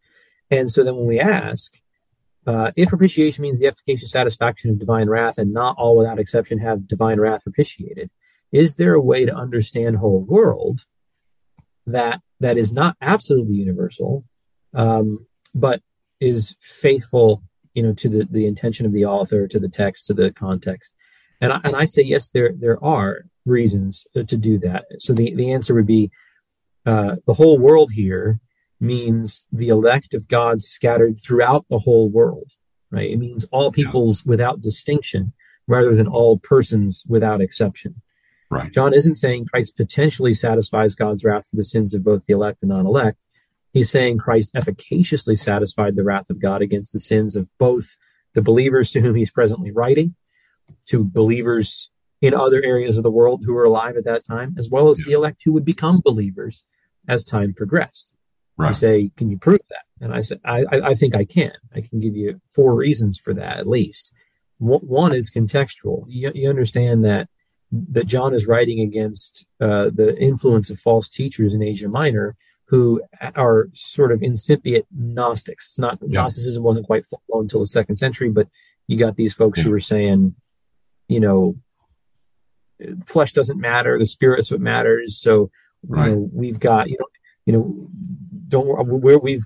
And 0.49 0.71
so 0.71 0.83
then 0.83 0.95
when 0.95 1.05
we 1.05 1.19
ask, 1.19 1.79
uh, 2.47 2.71
if 2.75 2.89
propitiation 2.89 3.43
means 3.43 3.59
the 3.59 3.67
efficacious 3.67 4.09
satisfaction 4.09 4.71
of 4.71 4.79
divine 4.79 5.07
wrath 5.07 5.37
and 5.37 5.53
not 5.53 5.75
all 5.77 5.95
without 5.95 6.17
exception 6.17 6.57
have 6.57 6.87
divine 6.87 7.19
wrath 7.19 7.43
propitiated, 7.43 8.09
is 8.51 8.73
there 8.73 8.95
a 8.95 9.01
way 9.01 9.23
to 9.23 9.35
understand 9.35 9.97
whole 9.97 10.25
world 10.25 10.87
that, 11.85 12.21
that 12.39 12.57
is 12.57 12.73
not 12.73 12.97
absolutely 13.01 13.53
universal, 13.53 14.25
um, 14.73 15.27
but 15.53 15.83
is 16.19 16.55
faithful, 16.59 17.43
you 17.75 17.83
know, 17.83 17.93
to 17.93 18.09
the, 18.09 18.27
the 18.31 18.47
intention 18.47 18.87
of 18.87 18.93
the 18.93 19.05
author, 19.05 19.47
to 19.47 19.59
the 19.59 19.69
text, 19.69 20.07
to 20.07 20.15
the 20.15 20.31
context? 20.31 20.91
And 21.39 21.53
I, 21.53 21.61
and 21.63 21.75
I 21.75 21.85
say, 21.85 22.01
yes, 22.01 22.29
there, 22.29 22.51
there 22.57 22.83
are 22.83 23.25
reasons 23.45 24.05
to 24.13 24.23
do 24.23 24.57
that. 24.59 24.85
So 24.97 25.13
the, 25.13 25.33
the 25.35 25.51
answer 25.51 25.73
would 25.73 25.87
be 25.87 26.11
uh, 26.85 27.17
the 27.25 27.33
whole 27.35 27.57
world 27.57 27.91
here 27.93 28.39
means 28.79 29.45
the 29.51 29.69
elect 29.69 30.13
of 30.13 30.27
God 30.27 30.61
scattered 30.61 31.17
throughout 31.17 31.65
the 31.69 31.79
whole 31.79 32.09
world, 32.09 32.51
right? 32.91 33.09
It 33.09 33.17
means 33.17 33.45
all 33.45 33.71
peoples 33.71 34.23
yeah. 34.25 34.29
without 34.29 34.61
distinction 34.61 35.33
rather 35.67 35.95
than 35.95 36.07
all 36.07 36.39
persons 36.39 37.03
without 37.07 37.41
exception. 37.41 38.01
Right. 38.49 38.73
John 38.73 38.93
isn't 38.93 39.15
saying 39.15 39.45
Christ 39.45 39.77
potentially 39.77 40.33
satisfies 40.33 40.95
God's 40.95 41.23
wrath 41.23 41.47
for 41.47 41.55
the 41.55 41.63
sins 41.63 41.93
of 41.93 42.03
both 42.03 42.25
the 42.25 42.33
elect 42.33 42.63
and 42.63 42.69
non-elect. 42.69 43.27
He's 43.71 43.91
saying 43.91 44.17
Christ 44.17 44.49
efficaciously 44.55 45.35
satisfied 45.35 45.95
the 45.95 46.03
wrath 46.03 46.31
of 46.31 46.41
God 46.41 46.63
against 46.63 46.91
the 46.91 46.99
sins 46.99 47.35
of 47.35 47.51
both 47.59 47.95
the 48.33 48.41
believers 48.41 48.91
to 48.91 49.01
whom 49.01 49.15
he's 49.15 49.29
presently 49.29 49.71
writing, 49.71 50.15
to 50.87 51.03
believers 51.03 51.91
in 52.21 52.33
other 52.33 52.61
areas 52.63 52.97
of 52.97 53.03
the 53.03 53.11
world 53.11 53.43
who 53.45 53.53
were 53.53 53.63
alive 53.63 53.95
at 53.95 54.05
that 54.05 54.25
time, 54.25 54.55
as 54.57 54.69
well 54.69 54.89
as 54.89 54.99
yeah. 54.99 55.05
the 55.07 55.11
elect 55.13 55.41
who 55.45 55.53
would 55.53 55.65
become 55.65 56.01
believers 56.03 56.63
as 57.07 57.23
time 57.23 57.53
progressed. 57.53 58.15
Right. 58.57 58.67
You 58.67 58.73
say, 58.73 59.11
can 59.15 59.29
you 59.29 59.37
prove 59.37 59.61
that? 59.69 59.85
And 60.01 60.13
I 60.13 60.21
said, 60.21 60.39
I, 60.43 60.65
I 60.71 60.95
think 60.95 61.15
I 61.15 61.23
can. 61.23 61.53
I 61.73 61.81
can 61.81 61.99
give 61.99 62.15
you 62.15 62.41
four 62.47 62.75
reasons 62.75 63.17
for 63.17 63.33
that 63.33 63.57
at 63.57 63.67
least. 63.67 64.13
One 64.57 65.13
is 65.13 65.31
contextual. 65.31 66.03
You, 66.09 66.31
you 66.35 66.49
understand 66.49 67.05
that 67.05 67.29
that 67.71 68.07
John 68.07 68.33
is 68.33 68.47
writing 68.47 68.81
against 68.81 69.45
uh, 69.61 69.91
the 69.93 70.17
influence 70.19 70.69
of 70.69 70.79
false 70.79 71.09
teachers 71.09 71.53
in 71.53 71.61
Asia 71.61 71.87
Minor 71.87 72.35
who 72.65 73.01
are 73.35 73.69
sort 73.73 74.11
of 74.11 74.21
incipient 74.21 74.85
Gnostics. 74.91 75.65
It's 75.65 75.79
not 75.79 75.99
yeah. 76.01 76.21
Gnosticism 76.21 76.63
wasn't 76.63 76.85
quite 76.85 77.05
full 77.05 77.21
blown 77.27 77.43
until 77.43 77.61
the 77.61 77.67
second 77.67 77.97
century, 77.97 78.29
but 78.29 78.47
you 78.87 78.97
got 78.97 79.15
these 79.15 79.33
folks 79.33 79.59
yeah. 79.59 79.65
who 79.65 79.71
were 79.71 79.79
saying, 79.79 80.35
you 81.07 81.19
know, 81.19 81.55
flesh 83.05 83.33
doesn't 83.33 83.59
matter. 83.59 83.97
The 83.97 84.05
spirit 84.05 84.39
is 84.39 84.51
what 84.51 84.61
matters. 84.61 85.17
So, 85.17 85.51
right. 85.87 86.09
you 86.09 86.15
know, 86.15 86.29
we've 86.33 86.59
got, 86.59 86.89
you 86.89 86.97
know, 86.99 87.07
you 87.45 87.53
know, 87.53 87.87
don't, 88.47 88.87
where 88.87 89.19
we've 89.19 89.45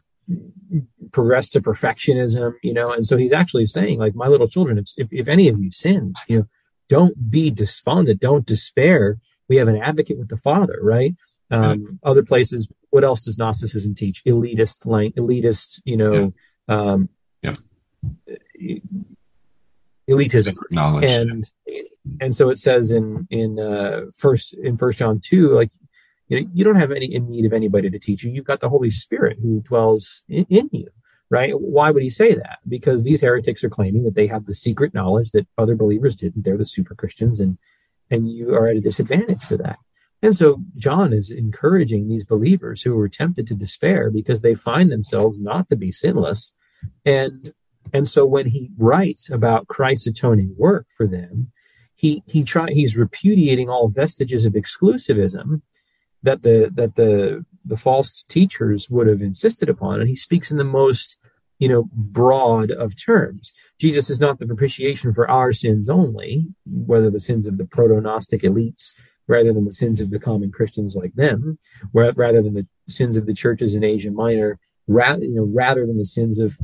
progressed 1.12 1.54
to 1.54 1.62
perfectionism, 1.62 2.54
you 2.64 2.74
know, 2.74 2.92
and 2.92 3.06
so 3.06 3.18
he's 3.18 3.34
actually 3.34 3.66
saying, 3.66 4.00
like, 4.00 4.16
my 4.16 4.28
little 4.28 4.48
children, 4.48 4.78
if, 4.78 4.88
if, 4.98 5.08
if 5.12 5.28
any 5.28 5.48
of 5.48 5.60
you 5.60 5.70
sin, 5.72 6.14
you 6.28 6.40
know, 6.40 6.48
don't 6.90 7.30
be 7.30 7.50
despondent, 7.50 8.20
don't 8.20 8.46
despair. 8.46 9.20
We 9.48 9.58
have 9.58 9.68
an 9.68 9.78
advocate 9.78 10.18
with 10.18 10.30
the 10.30 10.38
Father, 10.38 10.80
right? 10.82 11.16
Um, 11.52 12.00
Other 12.04 12.24
places, 12.24 12.72
what 12.90 13.04
else 13.04 13.26
does 13.26 13.38
Gnosticism 13.38 13.94
teach? 13.94 14.24
Elitist, 14.26 14.86
like 14.86 15.14
elitist, 15.16 15.82
you 15.86 15.98
know, 15.98 16.34
yeah. 16.68 16.76
um, 16.76 17.10
yeah. 17.42 17.54
elitism, 20.10 20.56
knowledge, 20.72 21.06
and 21.06 21.44
and 22.20 22.36
so 22.36 22.50
it 22.50 22.58
says 22.58 22.92
in 22.92 23.28
in 23.30 23.60
uh, 23.60 24.02
first 24.16 24.54
in 24.54 24.78
First 24.78 25.00
John 25.00 25.20
two, 25.24 25.54
like 25.54 25.72
you 26.28 26.40
know, 26.40 26.50
you 26.54 26.64
don't 26.64 26.76
have 26.76 26.92
any 26.92 27.14
in 27.14 27.28
need 27.28 27.46
of 27.46 27.54
anybody 27.54 27.90
to 27.90 28.00
teach 28.00 28.24
you. 28.24 28.32
You've 28.32 28.46
got 28.46 28.60
the 28.60 28.70
Holy 28.70 28.90
Spirit 28.90 29.38
who 29.42 29.62
dwells 29.62 30.24
in, 30.28 30.46
in 30.50 30.70
you, 30.72 30.90
right? 31.30 31.54
Why 31.54 31.92
would 31.92 32.04
he 32.04 32.10
say 32.10 32.34
that? 32.34 32.60
Because 32.68 33.04
these 33.04 33.22
heretics 33.22 33.64
are 33.64 33.70
claiming 33.70 34.04
that 34.04 34.16
they 34.16 34.28
have 34.28 34.46
the 34.46 34.56
secret 34.56 34.94
knowledge 34.94 35.32
that 35.32 35.48
other 35.58 35.76
believers 35.76 36.16
didn't. 36.16 36.44
They're 36.44 36.58
the 36.58 36.66
super 36.66 36.96
Christians, 36.96 37.40
and 37.40 37.58
and 38.10 38.30
you 38.30 38.54
are 38.54 38.68
at 38.68 38.78
a 38.78 38.82
disadvantage 38.82 39.44
for 39.44 39.58
that. 39.58 39.80
And 40.22 40.34
so 40.34 40.64
John 40.78 41.12
is 41.12 41.30
encouraging 41.30 42.08
these 42.08 42.24
believers 42.24 42.82
who 42.82 42.98
are 42.98 43.10
tempted 43.10 43.46
to 43.48 43.56
despair 43.56 44.10
because 44.10 44.42
they 44.42 44.56
find 44.56 44.90
themselves 44.90 45.38
not 45.40 45.68
to 45.68 45.76
be 45.76 45.92
sinless. 45.92 46.54
And 47.06 47.54
and 47.94 48.08
so 48.08 48.26
when 48.26 48.48
he 48.48 48.72
writes 48.78 49.30
about 49.30 49.68
Christ's 49.68 50.08
atoning 50.08 50.56
work 50.58 50.88
for 50.96 51.08
them, 51.08 51.52
he 52.04 52.22
he 52.28 52.44
try 52.44 52.68
he's 52.70 52.98
repudiating 52.98 53.70
all 53.70 53.88
vestiges 53.88 54.46
of 54.46 54.54
exclusivism 54.54 55.62
that 56.22 56.44
the 56.44 56.70
that 56.76 56.96
the 56.96 57.46
the 57.66 57.78
false 57.78 58.24
teachers 58.28 58.90
would 58.90 59.08
have 59.08 59.22
insisted 59.22 59.70
upon 59.70 60.02
and 60.02 60.10
he 60.10 60.16
speaks 60.16 60.52
in 60.52 60.58
the 60.58 60.66
most 60.66 61.18
you 61.60 61.70
know 61.70 61.88
broad 61.94 62.72
of 62.72 63.02
terms. 63.02 63.54
Jesus 63.80 64.10
is 64.10 64.20
not 64.20 64.38
the 64.38 64.46
propitiation 64.46 65.14
for 65.14 65.32
our 65.32 65.54
sins 65.54 65.90
only 65.90 66.46
whether 66.66 67.10
the 67.10 67.22
sins 67.22 67.48
of 67.48 67.58
the 67.58 67.66
proto-gnostic 67.66 68.42
elites 68.42 68.94
rather 69.28 69.54
than 69.54 69.64
the 69.64 69.80
sins 69.82 70.02
of 70.02 70.10
the 70.10 70.20
common 70.20 70.52
christians 70.52 70.98
like 70.98 71.14
them 71.14 71.58
rather 71.94 72.42
than 72.42 72.54
the 72.54 72.68
sins 72.90 73.16
of 73.16 73.26
the 73.28 73.34
churches 73.34 73.76
in 73.76 73.84
asia 73.86 74.12
minor 74.12 74.60
you 74.88 75.36
know 75.38 75.48
rather 75.54 75.86
than 75.86 75.98
the 75.98 76.14
sins 76.18 76.38
of 76.40 76.58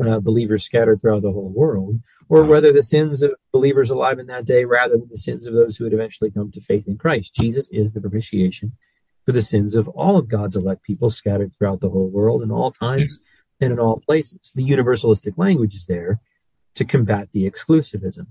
uh, 0.00 0.20
believers 0.20 0.64
scattered 0.64 1.00
throughout 1.00 1.22
the 1.22 1.32
whole 1.32 1.52
world, 1.54 2.00
or 2.28 2.44
whether 2.44 2.72
the 2.72 2.82
sins 2.82 3.22
of 3.22 3.34
believers 3.52 3.90
alive 3.90 4.18
in 4.18 4.26
that 4.26 4.44
day 4.44 4.64
rather 4.64 4.96
than 4.96 5.08
the 5.10 5.16
sins 5.16 5.46
of 5.46 5.54
those 5.54 5.76
who 5.76 5.84
would 5.84 5.92
eventually 5.92 6.30
come 6.30 6.50
to 6.50 6.60
faith 6.60 6.86
in 6.86 6.96
Christ. 6.96 7.34
Jesus 7.34 7.68
is 7.70 7.92
the 7.92 8.00
propitiation 8.00 8.72
for 9.24 9.32
the 9.32 9.42
sins 9.42 9.74
of 9.74 9.88
all 9.88 10.16
of 10.16 10.28
God's 10.28 10.56
elect 10.56 10.82
people 10.82 11.10
scattered 11.10 11.52
throughout 11.54 11.80
the 11.80 11.90
whole 11.90 12.08
world 12.08 12.42
in 12.42 12.50
all 12.50 12.72
times 12.72 13.20
and 13.60 13.72
in 13.72 13.78
all 13.78 14.00
places. 14.00 14.52
The 14.54 14.68
universalistic 14.68 15.34
language 15.36 15.74
is 15.74 15.86
there 15.86 16.20
to 16.74 16.84
combat 16.84 17.28
the 17.32 17.48
exclusivism. 17.48 18.26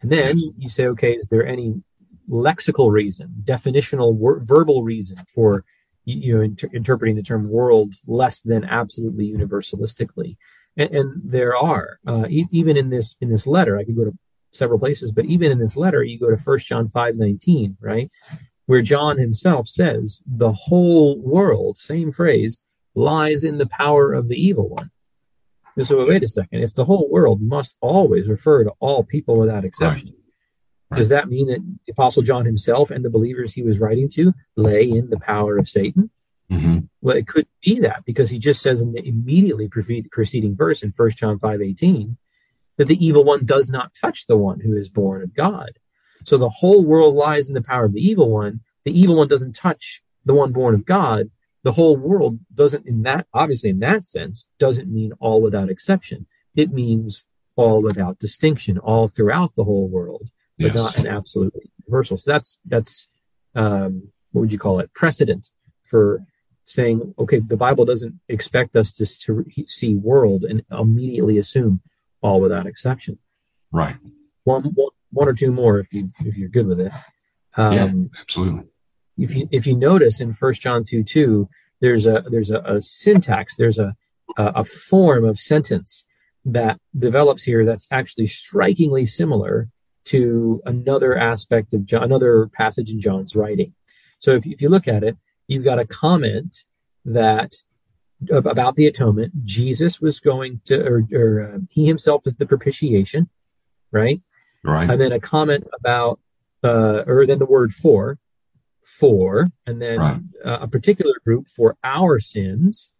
And 0.00 0.10
then 0.10 0.38
you 0.58 0.68
say, 0.68 0.86
okay, 0.88 1.12
is 1.12 1.28
there 1.28 1.46
any 1.46 1.82
lexical 2.30 2.90
reason, 2.90 3.42
definitional, 3.44 4.14
wor- 4.14 4.40
verbal 4.40 4.82
reason 4.82 5.18
for 5.32 5.64
you 6.04 6.34
know, 6.34 6.40
inter- 6.42 6.70
interpreting 6.72 7.16
the 7.16 7.22
term 7.22 7.48
world 7.48 7.94
less 8.06 8.40
than 8.40 8.64
absolutely 8.64 9.30
universalistically. 9.30 10.36
And, 10.76 10.90
and 10.90 11.22
there 11.24 11.56
are, 11.56 11.98
uh, 12.06 12.26
e- 12.28 12.48
even 12.50 12.76
in 12.76 12.90
this, 12.90 13.16
in 13.20 13.30
this 13.30 13.46
letter, 13.46 13.78
I 13.78 13.84
could 13.84 13.96
go 13.96 14.04
to 14.04 14.16
several 14.50 14.78
places, 14.78 15.12
but 15.12 15.26
even 15.26 15.52
in 15.52 15.58
this 15.58 15.76
letter, 15.76 16.02
you 16.02 16.18
go 16.18 16.30
to 16.30 16.36
first 16.36 16.66
John 16.66 16.88
5, 16.88 17.16
19, 17.16 17.76
right? 17.80 18.10
Where 18.66 18.82
John 18.82 19.18
himself 19.18 19.68
says 19.68 20.22
the 20.26 20.52
whole 20.52 21.20
world, 21.20 21.76
same 21.78 22.12
phrase, 22.12 22.60
lies 22.94 23.44
in 23.44 23.58
the 23.58 23.66
power 23.66 24.12
of 24.12 24.28
the 24.28 24.36
evil 24.36 24.68
one. 24.68 24.90
so 25.82 26.06
wait 26.06 26.22
a 26.22 26.26
second. 26.26 26.62
If 26.62 26.74
the 26.74 26.84
whole 26.84 27.08
world 27.10 27.40
must 27.40 27.76
always 27.80 28.28
refer 28.28 28.64
to 28.64 28.72
all 28.78 29.04
people 29.04 29.38
without 29.38 29.64
exception, 29.64 30.10
right. 30.10 30.21
Does 30.94 31.08
that 31.08 31.28
mean 31.28 31.48
that 31.48 31.60
the 31.86 31.92
Apostle 31.92 32.22
John 32.22 32.44
himself 32.44 32.90
and 32.90 33.04
the 33.04 33.10
believers 33.10 33.52
he 33.52 33.62
was 33.62 33.80
writing 33.80 34.08
to 34.10 34.32
lay 34.56 34.88
in 34.88 35.10
the 35.10 35.18
power 35.18 35.58
of 35.58 35.68
Satan? 35.68 36.10
Mm-hmm. 36.50 36.78
Well, 37.00 37.16
it 37.16 37.26
could 37.26 37.46
be 37.64 37.80
that 37.80 38.04
because 38.04 38.30
he 38.30 38.38
just 38.38 38.60
says 38.60 38.80
in 38.80 38.92
the 38.92 39.06
immediately 39.06 39.68
preceding 39.68 40.54
verse 40.54 40.82
in 40.82 40.90
1 40.90 41.10
John 41.10 41.38
5 41.38 41.62
18 41.62 42.16
that 42.76 42.88
the 42.88 43.04
evil 43.04 43.24
one 43.24 43.44
does 43.44 43.70
not 43.70 43.94
touch 43.94 44.26
the 44.26 44.36
one 44.36 44.60
who 44.60 44.74
is 44.74 44.88
born 44.88 45.22
of 45.22 45.34
God. 45.34 45.72
So 46.24 46.36
the 46.36 46.48
whole 46.48 46.84
world 46.84 47.14
lies 47.14 47.48
in 47.48 47.54
the 47.54 47.62
power 47.62 47.84
of 47.84 47.94
the 47.94 48.06
evil 48.06 48.30
one. 48.30 48.60
The 48.84 48.98
evil 48.98 49.16
one 49.16 49.28
doesn't 49.28 49.54
touch 49.54 50.02
the 50.24 50.34
one 50.34 50.52
born 50.52 50.74
of 50.74 50.84
God. 50.84 51.30
The 51.64 51.72
whole 51.72 51.96
world 51.96 52.40
doesn't, 52.54 52.86
in 52.86 53.02
that, 53.02 53.26
obviously, 53.32 53.70
in 53.70 53.80
that 53.80 54.04
sense, 54.04 54.46
doesn't 54.58 54.92
mean 54.92 55.12
all 55.20 55.40
without 55.40 55.70
exception. 55.70 56.26
It 56.54 56.72
means 56.72 57.24
all 57.56 57.82
without 57.82 58.18
distinction, 58.18 58.78
all 58.78 59.08
throughout 59.08 59.54
the 59.54 59.64
whole 59.64 59.88
world 59.88 60.30
but 60.58 60.66
yes. 60.66 60.74
not 60.74 60.98
an 60.98 61.06
absolutely 61.06 61.70
universal. 61.86 62.16
So 62.16 62.30
that's 62.30 62.58
that's 62.66 63.08
um, 63.54 64.12
what 64.32 64.42
would 64.42 64.52
you 64.52 64.58
call 64.58 64.80
it? 64.80 64.92
Precedent 64.94 65.50
for 65.84 66.24
saying, 66.64 67.14
okay, 67.18 67.38
the 67.40 67.56
Bible 67.56 67.84
doesn't 67.84 68.18
expect 68.28 68.76
us 68.76 68.92
to, 68.92 69.04
to 69.04 69.44
see 69.66 69.94
world 69.94 70.44
and 70.44 70.62
immediately 70.70 71.38
assume 71.38 71.80
all 72.22 72.40
without 72.40 72.66
exception. 72.66 73.18
Right. 73.72 73.96
One, 74.44 74.64
one, 74.74 74.90
one 75.10 75.28
or 75.28 75.34
two 75.34 75.52
more 75.52 75.78
if 75.78 75.92
you 75.92 76.10
if 76.20 76.36
you're 76.36 76.48
good 76.48 76.66
with 76.66 76.80
it. 76.80 76.92
Um, 77.56 77.72
yeah, 77.72 78.20
absolutely. 78.20 78.64
If 79.18 79.34
you 79.34 79.48
if 79.50 79.66
you 79.66 79.76
notice 79.76 80.20
in 80.20 80.32
First 80.32 80.62
John 80.62 80.84
two 80.84 81.04
two, 81.04 81.48
there's 81.80 82.06
a 82.06 82.24
there's 82.28 82.50
a, 82.50 82.60
a 82.60 82.80
syntax, 82.80 83.56
there's 83.56 83.78
a, 83.78 83.94
a 84.38 84.46
a 84.56 84.64
form 84.64 85.24
of 85.24 85.38
sentence 85.38 86.06
that 86.44 86.80
develops 86.98 87.42
here 87.42 87.64
that's 87.64 87.86
actually 87.90 88.26
strikingly 88.26 89.06
similar 89.06 89.68
to 90.04 90.62
another 90.64 91.16
aspect 91.16 91.72
of 91.74 91.84
John, 91.84 92.02
another 92.02 92.48
passage 92.48 92.90
in 92.90 93.00
John's 93.00 93.36
writing. 93.36 93.74
So 94.18 94.32
if, 94.32 94.46
if 94.46 94.60
you 94.60 94.68
look 94.68 94.88
at 94.88 95.04
it, 95.04 95.16
you've 95.48 95.64
got 95.64 95.78
a 95.78 95.86
comment 95.86 96.64
that 97.04 97.54
about 98.30 98.76
the 98.76 98.86
atonement. 98.86 99.42
Jesus 99.42 100.00
was 100.00 100.20
going 100.20 100.60
to, 100.66 100.80
or, 100.84 101.02
or 101.12 101.40
uh, 101.40 101.58
he 101.70 101.86
himself 101.86 102.26
is 102.26 102.36
the 102.36 102.46
propitiation, 102.46 103.28
right? 103.90 104.22
Right. 104.64 104.88
And 104.88 105.00
then 105.00 105.12
a 105.12 105.18
comment 105.18 105.66
about, 105.76 106.20
uh, 106.62 107.02
or 107.06 107.26
then 107.26 107.40
the 107.40 107.46
word 107.46 107.72
for, 107.72 108.18
for, 108.80 109.50
and 109.66 109.82
then 109.82 109.98
right. 109.98 110.20
uh, 110.44 110.58
a 110.62 110.68
particular 110.68 111.14
group 111.24 111.48
for 111.48 111.76
our 111.82 112.20
sins, 112.20 112.90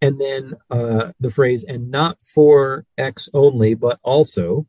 and 0.00 0.20
then 0.20 0.54
uh, 0.70 1.12
the 1.18 1.30
phrase, 1.30 1.64
and 1.64 1.90
not 1.90 2.20
for 2.20 2.84
X 2.96 3.28
only, 3.34 3.74
but 3.74 3.98
also, 4.02 4.66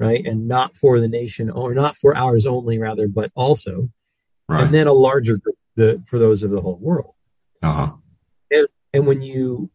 right? 0.00 0.26
And 0.26 0.48
not 0.48 0.76
for 0.76 0.98
the 0.98 1.08
nation 1.08 1.50
or 1.50 1.74
not 1.74 1.94
for 1.94 2.16
ours 2.16 2.46
only, 2.46 2.78
rather, 2.78 3.06
but 3.06 3.30
also, 3.34 3.90
right. 4.48 4.62
and 4.62 4.74
then 4.74 4.86
a 4.86 4.92
larger 4.94 5.36
group 5.36 5.56
the, 5.76 6.02
for 6.06 6.18
those 6.18 6.42
of 6.42 6.50
the 6.50 6.62
whole 6.62 6.78
world. 6.80 7.14
Uh-huh. 7.62 7.92
And, 8.50 8.68
and 8.94 9.06
when 9.06 9.20
you 9.20 9.70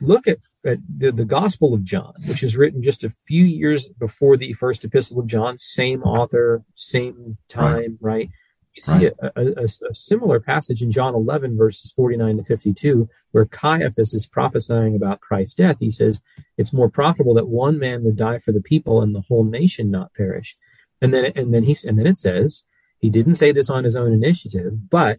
look 0.00 0.28
at, 0.28 0.38
at 0.64 0.78
the, 0.96 1.10
the 1.10 1.24
Gospel 1.24 1.74
of 1.74 1.82
John, 1.82 2.14
which 2.26 2.44
is 2.44 2.56
written 2.56 2.82
just 2.82 3.02
a 3.02 3.10
few 3.10 3.44
years 3.44 3.88
before 3.88 4.36
the 4.36 4.52
first 4.52 4.84
epistle 4.84 5.18
of 5.18 5.26
John, 5.26 5.58
same 5.58 6.04
author, 6.04 6.62
same 6.76 7.36
time, 7.48 7.98
right? 8.00 8.28
right? 8.28 8.30
You 8.78 8.82
see 8.82 9.06
right. 9.06 9.32
a, 9.36 9.60
a, 9.60 9.64
a, 9.90 9.94
similar 9.94 10.38
passage 10.38 10.82
in 10.82 10.92
John 10.92 11.12
11, 11.12 11.56
verses 11.56 11.90
49 11.90 12.36
to 12.36 12.42
52, 12.44 13.08
where 13.32 13.44
Caiaphas 13.44 14.14
is 14.14 14.26
prophesying 14.26 14.94
about 14.94 15.20
Christ's 15.20 15.54
death. 15.54 15.78
He 15.80 15.90
says, 15.90 16.22
It's 16.56 16.72
more 16.72 16.88
profitable 16.88 17.34
that 17.34 17.48
one 17.48 17.78
man 17.78 18.04
would 18.04 18.16
die 18.16 18.38
for 18.38 18.52
the 18.52 18.62
people 18.62 19.02
and 19.02 19.14
the 19.14 19.22
whole 19.22 19.44
nation 19.44 19.90
not 19.90 20.14
perish. 20.14 20.56
And 21.02 21.12
then, 21.12 21.32
and 21.34 21.52
then 21.52 21.64
he, 21.64 21.76
and 21.86 21.98
then 21.98 22.06
it 22.06 22.18
says, 22.18 22.62
he 23.00 23.10
didn't 23.10 23.34
say 23.34 23.50
this 23.50 23.68
on 23.68 23.82
his 23.82 23.96
own 23.96 24.12
initiative, 24.12 24.90
but 24.90 25.18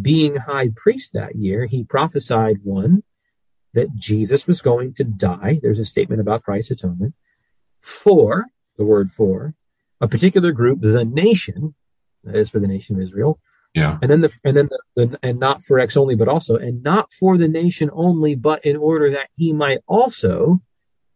being 0.00 0.36
high 0.36 0.70
priest 0.74 1.12
that 1.12 1.36
year, 1.36 1.66
he 1.66 1.84
prophesied 1.84 2.58
one, 2.62 3.02
that 3.74 3.94
Jesus 3.94 4.46
was 4.46 4.62
going 4.62 4.92
to 4.94 5.04
die. 5.04 5.60
There's 5.62 5.78
a 5.78 5.84
statement 5.84 6.20
about 6.20 6.42
Christ's 6.42 6.72
atonement. 6.72 7.14
For, 7.80 8.46
the 8.76 8.84
word 8.84 9.12
for, 9.12 9.54
a 10.00 10.08
particular 10.08 10.52
group, 10.52 10.80
the 10.80 11.04
nation, 11.04 11.74
is 12.34 12.50
for 12.50 12.60
the 12.60 12.68
nation 12.68 12.96
of 12.96 13.02
Israel. 13.02 13.38
Yeah. 13.74 13.98
And 14.00 14.10
then 14.10 14.22
the 14.22 14.38
and 14.44 14.56
then 14.56 14.68
the, 14.68 15.06
the, 15.06 15.18
and 15.22 15.38
not 15.38 15.62
for 15.62 15.78
X 15.78 15.96
only, 15.96 16.14
but 16.14 16.28
also, 16.28 16.56
and 16.56 16.82
not 16.82 17.12
for 17.12 17.36
the 17.36 17.48
nation 17.48 17.90
only, 17.92 18.34
but 18.34 18.64
in 18.64 18.76
order 18.76 19.10
that 19.10 19.28
he 19.34 19.52
might 19.52 19.78
also 19.86 20.60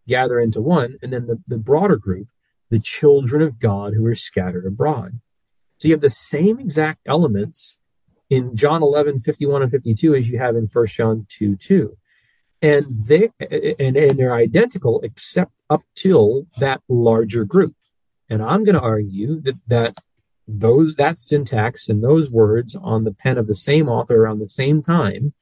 gather 0.06 0.38
into 0.38 0.60
one, 0.60 0.96
and 1.02 1.12
then 1.12 1.26
the, 1.26 1.38
the 1.46 1.58
broader 1.58 1.96
group, 1.96 2.28
the 2.70 2.78
children 2.78 3.42
of 3.42 3.58
God 3.58 3.94
who 3.94 4.04
are 4.06 4.14
scattered 4.14 4.66
abroad. 4.66 5.20
So 5.78 5.88
you 5.88 5.94
have 5.94 6.00
the 6.00 6.10
same 6.10 6.60
exact 6.60 7.00
elements 7.06 7.78
in 8.30 8.56
John 8.56 8.82
11, 8.82 9.20
51 9.20 9.62
and 9.62 9.70
52 9.70 10.14
as 10.14 10.30
you 10.30 10.38
have 10.38 10.56
in 10.56 10.66
1 10.66 10.86
John 10.86 11.26
2, 11.28 11.56
2. 11.56 11.96
And 12.62 12.84
they 13.04 13.30
and, 13.80 13.96
and 13.96 14.18
they're 14.18 14.34
identical 14.34 15.00
except 15.02 15.62
up 15.68 15.82
till 15.96 16.46
that 16.58 16.80
larger 16.88 17.44
group. 17.44 17.74
And 18.30 18.40
I'm 18.40 18.62
going 18.64 18.76
to 18.76 18.80
argue 18.80 19.40
that 19.40 19.56
that 19.66 19.98
those 20.46 20.96
that 20.96 21.18
syntax 21.18 21.88
and 21.88 22.02
those 22.02 22.30
words 22.30 22.76
on 22.76 23.04
the 23.04 23.12
pen 23.12 23.38
of 23.38 23.46
the 23.46 23.54
same 23.54 23.88
author 23.88 24.22
around 24.22 24.38
the 24.38 24.48
same 24.48 24.82
time 24.82 25.32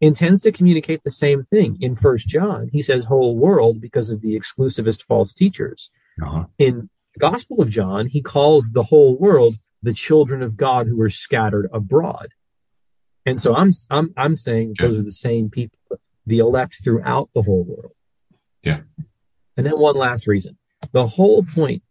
intends 0.00 0.40
to 0.40 0.52
communicate 0.52 1.02
the 1.02 1.10
same 1.10 1.42
thing. 1.42 1.76
In 1.80 1.94
first 1.94 2.28
john 2.28 2.68
he 2.72 2.82
says 2.82 3.04
whole 3.04 3.36
world 3.36 3.80
because 3.80 4.10
of 4.10 4.20
the 4.20 4.38
exclusivist 4.38 5.02
false 5.02 5.32
teachers. 5.32 5.90
Uh-huh. 6.20 6.46
in 6.58 6.90
the 7.14 7.20
gospel 7.20 7.62
of 7.62 7.68
john 7.68 8.08
he 8.08 8.20
calls 8.20 8.70
the 8.70 8.82
whole 8.82 9.16
world 9.16 9.54
the 9.84 9.92
children 9.92 10.42
of 10.42 10.56
god 10.56 10.88
who 10.88 11.00
are 11.00 11.10
scattered 11.10 11.68
abroad. 11.72 12.28
And 13.24 13.40
so 13.40 13.54
i'm 13.54 13.72
i'm 13.90 14.12
i'm 14.16 14.36
saying 14.36 14.74
yeah. 14.78 14.86
those 14.86 14.98
are 14.98 15.02
the 15.02 15.12
same 15.12 15.50
people 15.50 15.78
the 16.28 16.38
elect 16.38 16.76
throughout 16.84 17.30
the 17.34 17.42
whole 17.42 17.64
world. 17.64 17.94
Yeah. 18.62 18.80
And 19.56 19.66
then 19.66 19.78
one 19.78 19.96
last 19.96 20.26
reason. 20.26 20.58
The 20.92 21.06
whole 21.06 21.42
point 21.42 21.82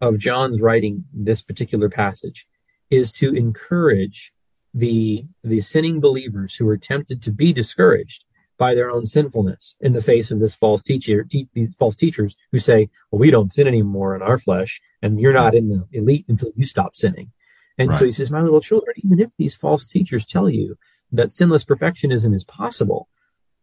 of 0.00 0.18
john's 0.18 0.60
writing 0.60 1.04
this 1.12 1.42
particular 1.42 1.88
passage 1.88 2.46
is 2.90 3.12
to 3.12 3.34
encourage 3.34 4.32
the 4.76 5.24
the 5.42 5.60
sinning 5.60 6.00
believers 6.00 6.54
who 6.56 6.68
are 6.68 6.76
tempted 6.76 7.22
to 7.22 7.32
be 7.32 7.52
discouraged 7.52 8.24
by 8.58 8.74
their 8.74 8.90
own 8.90 9.06
sinfulness 9.06 9.76
in 9.80 9.92
the 9.92 10.00
face 10.00 10.30
of 10.30 10.38
this 10.38 10.54
false 10.54 10.82
teacher 10.82 11.24
te- 11.24 11.48
these 11.54 11.74
false 11.76 11.96
teachers 11.96 12.36
who 12.52 12.58
say 12.58 12.88
well 13.10 13.18
we 13.18 13.30
don't 13.30 13.52
sin 13.52 13.66
anymore 13.66 14.14
in 14.14 14.22
our 14.22 14.38
flesh 14.38 14.80
and 15.02 15.18
you're 15.20 15.32
not 15.32 15.54
in 15.54 15.68
the 15.68 15.86
elite 15.92 16.26
until 16.28 16.50
you 16.54 16.66
stop 16.66 16.94
sinning 16.94 17.32
and 17.78 17.90
right. 17.90 17.98
so 17.98 18.04
he 18.04 18.12
says 18.12 18.30
my 18.30 18.40
little 18.40 18.60
children 18.60 18.94
even 18.98 19.18
if 19.18 19.30
these 19.38 19.54
false 19.54 19.88
teachers 19.88 20.26
tell 20.26 20.48
you 20.48 20.76
that 21.10 21.30
sinless 21.30 21.64
perfectionism 21.64 22.34
is 22.34 22.44
possible 22.44 23.08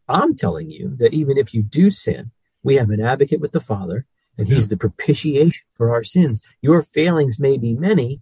i'm 0.10 0.34
telling 0.34 0.70
you 0.70 0.96
that 0.98 1.14
even 1.14 1.38
if 1.38 1.54
you 1.54 1.62
do 1.62 1.90
sin 1.92 2.32
we 2.64 2.76
have 2.76 2.90
an 2.90 3.02
advocate 3.02 3.40
with 3.40 3.52
the 3.52 3.60
father 3.60 4.06
and 4.38 4.48
he's 4.48 4.68
the 4.68 4.78
propitiation 4.78 5.66
for 5.70 5.92
our 5.92 6.04
sins 6.04 6.42
your 6.62 6.82
failings 6.82 7.40
may 7.40 7.58
be 7.58 7.74
many 7.74 8.22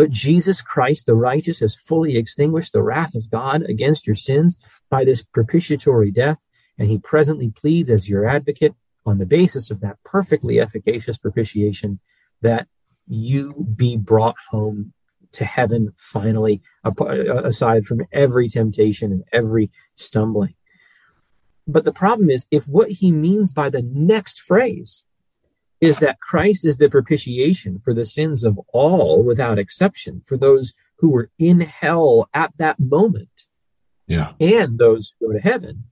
but 0.00 0.10
Jesus 0.10 0.62
Christ, 0.62 1.04
the 1.04 1.14
righteous, 1.14 1.60
has 1.60 1.76
fully 1.76 2.16
extinguished 2.16 2.72
the 2.72 2.82
wrath 2.82 3.14
of 3.14 3.30
God 3.30 3.62
against 3.64 4.06
your 4.06 4.16
sins 4.16 4.56
by 4.88 5.04
this 5.04 5.22
propitiatory 5.22 6.10
death, 6.10 6.40
and 6.78 6.88
he 6.88 6.98
presently 6.98 7.50
pleads 7.50 7.90
as 7.90 8.08
your 8.08 8.26
advocate 8.26 8.74
on 9.04 9.18
the 9.18 9.26
basis 9.26 9.70
of 9.70 9.80
that 9.80 10.02
perfectly 10.02 10.58
efficacious 10.58 11.18
propitiation 11.18 12.00
that 12.40 12.66
you 13.06 13.66
be 13.76 13.98
brought 13.98 14.36
home 14.50 14.94
to 15.32 15.44
heaven 15.44 15.92
finally, 15.98 16.62
uh, 16.82 16.92
aside 17.44 17.84
from 17.84 18.06
every 18.10 18.48
temptation 18.48 19.12
and 19.12 19.24
every 19.34 19.70
stumbling. 19.92 20.54
But 21.66 21.84
the 21.84 21.92
problem 21.92 22.30
is, 22.30 22.46
if 22.50 22.66
what 22.66 22.90
he 22.90 23.12
means 23.12 23.52
by 23.52 23.68
the 23.68 23.82
next 23.82 24.40
phrase 24.40 25.04
is 25.80 25.98
that 25.98 26.20
Christ 26.20 26.64
is 26.64 26.76
the 26.76 26.90
propitiation 26.90 27.78
for 27.78 27.94
the 27.94 28.04
sins 28.04 28.44
of 28.44 28.60
all 28.72 29.24
without 29.24 29.58
exception, 29.58 30.22
for 30.24 30.36
those 30.36 30.74
who 30.98 31.10
were 31.10 31.30
in 31.38 31.60
hell 31.60 32.28
at 32.34 32.52
that 32.58 32.78
moment. 32.78 33.46
Yeah. 34.06 34.32
And 34.40 34.78
those 34.78 35.14
who 35.18 35.28
go 35.28 35.32
to 35.32 35.40
heaven. 35.40 35.84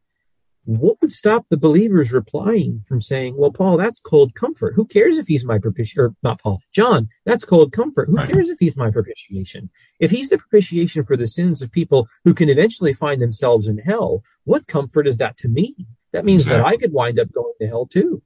What 0.65 0.99
would 1.01 1.13
stop 1.13 1.47
the 1.49 1.57
believers 1.57 2.13
replying 2.13 2.81
from 2.81 3.01
saying, 3.01 3.39
well, 3.39 3.51
Paul, 3.51 3.79
that's 3.79 4.01
cold 4.01 4.35
comfort. 4.35 4.75
Who 4.75 4.85
cares 4.85 5.17
if 5.17 5.27
he's 5.27 5.43
my 5.43 5.59
propitiation? 5.59 6.03
Or 6.03 6.15
not 6.23 6.43
Paul, 6.43 6.61
John, 6.75 7.09
that's 7.25 7.47
cold 7.47 7.73
comfort. 7.73 8.09
Who 8.11 8.17
right. 8.17 8.29
cares 8.29 8.51
if 8.51 8.59
he's 8.61 8.77
my 8.77 8.91
propitiation? 8.91 9.71
If 9.99 10.11
he's 10.11 10.29
the 10.29 10.37
propitiation 10.37 11.05
for 11.05 11.17
the 11.17 11.27
sins 11.27 11.63
of 11.63 11.73
people 11.73 12.07
who 12.25 12.35
can 12.35 12.51
eventually 12.51 12.93
find 12.93 13.23
themselves 13.23 13.67
in 13.67 13.79
hell, 13.79 14.23
what 14.45 14.67
comfort 14.67 15.07
is 15.07 15.17
that 15.17 15.39
to 15.39 15.49
me? 15.49 15.75
That 16.13 16.27
means 16.27 16.43
exactly. 16.43 16.63
that 16.63 16.69
I 16.69 16.77
could 16.77 16.93
wind 16.93 17.19
up 17.19 17.33
going 17.33 17.55
to 17.63 17.67
hell 17.67 17.87
too. 17.87 18.23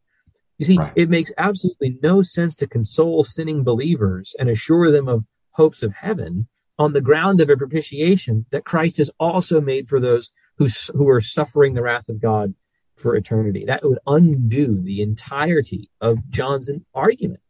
You 0.58 0.66
see, 0.66 0.78
right. 0.78 0.92
it 0.94 1.10
makes 1.10 1.32
absolutely 1.38 1.98
no 2.02 2.22
sense 2.22 2.54
to 2.56 2.66
console 2.66 3.24
sinning 3.24 3.64
believers 3.64 4.36
and 4.38 4.48
assure 4.48 4.90
them 4.90 5.08
of 5.08 5.24
hopes 5.52 5.82
of 5.82 5.94
heaven 5.94 6.48
on 6.78 6.92
the 6.92 7.00
ground 7.00 7.40
of 7.40 7.50
a 7.50 7.56
propitiation 7.56 8.46
that 8.50 8.64
Christ 8.64 8.96
has 8.96 9.10
also 9.18 9.60
made 9.60 9.88
for 9.88 10.00
those 10.00 10.30
who, 10.58 10.68
who 10.94 11.08
are 11.08 11.20
suffering 11.20 11.74
the 11.74 11.82
wrath 11.82 12.08
of 12.08 12.20
God 12.20 12.54
for 12.96 13.16
eternity. 13.16 13.64
That 13.64 13.82
would 13.82 13.98
undo 14.06 14.80
the 14.80 15.02
entirety 15.02 15.90
of 16.00 16.28
John's 16.30 16.70
argument. 16.94 17.40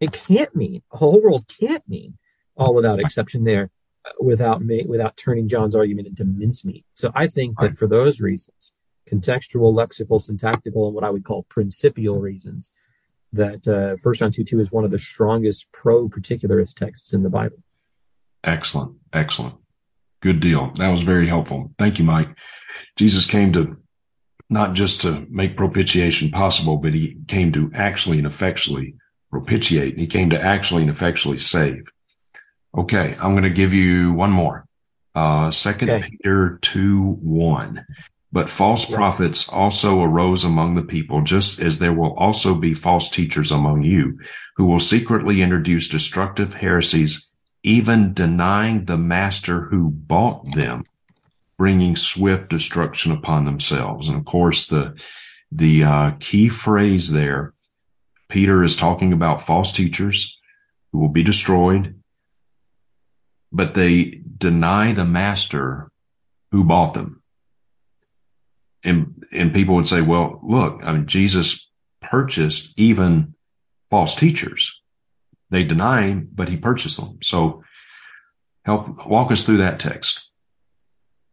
It 0.00 0.12
can't 0.12 0.54
mean, 0.54 0.82
the 0.90 0.98
whole 0.98 1.22
world 1.22 1.46
can't 1.48 1.86
mean 1.88 2.18
all 2.56 2.74
without 2.74 3.00
exception 3.00 3.44
there 3.44 3.70
uh, 4.04 4.10
without 4.20 4.62
without 4.86 5.16
turning 5.16 5.48
John's 5.48 5.74
argument 5.74 6.08
into 6.08 6.24
mincemeat. 6.24 6.84
So 6.94 7.12
I 7.14 7.26
think 7.26 7.58
that 7.60 7.76
for 7.76 7.86
those 7.86 8.20
reasons, 8.20 8.72
contextual, 9.10 9.74
lexical, 9.74 10.20
syntactical, 10.20 10.86
and 10.86 10.94
what 10.94 11.04
I 11.04 11.10
would 11.10 11.24
call 11.24 11.44
principial 11.44 12.20
reasons 12.20 12.70
that 13.32 13.66
uh, 13.68 13.96
First 13.96 14.20
John 14.20 14.32
2 14.32 14.44
2 14.44 14.60
is 14.60 14.72
one 14.72 14.84
of 14.84 14.90
the 14.90 14.98
strongest 14.98 15.70
pro 15.72 16.08
particularist 16.08 16.76
texts 16.76 17.12
in 17.12 17.22
the 17.22 17.30
Bible. 17.30 17.58
Excellent. 18.44 18.96
Excellent. 19.12 19.54
Good 20.20 20.40
deal. 20.40 20.70
That 20.72 20.88
was 20.88 21.02
very 21.02 21.28
helpful. 21.28 21.72
Thank 21.78 21.98
you, 21.98 22.04
Mike. 22.04 22.36
Jesus 22.96 23.26
came 23.26 23.52
to 23.52 23.76
not 24.48 24.74
just 24.74 25.00
to 25.02 25.26
make 25.28 25.56
propitiation 25.56 26.30
possible, 26.30 26.76
but 26.76 26.94
he 26.94 27.18
came 27.26 27.52
to 27.52 27.70
actually 27.74 28.18
and 28.18 28.26
effectually 28.26 28.94
propitiate. 29.30 29.92
And 29.92 30.00
He 30.00 30.06
came 30.06 30.30
to 30.30 30.40
actually 30.40 30.82
and 30.82 30.90
effectually 30.90 31.38
save. 31.38 31.84
Okay, 32.76 33.16
I'm 33.20 33.32
going 33.32 33.42
to 33.42 33.50
give 33.50 33.72
you 33.72 34.12
one 34.12 34.30
more. 34.30 34.66
Uh, 35.14 35.50
Second 35.50 35.90
okay. 35.90 36.08
Peter 36.10 36.58
2 36.62 37.18
1. 37.22 37.86
But 38.36 38.50
false 38.50 38.90
yeah. 38.90 38.96
prophets 38.96 39.48
also 39.48 40.02
arose 40.02 40.44
among 40.44 40.74
the 40.74 40.82
people, 40.82 41.22
just 41.22 41.58
as 41.58 41.78
there 41.78 41.94
will 41.94 42.12
also 42.16 42.54
be 42.54 42.74
false 42.74 43.08
teachers 43.08 43.50
among 43.50 43.82
you 43.82 44.18
who 44.56 44.66
will 44.66 44.78
secretly 44.78 45.40
introduce 45.40 45.88
destructive 45.88 46.52
heresies, 46.52 47.32
even 47.62 48.12
denying 48.12 48.84
the 48.84 48.98
master 48.98 49.62
who 49.62 49.88
bought 49.90 50.54
them, 50.54 50.84
bringing 51.56 51.96
swift 51.96 52.50
destruction 52.50 53.10
upon 53.10 53.46
themselves. 53.46 54.06
And 54.06 54.18
of 54.18 54.26
course, 54.26 54.66
the, 54.66 55.02
the 55.50 55.84
uh, 55.84 56.10
key 56.20 56.50
phrase 56.50 57.12
there, 57.12 57.54
Peter 58.28 58.62
is 58.62 58.76
talking 58.76 59.14
about 59.14 59.40
false 59.40 59.72
teachers 59.72 60.38
who 60.92 60.98
will 60.98 61.08
be 61.08 61.22
destroyed, 61.22 61.98
but 63.50 63.72
they 63.72 64.20
deny 64.36 64.92
the 64.92 65.06
master 65.06 65.90
who 66.50 66.64
bought 66.64 66.92
them 66.92 67.22
and 68.86 69.24
and 69.32 69.52
people 69.52 69.74
would 69.74 69.86
say, 69.86 70.00
well, 70.00 70.40
look, 70.42 70.80
I 70.82 70.92
mean, 70.92 71.06
Jesus 71.06 71.70
purchased 72.00 72.72
even 72.76 73.34
false 73.90 74.14
teachers. 74.14 74.80
They 75.50 75.64
deny 75.64 76.08
him, 76.08 76.28
but 76.34 76.48
he 76.48 76.56
purchased 76.56 76.98
them. 76.98 77.18
So 77.22 77.62
help 78.64 79.08
walk 79.08 79.30
us 79.30 79.42
through 79.42 79.58
that 79.58 79.78
text. 79.78 80.32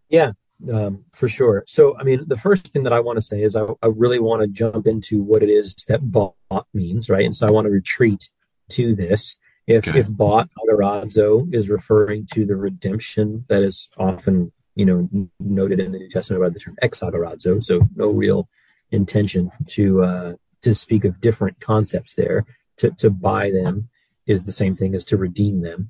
Yeah, 0.09 0.33
um, 0.71 1.05
for 1.11 1.27
sure. 1.27 1.63
So, 1.67 1.97
I 1.97 2.03
mean, 2.03 2.25
the 2.27 2.37
first 2.37 2.67
thing 2.67 2.83
that 2.83 2.93
I 2.93 2.99
want 2.99 3.17
to 3.17 3.21
say 3.21 3.41
is 3.41 3.55
I, 3.55 3.65
I 3.81 3.87
really 3.87 4.19
want 4.19 4.41
to 4.41 4.47
jump 4.47 4.85
into 4.85 5.21
what 5.21 5.41
it 5.41 5.49
is 5.49 5.73
that 5.87 6.11
bought 6.11 6.35
means, 6.73 7.09
right? 7.09 7.25
And 7.25 7.35
so 7.35 7.47
I 7.47 7.51
want 7.51 7.65
to 7.65 7.71
retreat 7.71 8.29
to 8.71 8.95
this. 8.95 9.37
If 9.65 9.87
okay. 9.87 9.97
if 9.97 10.11
bought 10.11 10.49
agorazo 10.59 11.53
is 11.53 11.69
referring 11.69 12.27
to 12.33 12.45
the 12.45 12.57
redemption 12.57 13.45
that 13.47 13.63
is 13.63 13.89
often 13.97 14.51
you 14.75 14.85
know, 14.85 15.29
noted 15.39 15.79
in 15.79 15.91
the 15.91 15.99
New 15.99 16.09
Testament 16.09 16.43
by 16.43 16.49
the 16.49 16.59
term 16.59 16.77
exagorazo, 16.83 17.63
so 17.63 17.87
no 17.95 18.09
real 18.09 18.49
intention 18.91 19.51
to 19.67 20.03
uh, 20.03 20.33
to 20.61 20.75
speak 20.75 21.05
of 21.05 21.21
different 21.21 21.59
concepts 21.59 22.15
there. 22.15 22.45
To 22.77 22.91
to 22.91 23.09
buy 23.09 23.51
them 23.51 23.89
is 24.25 24.45
the 24.45 24.51
same 24.51 24.75
thing 24.75 24.95
as 24.95 25.05
to 25.05 25.17
redeem 25.17 25.61
them. 25.61 25.89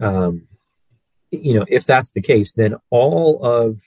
Um, 0.00 0.48
you 1.30 1.54
know, 1.54 1.64
if 1.68 1.84
that's 1.84 2.10
the 2.10 2.22
case, 2.22 2.52
then 2.52 2.76
all 2.90 3.44
of 3.44 3.78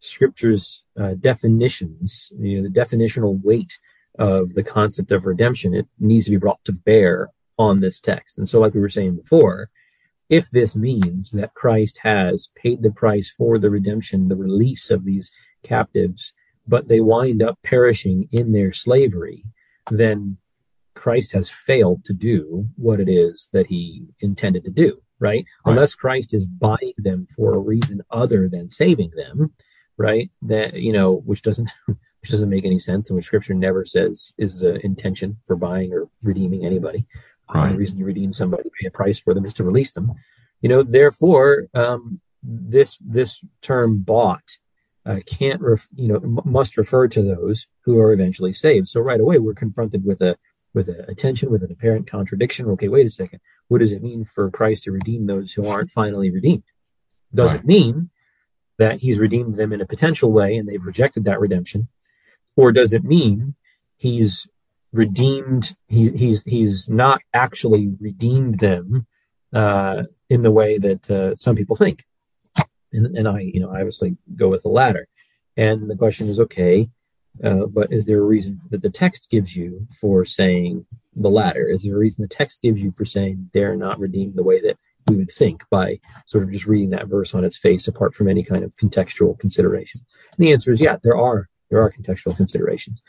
Scripture's 0.00 0.84
uh, 0.98 1.14
definitions, 1.14 2.32
you 2.38 2.60
know, 2.60 2.68
the 2.68 2.80
definitional 2.80 3.42
weight 3.42 3.78
of 4.18 4.54
the 4.54 4.62
concept 4.62 5.12
of 5.12 5.26
redemption, 5.26 5.74
it 5.74 5.86
needs 5.98 6.24
to 6.26 6.30
be 6.32 6.36
brought 6.38 6.64
to 6.64 6.72
bear 6.72 7.30
on 7.58 7.80
this 7.80 8.00
text. 8.00 8.38
And 8.38 8.48
so, 8.48 8.60
like 8.60 8.74
we 8.74 8.80
were 8.80 8.88
saying 8.88 9.16
before, 9.16 9.70
if 10.28 10.50
this 10.50 10.74
means 10.74 11.30
that 11.32 11.54
Christ 11.54 11.98
has 12.02 12.50
paid 12.56 12.82
the 12.82 12.90
price 12.90 13.30
for 13.30 13.58
the 13.58 13.70
redemption, 13.70 14.28
the 14.28 14.36
release 14.36 14.90
of 14.90 15.04
these 15.04 15.30
captives, 15.62 16.32
but 16.66 16.88
they 16.88 17.00
wind 17.00 17.42
up 17.42 17.58
perishing 17.62 18.28
in 18.32 18.52
their 18.52 18.72
slavery, 18.72 19.44
then 19.90 20.38
Christ 20.94 21.32
has 21.32 21.50
failed 21.50 22.04
to 22.06 22.12
do 22.12 22.66
what 22.76 23.00
it 23.00 23.08
is 23.08 23.48
that 23.52 23.66
he 23.68 24.06
intended 24.20 24.64
to 24.64 24.70
do, 24.70 25.00
right? 25.20 25.44
right? 25.44 25.46
Unless 25.66 25.94
Christ 25.94 26.34
is 26.34 26.46
buying 26.46 26.94
them 26.98 27.26
for 27.36 27.54
a 27.54 27.58
reason 27.58 28.02
other 28.10 28.48
than 28.48 28.70
saving 28.70 29.12
them, 29.14 29.52
right? 29.96 30.30
That, 30.42 30.74
you 30.74 30.92
know, 30.92 31.22
which 31.24 31.42
doesn't, 31.42 31.70
which 31.86 32.30
doesn't 32.30 32.50
make 32.50 32.64
any 32.64 32.80
sense 32.80 33.08
and 33.08 33.16
which 33.16 33.26
scripture 33.26 33.54
never 33.54 33.84
says 33.84 34.32
is 34.38 34.58
the 34.58 34.84
intention 34.84 35.36
for 35.44 35.54
buying 35.54 35.92
or 35.92 36.08
redeeming 36.22 36.64
anybody. 36.64 37.06
Right. 37.54 37.72
The 37.72 37.78
reason 37.78 37.98
you 37.98 38.04
redeem 38.04 38.32
somebody, 38.32 38.64
pay 38.80 38.88
a 38.88 38.90
price 38.90 39.20
for 39.20 39.34
them, 39.34 39.44
is 39.44 39.54
to 39.54 39.64
release 39.64 39.92
them. 39.92 40.12
You 40.60 40.68
know, 40.68 40.82
therefore, 40.82 41.68
um, 41.74 42.20
this 42.42 42.98
this 42.98 43.44
term 43.60 43.98
bought 43.98 44.58
uh, 45.06 45.20
can't, 45.24 45.60
ref, 45.60 45.86
you 45.94 46.08
know, 46.08 46.16
m- 46.16 46.40
must 46.44 46.76
refer 46.76 47.06
to 47.08 47.22
those 47.22 47.66
who 47.84 47.98
are 47.98 48.12
eventually 48.12 48.52
saved. 48.52 48.88
So 48.88 49.00
right 49.00 49.20
away, 49.20 49.38
we're 49.38 49.54
confronted 49.54 50.04
with 50.04 50.20
a 50.20 50.36
with 50.74 50.88
a, 50.88 51.08
attention 51.08 51.50
with 51.50 51.62
an 51.62 51.70
apparent 51.70 52.10
contradiction. 52.10 52.66
Okay, 52.70 52.88
wait 52.88 53.06
a 53.06 53.10
second. 53.10 53.40
What 53.68 53.78
does 53.78 53.92
it 53.92 54.02
mean 54.02 54.24
for 54.24 54.50
Christ 54.50 54.84
to 54.84 54.92
redeem 54.92 55.26
those 55.26 55.52
who 55.52 55.66
aren't 55.66 55.90
finally 55.90 56.30
redeemed? 56.30 56.64
Does 57.34 57.52
right. 57.52 57.60
it 57.60 57.66
mean 57.66 58.10
that 58.78 59.00
he's 59.00 59.18
redeemed 59.18 59.56
them 59.56 59.72
in 59.72 59.80
a 59.80 59.86
potential 59.86 60.32
way 60.32 60.56
and 60.56 60.68
they've 60.68 60.84
rejected 60.84 61.24
that 61.24 61.40
redemption? 61.40 61.88
Or 62.56 62.72
does 62.72 62.92
it 62.92 63.04
mean 63.04 63.54
he's 63.96 64.46
redeemed, 64.92 65.76
he, 65.88 66.10
he's, 66.10 66.42
he's 66.44 66.88
not 66.88 67.20
actually 67.34 67.94
redeemed 68.00 68.60
them 68.60 69.06
uh, 69.52 70.04
in 70.28 70.42
the 70.42 70.50
way 70.50 70.78
that 70.78 71.10
uh, 71.10 71.36
some 71.36 71.56
people 71.56 71.76
think? 71.76 72.04
And, 72.92 73.16
and 73.16 73.28
I, 73.28 73.40
you 73.40 73.60
know, 73.60 73.70
I 73.70 73.78
obviously 73.80 74.16
go 74.34 74.48
with 74.48 74.62
the 74.62 74.68
latter. 74.68 75.08
And 75.56 75.90
the 75.90 75.96
question 75.96 76.28
is, 76.28 76.38
okay, 76.40 76.88
uh, 77.42 77.66
but 77.66 77.92
is 77.92 78.06
there 78.06 78.18
a 78.18 78.26
reason 78.26 78.56
that 78.70 78.82
the 78.82 78.90
text 78.90 79.30
gives 79.30 79.54
you 79.54 79.86
for 80.00 80.24
saying 80.24 80.86
the 81.14 81.30
latter? 81.30 81.68
Is 81.68 81.82
there 81.82 81.94
a 81.94 81.98
reason 81.98 82.22
the 82.22 82.28
text 82.28 82.62
gives 82.62 82.82
you 82.82 82.90
for 82.90 83.04
saying 83.04 83.50
they're 83.52 83.76
not 83.76 83.98
redeemed 83.98 84.36
the 84.36 84.42
way 84.42 84.60
that 84.60 84.78
we 85.06 85.16
would 85.16 85.30
think 85.30 85.64
by 85.70 86.00
sort 86.26 86.44
of 86.44 86.50
just 86.50 86.66
reading 86.66 86.90
that 86.90 87.08
verse 87.08 87.34
on 87.34 87.44
its 87.44 87.58
face 87.58 87.88
apart 87.88 88.14
from 88.14 88.28
any 88.28 88.42
kind 88.42 88.64
of 88.64 88.76
contextual 88.76 89.38
consideration? 89.38 90.00
And 90.36 90.46
the 90.46 90.52
answer 90.52 90.70
is 90.70 90.80
yeah, 90.80 90.96
there 91.02 91.16
are 91.16 91.48
there 91.70 91.82
are 91.82 91.92
contextual 91.92 92.36
considerations. 92.36 93.02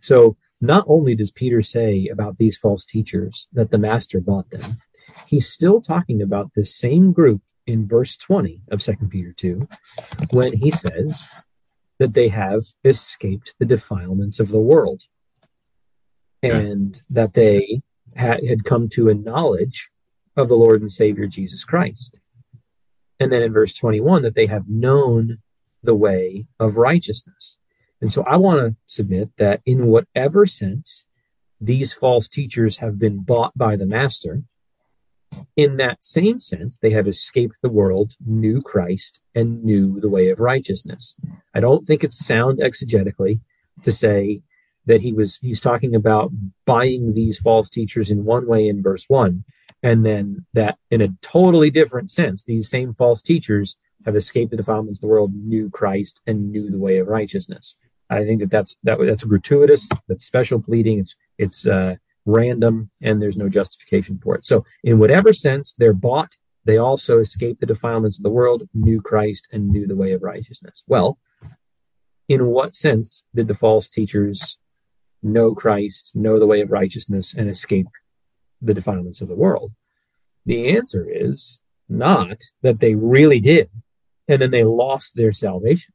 So 0.00 0.36
not 0.60 0.84
only 0.88 1.14
does 1.14 1.30
Peter 1.30 1.62
say 1.62 2.08
about 2.08 2.38
these 2.38 2.58
false 2.58 2.84
teachers 2.84 3.46
that 3.52 3.70
the 3.70 3.78
master 3.78 4.20
bought 4.20 4.50
them, 4.50 4.78
he's 5.26 5.48
still 5.48 5.80
talking 5.80 6.22
about 6.22 6.50
this 6.54 6.74
same 6.74 7.12
group 7.12 7.42
in 7.66 7.86
verse 7.86 8.16
20 8.16 8.62
of 8.70 8.82
2 8.82 8.94
Peter 9.10 9.32
2 9.32 9.68
when 10.30 10.52
he 10.54 10.70
says, 10.70 11.28
that 11.98 12.14
they 12.14 12.28
have 12.28 12.62
escaped 12.84 13.54
the 13.58 13.66
defilements 13.66 14.40
of 14.40 14.48
the 14.48 14.60
world 14.60 15.02
and 16.42 17.02
that 17.10 17.34
they 17.34 17.82
had, 18.14 18.44
had 18.46 18.64
come 18.64 18.88
to 18.88 19.08
a 19.08 19.14
knowledge 19.14 19.90
of 20.36 20.48
the 20.48 20.56
Lord 20.56 20.80
and 20.80 20.90
Savior 20.90 21.26
Jesus 21.26 21.64
Christ. 21.64 22.20
And 23.18 23.32
then 23.32 23.42
in 23.42 23.52
verse 23.52 23.74
21, 23.74 24.22
that 24.22 24.36
they 24.36 24.46
have 24.46 24.68
known 24.68 25.38
the 25.82 25.94
way 25.94 26.46
of 26.60 26.76
righteousness. 26.76 27.58
And 28.00 28.12
so 28.12 28.22
I 28.24 28.36
want 28.36 28.60
to 28.60 28.76
submit 28.86 29.30
that 29.38 29.60
in 29.66 29.86
whatever 29.86 30.46
sense 30.46 31.06
these 31.60 31.92
false 31.92 32.28
teachers 32.28 32.78
have 32.78 32.98
been 32.98 33.20
bought 33.24 33.56
by 33.56 33.76
the 33.76 33.86
master, 33.86 34.42
in 35.56 35.76
that 35.76 36.02
same 36.02 36.40
sense, 36.40 36.78
they 36.78 36.90
have 36.90 37.08
escaped 37.08 37.60
the 37.60 37.68
world, 37.68 38.14
knew 38.24 38.62
Christ, 38.62 39.20
and 39.34 39.62
knew 39.64 40.00
the 40.00 40.08
way 40.08 40.30
of 40.30 40.38
righteousness. 40.38 41.16
I 41.54 41.60
don't 41.60 41.86
think 41.86 42.02
it's 42.02 42.24
sound 42.24 42.60
exegetically 42.60 43.40
to 43.82 43.92
say 43.92 44.42
that 44.86 45.02
he 45.02 45.12
was 45.12 45.36
he's 45.36 45.60
talking 45.60 45.94
about 45.94 46.32
buying 46.64 47.12
these 47.12 47.38
false 47.38 47.68
teachers 47.68 48.10
in 48.10 48.24
one 48.24 48.46
way 48.46 48.68
in 48.68 48.82
verse 48.82 49.04
one, 49.08 49.44
and 49.82 50.04
then 50.04 50.46
that 50.54 50.78
in 50.90 51.02
a 51.02 51.14
totally 51.20 51.70
different 51.70 52.10
sense, 52.10 52.42
these 52.42 52.70
same 52.70 52.94
false 52.94 53.20
teachers 53.20 53.76
have 54.06 54.16
escaped 54.16 54.50
the 54.50 54.56
defilements 54.56 54.98
of 54.98 55.02
the 55.02 55.08
world, 55.08 55.34
knew 55.34 55.68
Christ, 55.68 56.20
and 56.26 56.50
knew 56.50 56.70
the 56.70 56.78
way 56.78 56.98
of 56.98 57.08
righteousness. 57.08 57.76
I 58.10 58.24
think 58.24 58.40
that 58.40 58.50
that's 58.50 58.76
that, 58.84 58.98
that's 59.00 59.24
gratuitous. 59.24 59.88
That's 60.08 60.24
special 60.24 60.60
pleading. 60.60 61.00
It's 61.00 61.16
it's 61.38 61.66
uh, 61.66 61.96
random 62.24 62.90
and 63.00 63.20
there's 63.20 63.36
no 63.36 63.48
justification 63.48 64.18
for 64.18 64.34
it. 64.34 64.46
So, 64.46 64.64
in 64.84 64.98
whatever 64.98 65.32
sense 65.32 65.74
they're 65.74 65.92
bought, 65.92 66.36
they 66.64 66.76
also 66.76 67.18
escaped 67.18 67.60
the 67.60 67.66
defilements 67.66 68.18
of 68.18 68.22
the 68.22 68.30
world, 68.30 68.68
knew 68.74 69.00
Christ, 69.00 69.48
and 69.52 69.70
knew 69.70 69.86
the 69.86 69.96
way 69.96 70.12
of 70.12 70.22
righteousness. 70.22 70.84
Well, 70.86 71.18
in 72.28 72.46
what 72.46 72.76
sense 72.76 73.24
did 73.34 73.48
the 73.48 73.54
false 73.54 73.88
teachers 73.88 74.58
know 75.22 75.54
Christ, 75.54 76.14
know 76.14 76.38
the 76.38 76.46
way 76.46 76.60
of 76.60 76.70
righteousness, 76.70 77.34
and 77.34 77.48
escape 77.48 77.88
the 78.60 78.74
defilements 78.74 79.20
of 79.20 79.28
the 79.28 79.34
world? 79.34 79.72
The 80.44 80.76
answer 80.76 81.08
is 81.10 81.60
not 81.88 82.38
that 82.62 82.80
they 82.80 82.94
really 82.94 83.40
did, 83.40 83.70
and 84.28 84.40
then 84.40 84.50
they 84.50 84.64
lost 84.64 85.16
their 85.16 85.32
salvation. 85.32 85.94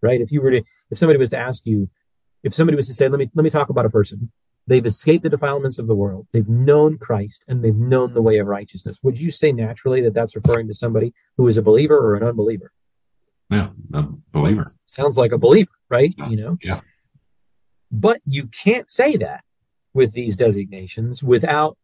Right? 0.00 0.20
If 0.20 0.30
you 0.32 0.40
were 0.40 0.50
to, 0.50 0.62
if 0.90 0.98
somebody 0.98 1.18
was 1.18 1.30
to 1.30 1.38
ask 1.38 1.66
you, 1.66 1.88
if 2.42 2.54
somebody 2.54 2.76
was 2.76 2.86
to 2.86 2.94
say, 2.94 3.08
let 3.08 3.18
me, 3.18 3.30
let 3.34 3.42
me 3.42 3.50
talk 3.50 3.68
about 3.68 3.84
a 3.84 3.90
person 3.90 4.30
They've 4.68 4.84
escaped 4.84 5.22
the 5.22 5.30
defilements 5.30 5.78
of 5.78 5.86
the 5.86 5.94
world. 5.94 6.26
They've 6.32 6.48
known 6.48 6.98
Christ 6.98 7.42
and 7.48 7.64
they've 7.64 7.74
known 7.74 8.12
the 8.12 8.20
way 8.20 8.36
of 8.36 8.46
righteousness. 8.46 8.98
Would 9.02 9.18
you 9.18 9.30
say 9.30 9.50
naturally 9.50 10.02
that 10.02 10.12
that's 10.12 10.36
referring 10.36 10.68
to 10.68 10.74
somebody 10.74 11.14
who 11.38 11.48
is 11.48 11.56
a 11.56 11.62
believer 11.62 11.96
or 11.96 12.16
an 12.16 12.22
unbeliever? 12.22 12.70
Yeah, 13.48 13.70
a 13.94 14.04
believer. 14.30 14.66
Sounds 14.84 15.16
like 15.16 15.32
a 15.32 15.38
believer, 15.38 15.70
right? 15.88 16.14
Yeah. 16.18 16.28
You 16.28 16.36
know? 16.36 16.58
Yeah. 16.62 16.80
But 17.90 18.20
you 18.26 18.46
can't 18.46 18.90
say 18.90 19.16
that 19.16 19.42
with 19.94 20.12
these 20.12 20.36
designations 20.36 21.22
without 21.22 21.78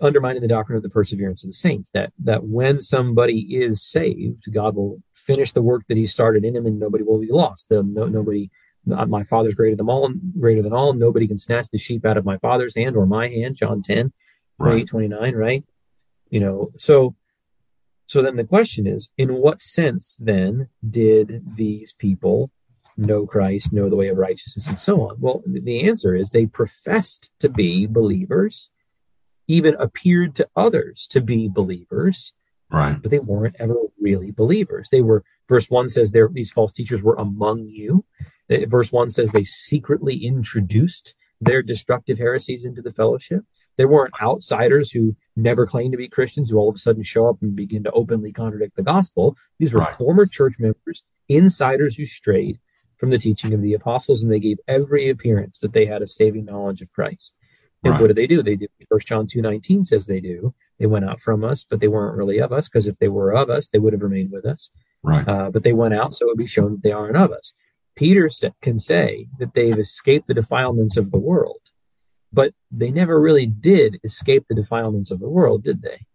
undermining 0.00 0.42
the 0.42 0.48
doctrine 0.48 0.76
of 0.76 0.82
the 0.82 0.88
perseverance 0.88 1.42
of 1.42 1.48
the 1.48 1.54
saints 1.54 1.90
that 1.90 2.12
that 2.18 2.44
when 2.44 2.80
somebody 2.80 3.40
is 3.50 3.82
saved 3.82 4.44
god 4.52 4.74
will 4.74 5.02
finish 5.14 5.52
the 5.52 5.62
work 5.62 5.82
that 5.88 5.96
he 5.96 6.06
started 6.06 6.44
in 6.44 6.56
him 6.56 6.66
and 6.66 6.78
nobody 6.78 7.04
will 7.04 7.18
be 7.18 7.30
lost 7.30 7.68
the, 7.68 7.82
no, 7.82 8.06
nobody 8.06 8.50
my 8.88 9.22
father's 9.22 9.54
greater 9.54 9.76
than 9.76 9.88
all, 9.88 10.10
greater 10.38 10.62
than 10.62 10.72
all. 10.72 10.92
Nobody 10.92 11.26
can 11.26 11.38
snatch 11.38 11.68
the 11.70 11.78
sheep 11.78 12.04
out 12.04 12.16
of 12.16 12.24
my 12.24 12.38
father's 12.38 12.74
hand 12.74 12.96
or 12.96 13.06
my 13.06 13.28
hand. 13.28 13.56
John 13.56 13.82
10, 13.82 14.12
right. 14.58 14.86
29, 14.86 15.34
right? 15.34 15.64
You 16.30 16.40
know, 16.40 16.72
so, 16.76 17.14
so 18.06 18.22
then 18.22 18.36
the 18.36 18.44
question 18.44 18.86
is, 18.86 19.08
in 19.18 19.34
what 19.34 19.60
sense 19.60 20.16
then 20.20 20.68
did 20.88 21.56
these 21.56 21.92
people 21.92 22.50
know 22.96 23.26
Christ, 23.26 23.72
know 23.72 23.88
the 23.88 23.96
way 23.96 24.08
of 24.08 24.16
righteousness, 24.16 24.66
and 24.66 24.80
so 24.80 25.08
on? 25.08 25.16
Well, 25.20 25.42
the 25.46 25.86
answer 25.86 26.14
is 26.14 26.30
they 26.30 26.46
professed 26.46 27.32
to 27.40 27.48
be 27.48 27.86
believers, 27.86 28.70
even 29.48 29.74
appeared 29.76 30.36
to 30.36 30.48
others 30.54 31.06
to 31.08 31.20
be 31.20 31.48
believers, 31.48 32.34
right? 32.70 33.00
But 33.00 33.10
they 33.10 33.18
weren't 33.18 33.56
ever 33.58 33.74
really 34.00 34.30
believers. 34.30 34.88
They 34.90 35.02
were. 35.02 35.24
Verse 35.48 35.70
one 35.70 35.88
says, 35.88 36.12
"There, 36.12 36.28
these 36.28 36.52
false 36.52 36.72
teachers 36.72 37.02
were 37.02 37.16
among 37.16 37.66
you." 37.68 38.04
Uh, 38.50 38.66
verse 38.66 38.92
1 38.92 39.10
says 39.10 39.30
they 39.30 39.44
secretly 39.44 40.24
introduced 40.24 41.14
their 41.40 41.62
destructive 41.62 42.18
heresies 42.18 42.64
into 42.64 42.82
the 42.82 42.92
fellowship. 42.92 43.44
They 43.76 43.84
weren't 43.84 44.14
outsiders 44.20 44.90
who 44.90 45.14
never 45.36 45.66
claimed 45.66 45.92
to 45.92 45.98
be 45.98 46.08
Christians 46.08 46.50
who 46.50 46.58
all 46.58 46.68
of 46.68 46.74
a 46.74 46.78
sudden 46.78 47.04
show 47.04 47.28
up 47.28 47.40
and 47.42 47.54
begin 47.54 47.84
to 47.84 47.92
openly 47.92 48.32
contradict 48.32 48.74
the 48.74 48.82
gospel. 48.82 49.36
These 49.58 49.72
were 49.72 49.80
right. 49.80 49.94
former 49.94 50.26
church 50.26 50.56
members, 50.58 51.04
insiders 51.28 51.96
who 51.96 52.04
strayed 52.04 52.58
from 52.96 53.10
the 53.10 53.18
teaching 53.18 53.54
of 53.54 53.62
the 53.62 53.74
apostles, 53.74 54.24
and 54.24 54.32
they 54.32 54.40
gave 54.40 54.58
every 54.66 55.08
appearance 55.08 55.60
that 55.60 55.72
they 55.72 55.86
had 55.86 56.02
a 56.02 56.08
saving 56.08 56.46
knowledge 56.46 56.82
of 56.82 56.90
Christ. 56.90 57.36
And 57.84 57.92
right. 57.92 58.00
what 58.00 58.08
do 58.08 58.14
they 58.14 58.26
do? 58.26 58.42
They 58.42 58.56
do 58.56 58.66
First 58.88 59.06
John 59.06 59.26
two 59.26 59.40
nineteen 59.40 59.84
says 59.84 60.06
they 60.06 60.20
do. 60.20 60.54
They 60.78 60.86
went 60.86 61.04
out 61.04 61.20
from 61.20 61.44
us, 61.44 61.64
but 61.64 61.80
they 61.80 61.88
weren't 61.88 62.16
really 62.16 62.38
of 62.38 62.52
us, 62.52 62.68
because 62.68 62.86
if 62.86 62.98
they 62.98 63.08
were 63.08 63.32
of 63.32 63.50
us, 63.50 63.68
they 63.68 63.78
would 63.78 63.92
have 63.92 64.02
remained 64.02 64.32
with 64.32 64.44
us. 64.44 64.70
Right. 65.02 65.26
Uh, 65.26 65.50
but 65.50 65.62
they 65.62 65.72
went 65.72 65.94
out, 65.94 66.14
so 66.14 66.26
it 66.26 66.28
would 66.28 66.38
be 66.38 66.46
shown 66.46 66.72
that 66.72 66.82
they 66.82 66.92
aren't 66.92 67.16
of 67.16 67.30
us. 67.30 67.54
Peter 67.94 68.28
can 68.62 68.78
say 68.78 69.28
that 69.38 69.54
they've 69.54 69.78
escaped 69.78 70.26
the 70.26 70.34
defilements 70.34 70.96
of 70.96 71.10
the 71.10 71.18
world, 71.18 71.60
but 72.32 72.52
they 72.70 72.90
never 72.90 73.20
really 73.20 73.46
did 73.46 73.98
escape 74.04 74.46
the 74.48 74.54
defilements 74.54 75.10
of 75.10 75.18
the 75.20 75.28
world, 75.28 75.64
did 75.64 75.82
they? 75.82 76.06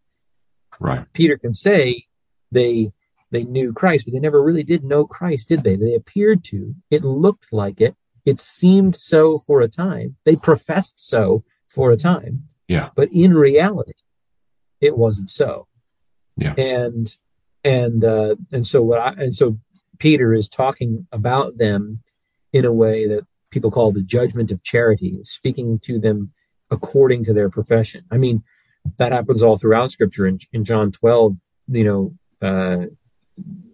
Right. 0.79 1.05
Peter 1.13 1.37
can 1.37 1.53
say 1.53 2.05
they 2.51 2.91
they 3.31 3.43
knew 3.43 3.73
Christ, 3.73 4.05
but 4.05 4.13
they 4.13 4.19
never 4.19 4.43
really 4.43 4.63
did 4.63 4.83
know 4.83 5.05
Christ, 5.07 5.49
did 5.49 5.63
they? 5.63 5.75
They 5.75 5.95
appeared 5.95 6.43
to. 6.45 6.75
It 6.91 7.03
looked 7.03 7.51
like 7.51 7.81
it. 7.81 7.95
It 8.25 8.39
seemed 8.39 8.95
so 8.95 9.39
for 9.39 9.61
a 9.61 9.67
time. 9.67 10.17
They 10.23 10.35
professed 10.35 10.99
so 11.05 11.43
for 11.73 11.91
a 11.91 11.97
time. 11.97 12.47
Yeah. 12.67 12.89
But 12.95 13.09
in 13.11 13.33
reality, 13.33 13.93
it 14.79 14.97
wasn't 14.97 15.29
so. 15.29 15.67
Yeah. 16.37 16.53
And 16.57 17.15
and 17.63 18.03
uh, 18.03 18.35
and 18.51 18.65
so 18.65 18.81
what 18.81 18.99
I 18.99 19.09
and 19.13 19.35
so 19.35 19.59
Peter 19.99 20.33
is 20.33 20.49
talking 20.49 21.07
about 21.11 21.57
them 21.57 22.01
in 22.51 22.65
a 22.65 22.73
way 22.73 23.07
that 23.07 23.25
people 23.51 23.71
call 23.71 23.91
the 23.91 24.01
judgment 24.01 24.51
of 24.51 24.63
charity, 24.63 25.19
speaking 25.23 25.79
to 25.79 25.99
them 25.99 26.33
according 26.71 27.23
to 27.25 27.33
their 27.33 27.49
profession. 27.49 28.03
I 28.11 28.17
mean, 28.17 28.43
that 28.97 29.11
happens 29.11 29.41
all 29.41 29.57
throughout 29.57 29.91
Scripture. 29.91 30.27
In, 30.27 30.39
in 30.51 30.63
John 30.63 30.91
12, 30.91 31.37
you 31.69 31.83
know, 31.83 32.13
uh, 32.41 32.87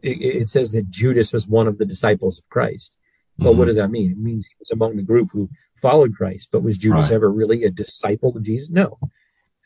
it, 0.01 0.41
it, 0.41 0.49
says 0.49 0.71
that 0.73 0.89
Judas 0.89 1.33
was 1.33 1.47
one 1.47 1.67
of 1.67 1.77
the 1.77 1.85
disciples 1.85 2.39
of 2.39 2.49
Christ. 2.49 2.95
Well, 3.39 3.51
mm-hmm. 3.51 3.59
what 3.59 3.65
does 3.65 3.75
that 3.77 3.91
mean? 3.91 4.11
It 4.11 4.17
means 4.17 4.45
he 4.45 4.55
was 4.59 4.71
among 4.71 4.97
the 4.97 5.03
group 5.03 5.29
who 5.31 5.49
followed 5.75 6.15
Christ, 6.15 6.49
but 6.51 6.63
was 6.63 6.77
Judas 6.77 7.05
right. 7.05 7.15
ever 7.15 7.31
really 7.31 7.63
a 7.63 7.71
disciple 7.71 8.35
of 8.35 8.43
Jesus? 8.43 8.69
No. 8.69 8.99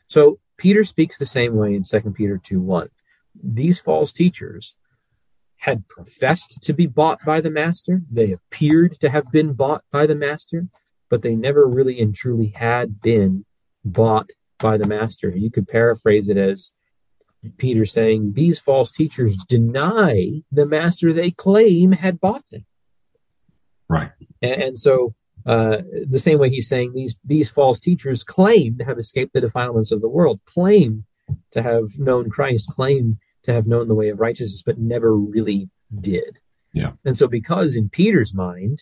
So 0.06 0.38
Peter 0.56 0.84
speaks 0.84 1.18
the 1.18 1.26
same 1.26 1.56
way 1.56 1.74
in 1.74 1.82
2 1.82 2.12
Peter 2.12 2.38
2 2.42 2.60
1. 2.60 2.88
These 3.42 3.80
false 3.80 4.12
teachers 4.12 4.76
had 5.56 5.88
professed 5.88 6.62
to 6.62 6.72
be 6.72 6.86
bought 6.86 7.18
by 7.24 7.40
the 7.40 7.50
master. 7.50 8.02
They 8.10 8.32
appeared 8.32 9.00
to 9.00 9.10
have 9.10 9.32
been 9.32 9.54
bought 9.54 9.82
by 9.90 10.06
the 10.06 10.14
master, 10.14 10.68
but 11.08 11.22
they 11.22 11.34
never 11.34 11.66
really 11.66 12.00
and 12.00 12.14
truly 12.14 12.48
had 12.54 13.00
been 13.00 13.44
bought 13.84 14.30
by 14.58 14.76
the 14.76 14.86
master. 14.86 15.30
You 15.30 15.50
could 15.50 15.66
paraphrase 15.66 16.28
it 16.28 16.36
as 16.36 16.74
Peter 17.56 17.84
saying, 17.84 18.34
These 18.34 18.58
false 18.58 18.92
teachers 18.92 19.36
deny 19.48 20.42
the 20.52 20.66
master 20.66 21.12
they 21.12 21.30
claim 21.30 21.92
had 21.92 22.20
bought 22.20 22.44
them. 22.50 22.66
Right. 23.88 24.10
And, 24.42 24.62
and 24.62 24.78
so, 24.78 25.14
uh, 25.46 25.82
the 26.08 26.18
same 26.18 26.38
way 26.38 26.48
he's 26.48 26.68
saying 26.68 26.92
these 26.94 27.18
these 27.22 27.50
false 27.50 27.78
teachers 27.78 28.24
claim 28.24 28.78
to 28.78 28.84
have 28.84 28.98
escaped 28.98 29.34
the 29.34 29.40
defilements 29.40 29.92
of 29.92 30.00
the 30.00 30.08
world, 30.08 30.40
claim 30.46 31.04
to 31.50 31.62
have 31.62 31.98
known 31.98 32.30
Christ, 32.30 32.70
claim 32.70 33.18
to 33.42 33.52
have 33.52 33.66
known 33.66 33.88
the 33.88 33.94
way 33.94 34.08
of 34.08 34.20
righteousness, 34.20 34.62
but 34.62 34.78
never 34.78 35.14
really 35.14 35.68
did. 36.00 36.38
Yeah. 36.72 36.92
And 37.04 37.16
so, 37.16 37.28
because 37.28 37.76
in 37.76 37.90
Peter's 37.90 38.34
mind, 38.34 38.80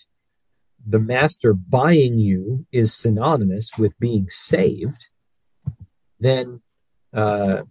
the 0.87 1.01
master 1.01 1.53
buying 1.53 2.19
you 2.19 2.67
is 2.73 2.95
synonymous 2.95 3.71
with 3.77 3.99
being 3.99 4.29
saved, 4.29 5.09
then 6.21 6.61
uh, 7.13 7.63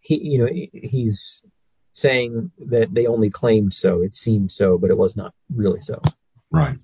he, 0.00 0.20
you 0.22 0.38
know, 0.38 0.48
he's 0.72 1.44
saying 1.94 2.50
that 2.58 2.92
they 2.92 3.06
only 3.06 3.30
claimed 3.30 3.72
so. 3.72 4.02
It 4.02 4.14
seemed 4.14 4.52
so, 4.52 4.78
but 4.78 4.90
it 4.90 4.98
was 4.98 5.16
not 5.16 5.34
really 5.54 5.80
so. 5.80 6.00
Right. 6.54 6.78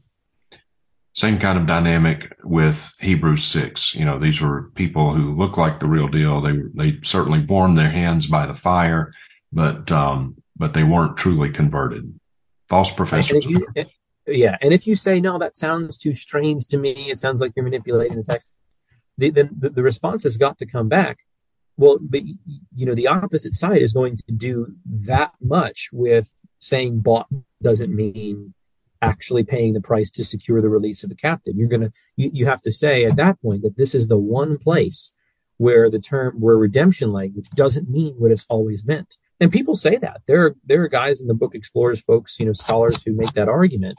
Same 1.12 1.38
kind 1.38 1.56
of 1.56 1.64
dynamic 1.64 2.36
with 2.42 2.92
Hebrews 2.98 3.44
6. 3.44 3.94
You 3.94 4.04
know, 4.04 4.18
these 4.18 4.40
were 4.40 4.70
people 4.74 5.12
who 5.12 5.36
looked 5.36 5.58
like 5.58 5.78
the 5.78 5.86
real 5.86 6.08
deal. 6.08 6.40
They, 6.40 6.58
they 6.74 6.98
certainly 7.02 7.44
warmed 7.44 7.78
their 7.78 7.90
hands 7.90 8.26
by 8.26 8.46
the 8.46 8.54
fire, 8.54 9.12
but, 9.52 9.92
um, 9.92 10.42
but 10.56 10.74
they 10.74 10.82
weren't 10.82 11.16
truly 11.16 11.50
converted. 11.50 12.18
False 12.68 12.92
professors. 12.92 13.44
And 13.44 13.44
you, 13.44 13.66
yeah. 14.26 14.56
And 14.60 14.72
if 14.72 14.88
you 14.88 14.96
say, 14.96 15.20
no, 15.20 15.38
that 15.38 15.54
sounds 15.54 15.96
too 15.96 16.14
strange 16.14 16.66
to 16.66 16.76
me, 16.76 17.08
it 17.08 17.20
sounds 17.20 17.40
like 17.40 17.52
you're 17.54 17.64
manipulating 17.64 18.16
the 18.16 18.24
text, 18.24 18.50
then 19.16 19.50
the, 19.56 19.70
the 19.70 19.84
response 19.84 20.24
has 20.24 20.36
got 20.36 20.58
to 20.58 20.66
come 20.66 20.88
back. 20.88 21.18
Well, 21.76 21.98
but 22.00 22.22
you 22.74 22.86
know, 22.86 22.94
the 22.96 23.06
opposite 23.06 23.54
side 23.54 23.82
is 23.82 23.92
going 23.92 24.16
to 24.16 24.32
do 24.32 24.74
that 24.84 25.32
much 25.40 25.90
with 25.92 26.34
saying 26.58 27.00
bought 27.02 27.28
doesn't 27.62 27.94
mean 27.94 28.52
actually 29.02 29.44
paying 29.44 29.72
the 29.72 29.80
price 29.80 30.10
to 30.10 30.24
secure 30.24 30.60
the 30.60 30.68
release 30.68 31.02
of 31.02 31.10
the 31.10 31.16
captive. 31.16 31.54
You're 31.56 31.68
to, 31.68 31.92
you, 32.16 32.30
you 32.32 32.46
have 32.46 32.60
to 32.62 32.72
say 32.72 33.04
at 33.04 33.16
that 33.16 33.40
point 33.40 33.62
that 33.62 33.76
this 33.76 33.94
is 33.94 34.08
the 34.08 34.18
one 34.18 34.58
place 34.58 35.14
where 35.56 35.90
the 35.90 35.98
term, 35.98 36.40
where 36.40 36.56
redemption 36.56 37.12
language 37.12 37.48
doesn't 37.54 37.88
mean 37.88 38.14
what 38.18 38.30
it's 38.30 38.46
always 38.48 38.84
meant. 38.84 39.16
And 39.40 39.52
people 39.52 39.74
say 39.74 39.96
that 39.96 40.22
there 40.26 40.44
are, 40.44 40.54
there 40.64 40.82
are 40.82 40.88
guys 40.88 41.20
in 41.20 41.28
the 41.28 41.34
book 41.34 41.54
explorers, 41.54 42.00
folks, 42.00 42.38
you 42.38 42.46
know, 42.46 42.52
scholars 42.52 43.02
who 43.02 43.12
make 43.12 43.32
that 43.32 43.48
argument. 43.48 43.98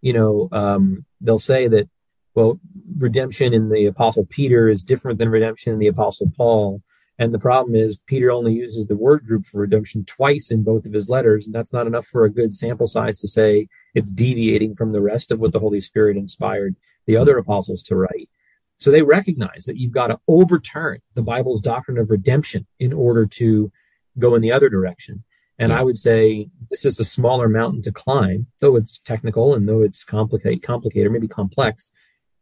You 0.00 0.12
know, 0.12 0.48
um, 0.52 1.04
they'll 1.20 1.38
say 1.38 1.68
that, 1.68 1.88
well, 2.34 2.60
redemption 2.96 3.52
in 3.52 3.70
the 3.70 3.86
apostle 3.86 4.24
Peter 4.24 4.68
is 4.68 4.84
different 4.84 5.18
than 5.18 5.28
redemption 5.28 5.72
in 5.72 5.78
the 5.78 5.88
apostle 5.88 6.30
Paul. 6.36 6.82
And 7.20 7.34
the 7.34 7.38
problem 7.38 7.76
is 7.76 7.98
Peter 8.06 8.30
only 8.30 8.54
uses 8.54 8.86
the 8.86 8.96
word 8.96 9.26
group 9.26 9.44
for 9.44 9.60
redemption 9.60 10.06
twice 10.06 10.50
in 10.50 10.64
both 10.64 10.86
of 10.86 10.94
his 10.94 11.10
letters, 11.10 11.44
and 11.44 11.54
that's 11.54 11.72
not 11.72 11.86
enough 11.86 12.06
for 12.06 12.24
a 12.24 12.32
good 12.32 12.54
sample 12.54 12.86
size 12.86 13.20
to 13.20 13.28
say 13.28 13.68
it's 13.94 14.10
deviating 14.10 14.74
from 14.74 14.92
the 14.92 15.02
rest 15.02 15.30
of 15.30 15.38
what 15.38 15.52
the 15.52 15.60
Holy 15.60 15.82
Spirit 15.82 16.16
inspired 16.16 16.76
the 17.06 17.18
other 17.18 17.36
apostles 17.36 17.82
to 17.84 17.94
write. 17.94 18.30
So 18.76 18.90
they 18.90 19.02
recognize 19.02 19.66
that 19.66 19.76
you've 19.76 19.92
got 19.92 20.06
to 20.06 20.18
overturn 20.26 21.00
the 21.12 21.22
Bible's 21.22 21.60
doctrine 21.60 21.98
of 21.98 22.10
redemption 22.10 22.66
in 22.78 22.94
order 22.94 23.26
to 23.26 23.70
go 24.18 24.34
in 24.34 24.40
the 24.40 24.52
other 24.52 24.70
direction. 24.70 25.22
And 25.58 25.74
I 25.74 25.82
would 25.82 25.98
say 25.98 26.48
this 26.70 26.86
is 26.86 26.98
a 26.98 27.04
smaller 27.04 27.50
mountain 27.50 27.82
to 27.82 27.92
climb, 27.92 28.46
though 28.60 28.76
it's 28.76 28.98
technical 28.98 29.54
and 29.54 29.68
though 29.68 29.82
it's 29.82 30.04
complicated, 30.04 30.62
complicated, 30.62 31.12
maybe 31.12 31.28
complex. 31.28 31.90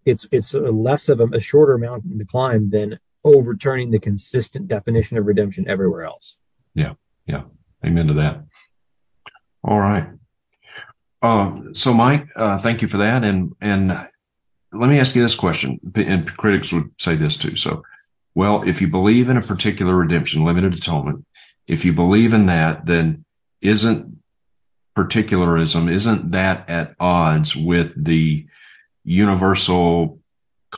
It's 0.05 0.29
it's 0.31 0.55
less 0.55 1.09
of 1.09 1.19
a, 1.19 1.25
a 1.33 1.41
shorter 1.41 1.79
mountain 1.79 2.17
to 2.21 2.25
climb 2.25 2.71
than 2.71 3.01
overturning 3.35 3.91
the 3.91 3.99
consistent 3.99 4.69
definition 4.69 5.17
of 5.17 5.27
redemption 5.27 5.69
everywhere 5.69 6.05
else. 6.05 6.37
Yeah, 6.75 6.95
yeah. 7.27 7.43
Amen 7.85 8.09
to 8.09 8.15
that. 8.15 8.45
All 9.63 9.79
right. 9.79 10.09
Uh, 11.21 11.61
so, 11.73 11.93
Mike, 11.93 12.29
uh, 12.37 12.59
thank 12.59 12.83
you 12.83 12.89
for 12.89 12.99
that. 12.99 13.25
And 13.25 13.55
and 13.61 13.89
let 14.73 14.91
me 14.91 15.01
ask 15.01 15.17
you 15.17 15.23
this 15.23 15.35
question, 15.35 15.81
and 15.95 16.37
critics 16.37 16.73
would 16.73 16.91
say 16.99 17.15
this 17.15 17.37
too. 17.37 17.57
So, 17.57 17.83
well, 18.35 18.63
if 18.63 18.81
you 18.81 18.89
believe 18.89 19.29
in 19.29 19.37
a 19.37 19.43
particular 19.43 19.95
redemption, 19.95 20.45
limited 20.45 20.75
atonement, 20.75 21.27
if 21.67 21.85
you 21.85 21.93
believe 21.93 22.35
in 22.35 22.47
that, 22.47 22.87
then 22.87 23.25
isn't 23.61 24.19
particularism, 24.95 25.89
isn't 25.89 26.31
that 26.33 26.69
at 26.69 26.95
odds 26.99 27.57
with 27.57 27.93
the 28.03 28.47
universal 29.05 30.18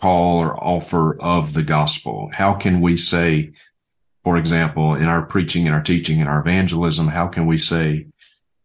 call 0.00 0.38
or 0.38 0.62
offer 0.62 1.20
of 1.20 1.54
the 1.54 1.62
gospel? 1.62 2.30
How 2.32 2.54
can 2.54 2.80
we 2.80 2.96
say, 2.96 3.52
for 4.24 4.36
example, 4.36 4.94
in 4.94 5.04
our 5.04 5.22
preaching 5.22 5.66
and 5.66 5.74
our 5.74 5.82
teaching 5.82 6.20
and 6.20 6.28
our 6.28 6.40
evangelism, 6.40 7.08
how 7.08 7.28
can 7.28 7.46
we 7.46 7.58
say 7.58 8.06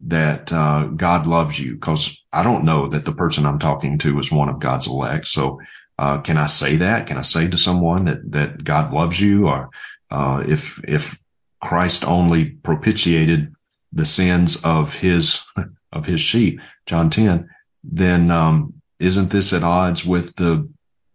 that 0.00 0.52
uh, 0.52 0.84
God 0.84 1.26
loves 1.26 1.58
you? 1.58 1.74
Because 1.74 2.24
I 2.32 2.42
don't 2.42 2.64
know 2.64 2.88
that 2.88 3.04
the 3.04 3.12
person 3.12 3.46
I'm 3.46 3.58
talking 3.58 3.98
to 3.98 4.18
is 4.18 4.32
one 4.32 4.48
of 4.48 4.60
God's 4.60 4.86
elect. 4.86 5.28
So 5.28 5.60
uh, 5.98 6.20
can 6.20 6.36
I 6.36 6.46
say 6.46 6.76
that? 6.76 7.06
Can 7.06 7.16
I 7.16 7.22
say 7.22 7.48
to 7.48 7.58
someone 7.58 8.04
that 8.04 8.32
that 8.32 8.64
God 8.64 8.92
loves 8.92 9.20
you? 9.20 9.48
Or 9.48 9.70
uh, 10.10 10.42
if 10.46 10.82
if 10.84 11.18
Christ 11.60 12.04
only 12.04 12.46
propitiated 12.46 13.54
the 13.92 14.06
sins 14.06 14.62
of 14.62 14.94
his 14.94 15.42
of 15.92 16.06
his 16.06 16.20
sheep, 16.20 16.60
John 16.84 17.08
10, 17.08 17.48
then 17.82 18.30
um, 18.30 18.74
isn't 18.98 19.30
this 19.30 19.52
at 19.52 19.62
odds 19.62 20.04
with 20.04 20.36
the 20.36 20.68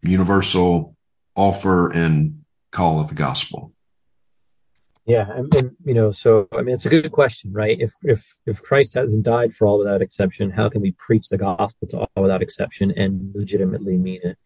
universal 0.04 0.96
offer 1.36 1.92
and 1.92 2.44
call 2.72 3.00
of 3.00 3.10
the 3.10 3.16
gospel? 3.16 3.74
Yeah, 5.06 5.26
and, 5.30 5.54
and, 5.56 5.72
you 5.84 5.94
know, 5.94 6.12
so 6.12 6.48
I 6.52 6.62
mean, 6.62 6.76
it's 6.76 6.86
a 6.86 6.90
good 6.90 7.12
question, 7.12 7.52
right? 7.52 7.78
If 7.80 7.94
if 8.04 8.38
if 8.46 8.62
Christ 8.62 8.94
hasn't 8.94 9.24
died 9.24 9.54
for 9.54 9.66
all 9.68 9.80
without 9.80 10.02
exception, 10.02 10.52
how 10.52 10.70
can 10.70 10.82
we 10.82 10.92
preach 10.92 11.30
the 11.30 11.38
gospel 11.38 11.88
to 11.90 11.98
all 11.98 12.24
without 12.24 12.44
exception 12.44 12.92
and 12.92 13.34
legitimately 13.34 13.98
mean 13.98 14.22
it? 14.24 14.38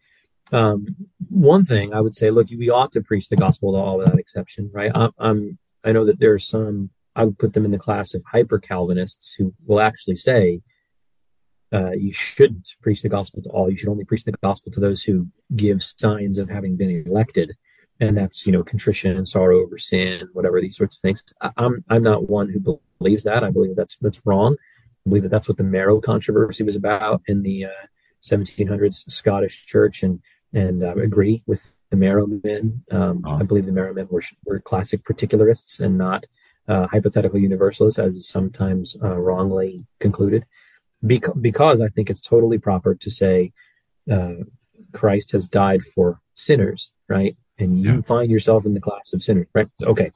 Um, 0.52 0.96
one 1.28 1.64
thing 1.64 1.92
I 1.92 2.00
would 2.00 2.14
say, 2.14 2.30
look, 2.30 2.48
we 2.50 2.70
ought 2.70 2.92
to 2.92 3.02
preach 3.02 3.28
the 3.28 3.36
gospel 3.36 3.72
to 3.72 3.78
all 3.78 3.98
without 3.98 4.18
exception, 4.18 4.70
right? 4.72 4.90
I'm, 4.94 5.10
I'm 5.18 5.58
I 5.84 5.92
know 5.92 6.04
that 6.06 6.20
there 6.20 6.32
are 6.32 6.38
some 6.38 6.90
I 7.14 7.24
would 7.24 7.38
put 7.38 7.52
them 7.52 7.64
in 7.64 7.70
the 7.70 7.78
class 7.78 8.14
of 8.14 8.22
hyper 8.30 8.58
Calvinists 8.58 9.34
who 9.34 9.54
will 9.66 9.80
actually 9.80 10.16
say 10.16 10.62
uh, 11.72 11.92
you 11.92 12.12
shouldn't 12.12 12.74
preach 12.80 13.02
the 13.02 13.08
gospel 13.08 13.42
to 13.42 13.48
all. 13.50 13.70
You 13.70 13.76
should 13.76 13.88
only 13.88 14.04
preach 14.04 14.24
the 14.24 14.32
gospel 14.42 14.70
to 14.72 14.80
those 14.80 15.02
who 15.02 15.26
give 15.54 15.82
signs 15.82 16.38
of 16.38 16.48
having 16.48 16.76
been 16.76 17.04
elected, 17.06 17.56
and 18.00 18.16
that's 18.16 18.46
you 18.46 18.52
know 18.52 18.62
contrition 18.62 19.16
and 19.16 19.28
sorrow 19.28 19.62
over 19.62 19.78
sin, 19.78 20.28
whatever 20.32 20.60
these 20.60 20.76
sorts 20.76 20.96
of 20.96 21.00
things. 21.00 21.24
I, 21.40 21.50
I'm 21.56 21.84
I'm 21.88 22.02
not 22.02 22.28
one 22.28 22.50
who 22.50 22.80
believes 22.98 23.24
that. 23.24 23.42
I 23.42 23.50
believe 23.50 23.74
that's 23.74 23.96
that's 23.96 24.24
wrong. 24.24 24.56
I 25.06 25.08
believe 25.08 25.24
that 25.24 25.30
that's 25.30 25.48
what 25.48 25.56
the 25.56 25.64
Marrow 25.64 26.00
controversy 26.00 26.62
was 26.62 26.76
about 26.76 27.22
in 27.26 27.42
the 27.42 27.66
uh, 27.66 27.86
1700s 28.22 29.10
Scottish 29.10 29.66
Church, 29.66 30.02
and 30.02 30.20
and 30.52 30.84
uh, 30.84 30.94
agree 30.94 31.42
with 31.46 31.74
the 31.90 31.96
Marrow 31.96 32.26
men. 32.26 32.84
Um, 32.92 33.24
oh. 33.26 33.38
I 33.38 33.42
believe 33.42 33.66
the 33.66 33.72
Marrow 33.72 33.92
men 33.92 34.06
were 34.08 34.22
were 34.44 34.60
classic 34.60 35.04
particularists 35.04 35.80
and 35.80 35.98
not 35.98 36.26
uh, 36.68 36.86
hypothetical 36.86 37.40
universalists, 37.40 37.98
as 37.98 38.14
is 38.14 38.28
sometimes 38.28 38.96
uh, 39.02 39.16
wrongly 39.16 39.84
concluded 39.98 40.46
because 41.06 41.80
I 41.80 41.88
think 41.88 42.10
it's 42.10 42.20
totally 42.20 42.58
proper 42.58 42.94
to 42.94 43.10
say 43.10 43.52
uh, 44.10 44.44
Christ 44.92 45.32
has 45.32 45.48
died 45.48 45.82
for 45.82 46.20
sinners, 46.34 46.92
right? 47.08 47.36
And 47.58 47.80
you 47.80 47.94
yeah. 47.94 48.00
find 48.00 48.30
yourself 48.30 48.66
in 48.66 48.74
the 48.74 48.80
class 48.80 49.12
of 49.12 49.22
sinners, 49.22 49.46
right? 49.54 49.68
Okay. 49.82 50.12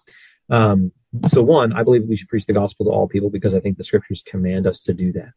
Um, 0.48 0.92
so 1.28 1.42
one, 1.42 1.72
I 1.72 1.82
believe 1.82 2.04
we 2.04 2.16
should 2.16 2.28
preach 2.28 2.46
the 2.46 2.52
gospel 2.52 2.86
to 2.86 2.92
all 2.92 3.08
people 3.08 3.30
because 3.30 3.54
I 3.54 3.60
think 3.60 3.78
the 3.78 3.84
scriptures 3.84 4.22
command 4.24 4.66
us 4.66 4.80
to 4.82 4.94
do 4.94 5.12
that. 5.12 5.32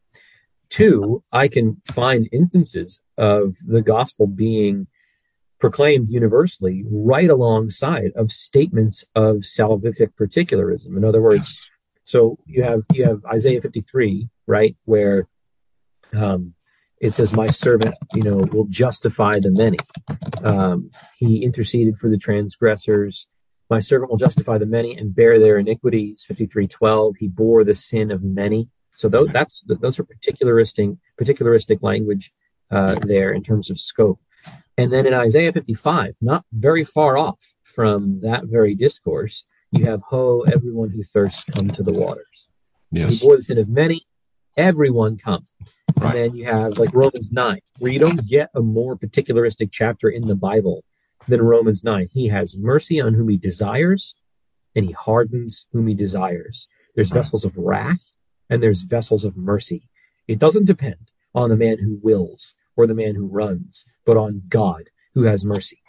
Two, 0.70 1.24
I 1.32 1.48
can 1.48 1.82
find 1.86 2.28
instances 2.32 3.00
of 3.18 3.54
the 3.66 3.82
gospel 3.82 4.28
being 4.28 4.88
proclaimed 5.60 6.10
universally 6.10 6.84
right 6.90 7.30
alongside 7.30 8.12
of 8.16 8.32
statements 8.32 9.06
of 9.16 9.38
salvific 9.38 10.10
particularism. 10.18 10.98
In 10.98 11.06
other 11.06 11.22
words, 11.22 11.46
yes. 11.46 11.56
so 12.04 12.38
you 12.46 12.64
have 12.64 12.84
you 12.92 13.06
have 13.06 13.24
Isaiah 13.26 13.62
53, 13.62 14.30
right, 14.46 14.76
where 14.86 15.28
um, 16.16 16.54
it 17.00 17.12
says, 17.12 17.34
"My 17.34 17.48
servant, 17.48 17.96
you 18.14 18.24
know, 18.24 18.38
will 18.38 18.66
justify 18.66 19.40
the 19.40 19.52
many." 19.52 19.78
Um, 20.44 20.92
he 21.18 21.44
interceded 21.44 21.98
for 21.98 22.10
the 22.10 22.18
transgressors. 22.18 23.28
My 23.70 23.80
servant 23.80 24.12
will 24.12 24.18
justify 24.18 24.58
the 24.58 24.66
many 24.66 24.98
and 24.98 25.16
bear 25.16 25.40
their 25.40 25.58
iniquities. 25.58 26.24
Fifty-three 26.28 26.68
twelve. 26.68 27.16
He 27.18 27.28
bore 27.28 27.64
the 27.64 27.76
sin 27.76 28.12
of 28.12 28.24
many. 28.24 28.70
So 28.96 29.10
those, 29.10 29.30
that's 29.34 29.64
those 29.68 30.00
are 30.00 30.04
particularistic 30.04 30.98
particularistic 31.20 31.82
language 31.82 32.32
uh, 32.72 32.96
there 33.02 33.32
in 33.32 33.44
terms 33.44 33.70
of 33.70 33.80
scope. 33.80 34.20
And 34.78 34.92
then 34.92 35.06
in 35.06 35.14
Isaiah 35.14 35.52
55, 35.52 36.16
not 36.22 36.46
very 36.52 36.84
far 36.84 37.18
off 37.18 37.56
from 37.64 38.22
that 38.22 38.46
very 38.46 38.74
discourse, 38.74 39.46
you 39.72 39.86
have, 39.86 40.02
Ho, 40.10 40.42
everyone 40.42 40.90
who 40.90 41.04
thirsts, 41.04 41.44
come 41.44 41.68
to 41.70 41.84
the 41.84 41.94
waters. 41.94 42.50
Yes. 42.92 43.12
He 43.12 43.26
bore 43.26 43.36
the 43.36 43.44
sin 43.44 43.58
of 43.58 43.70
many, 43.70 44.02
everyone 44.58 45.18
come. 45.18 45.48
Right. 45.98 46.16
And 46.16 46.16
then 46.16 46.36
you 46.36 46.46
have 46.46 46.78
like 46.78 46.94
Romans 46.94 47.32
9, 47.32 47.60
where 47.80 47.92
you 47.92 48.00
don't 48.00 48.28
get 48.28 48.50
a 48.56 48.62
more 48.62 48.96
particularistic 48.96 49.70
chapter 49.72 50.10
in 50.10 50.28
the 50.28 50.36
Bible 50.36 50.84
than 51.28 51.42
Romans 51.42 51.84
9. 51.84 52.10
He 52.12 52.28
has 52.30 52.58
mercy 52.58 53.00
on 53.00 53.14
whom 53.14 53.30
he 53.30 53.38
desires, 53.38 54.18
and 54.76 54.86
he 54.86 54.92
hardens 54.92 55.68
whom 55.72 55.88
he 55.88 55.94
desires. 55.94 56.68
There's 56.96 57.12
right. 57.12 57.20
vessels 57.20 57.46
of 57.46 57.58
wrath, 57.58 58.14
and 58.50 58.62
there's 58.62 58.82
vessels 58.82 59.26
of 59.26 59.38
mercy. 59.38 59.90
It 60.28 60.40
doesn't 60.40 60.66
depend 60.66 61.12
on 61.36 61.50
the 61.50 61.58
man 61.58 61.80
who 61.80 62.00
wills 62.02 62.56
or 62.76 62.88
the 62.88 62.94
man 62.94 63.16
who 63.16 63.28
runs, 63.28 63.86
but 64.06 64.18
on 64.18 64.44
God 64.48 64.90
who 65.14 65.24
has 65.24 65.46
mercy. 65.46 65.82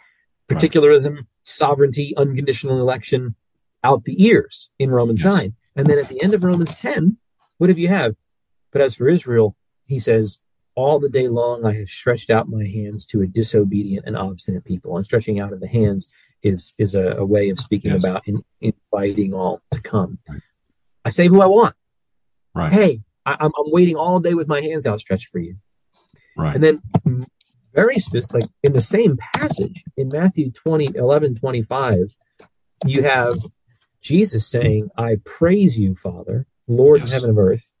Particularism, 0.47 1.15
right. 1.15 1.25
sovereignty, 1.43 2.13
unconditional 2.15 2.79
election, 2.79 3.35
out 3.83 4.03
the 4.03 4.23
ears 4.23 4.71
in 4.77 4.91
Romans 4.91 5.21
yes. 5.23 5.33
9. 5.33 5.53
And 5.75 5.87
then 5.87 5.99
at 5.99 6.09
the 6.09 6.21
end 6.21 6.33
of 6.33 6.43
Romans 6.43 6.75
10, 6.75 7.17
what 7.57 7.67
do 7.67 7.73
you 7.73 7.87
have? 7.87 8.15
But 8.71 8.81
as 8.81 8.95
for 8.95 9.07
Israel, 9.07 9.55
he 9.85 9.99
says, 9.99 10.39
all 10.75 10.99
the 10.99 11.09
day 11.09 11.27
long 11.27 11.65
I 11.65 11.73
have 11.75 11.87
stretched 11.87 12.29
out 12.29 12.49
my 12.49 12.65
hands 12.65 13.05
to 13.07 13.21
a 13.21 13.27
disobedient 13.27 14.05
and 14.05 14.17
obstinate 14.17 14.65
people. 14.65 14.95
And 14.97 15.05
stretching 15.05 15.39
out 15.39 15.53
of 15.53 15.61
the 15.61 15.67
hands 15.67 16.09
is 16.43 16.73
is 16.77 16.95
a, 16.95 17.15
a 17.17 17.25
way 17.25 17.49
of 17.49 17.59
speaking 17.59 17.91
yes. 17.91 17.99
about 17.99 18.27
in, 18.27 18.43
inviting 18.61 19.33
all 19.33 19.61
to 19.71 19.81
come. 19.81 20.19
Right. 20.27 20.41
I 21.05 21.09
say 21.09 21.27
who 21.27 21.41
I 21.41 21.45
want. 21.45 21.75
Right. 22.53 22.73
Hey, 22.73 23.01
I, 23.25 23.33
am 23.33 23.37
I'm, 23.41 23.51
I'm 23.57 23.71
waiting 23.71 23.95
all 23.95 24.19
day 24.19 24.33
with 24.33 24.47
my 24.47 24.61
hands 24.61 24.85
outstretched 24.85 25.29
for 25.29 25.39
you. 25.39 25.55
Right. 26.37 26.55
And 26.55 26.63
then 26.63 26.81
very 27.73 27.99
specific, 27.99 28.33
like 28.33 28.49
in 28.63 28.73
the 28.73 28.81
same 28.81 29.17
passage 29.17 29.83
in 29.97 30.09
Matthew 30.09 30.51
20, 30.51 30.95
11, 30.95 31.35
25, 31.35 32.15
you 32.85 33.03
have 33.03 33.37
Jesus 34.01 34.47
saying, 34.47 34.89
I 34.97 35.17
praise 35.25 35.77
you, 35.77 35.95
Father, 35.95 36.47
Lord 36.67 37.01
yes. 37.01 37.09
of 37.09 37.13
heaven 37.13 37.29
and 37.31 37.39
earth, 37.39 37.73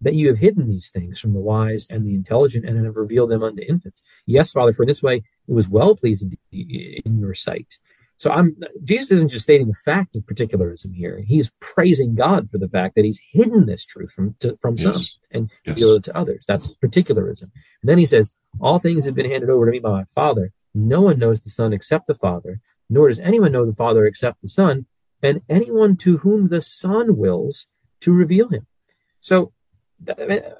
that 0.00 0.14
you 0.14 0.28
have 0.28 0.38
hidden 0.38 0.68
these 0.68 0.90
things 0.90 1.18
from 1.18 1.32
the 1.32 1.40
wise 1.40 1.86
and 1.88 2.06
the 2.06 2.14
intelligent 2.14 2.64
and 2.64 2.84
have 2.84 2.96
revealed 2.96 3.30
them 3.30 3.42
unto 3.42 3.62
infants. 3.62 4.02
Yes, 4.26 4.52
Father, 4.52 4.72
for 4.72 4.82
in 4.82 4.88
this 4.88 5.02
way 5.02 5.16
it 5.48 5.52
was 5.52 5.68
well 5.68 5.96
pleasing 5.96 6.36
in 6.52 7.18
your 7.18 7.34
sight. 7.34 7.78
So 8.16 8.30
I'm 8.30 8.56
Jesus 8.82 9.10
isn't 9.10 9.30
just 9.30 9.44
stating 9.44 9.66
the 9.66 9.74
fact 9.74 10.14
of 10.14 10.26
particularism 10.26 10.92
here. 10.92 11.22
He's 11.26 11.52
praising 11.60 12.14
God 12.14 12.50
for 12.50 12.58
the 12.58 12.68
fact 12.68 12.94
that 12.94 13.04
he's 13.04 13.20
hidden 13.32 13.66
this 13.66 13.84
truth 13.84 14.12
from 14.12 14.36
to, 14.40 14.56
from 14.60 14.76
yes. 14.76 14.94
some 14.94 15.04
and 15.30 15.50
yes. 15.50 15.74
revealed 15.74 15.98
it 15.98 16.04
to 16.04 16.16
others. 16.16 16.44
That's 16.46 16.68
particularism. 16.80 17.50
And 17.82 17.88
then 17.88 17.98
he 17.98 18.06
says, 18.06 18.32
All 18.60 18.78
things 18.78 19.04
have 19.04 19.14
been 19.14 19.30
handed 19.30 19.50
over 19.50 19.66
to 19.66 19.72
me 19.72 19.80
by 19.80 19.90
my 19.90 20.04
Father. 20.04 20.52
No 20.74 21.02
one 21.02 21.18
knows 21.18 21.40
the 21.40 21.50
Son 21.50 21.72
except 21.72 22.06
the 22.06 22.14
Father, 22.14 22.60
nor 22.88 23.08
does 23.08 23.20
anyone 23.20 23.52
know 23.52 23.66
the 23.66 23.72
Father 23.72 24.06
except 24.06 24.40
the 24.42 24.48
Son, 24.48 24.86
and 25.22 25.42
anyone 25.48 25.96
to 25.96 26.18
whom 26.18 26.48
the 26.48 26.62
Son 26.62 27.16
wills 27.16 27.66
to 28.00 28.12
reveal 28.12 28.48
him. 28.48 28.66
So 29.20 29.53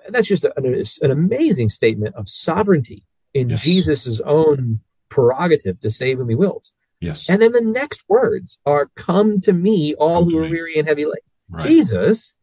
that's 0.09 0.28
just 0.28 0.45
an, 0.45 0.84
an 1.03 1.11
amazing 1.11 1.68
statement 1.68 2.14
of 2.14 2.28
sovereignty 2.28 3.05
in 3.32 3.51
yes. 3.51 3.62
Jesus' 3.62 4.20
own 4.20 4.80
prerogative 5.09 5.78
to 5.80 5.90
save 5.90 6.18
whom 6.18 6.28
he 6.28 6.34
wills. 6.34 6.72
Yes. 7.01 7.28
And 7.28 7.42
then 7.42 7.53
the 7.53 7.61
next 7.61 8.05
words 8.09 8.59
are, 8.64 8.90
Come 8.97 9.40
to 9.40 9.53
me, 9.53 9.95
all 9.95 10.24
who 10.24 10.38
are 10.38 10.49
weary 10.49 10.76
and 10.76 10.88
heavy 10.88 11.05
laden. 11.05 11.20
Right. 11.51 11.66
Jesus, 11.66 12.36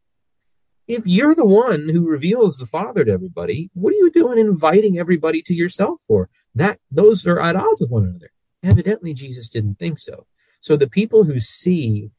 if 0.87 1.07
you're 1.07 1.35
the 1.35 1.45
one 1.45 1.89
who 1.89 2.07
reveals 2.07 2.57
the 2.57 2.65
Father 2.65 3.03
to 3.03 3.11
everybody, 3.11 3.71
what 3.73 3.91
are 3.93 3.97
you 3.97 4.11
doing 4.11 4.37
inviting 4.37 4.99
everybody 4.99 5.41
to 5.43 5.53
yourself 5.53 6.01
for? 6.07 6.29
That 6.53 6.79
those 6.91 7.25
are 7.25 7.39
at 7.39 7.55
odds 7.55 7.81
with 7.81 7.89
one 7.89 8.03
another. 8.03 8.31
Evidently, 8.63 9.13
Jesus 9.13 9.49
didn't 9.49 9.79
think 9.79 9.99
so. 9.99 10.27
So 10.59 10.77
the 10.77 10.89
people 10.89 11.23
who 11.23 11.39
see, 11.39 12.11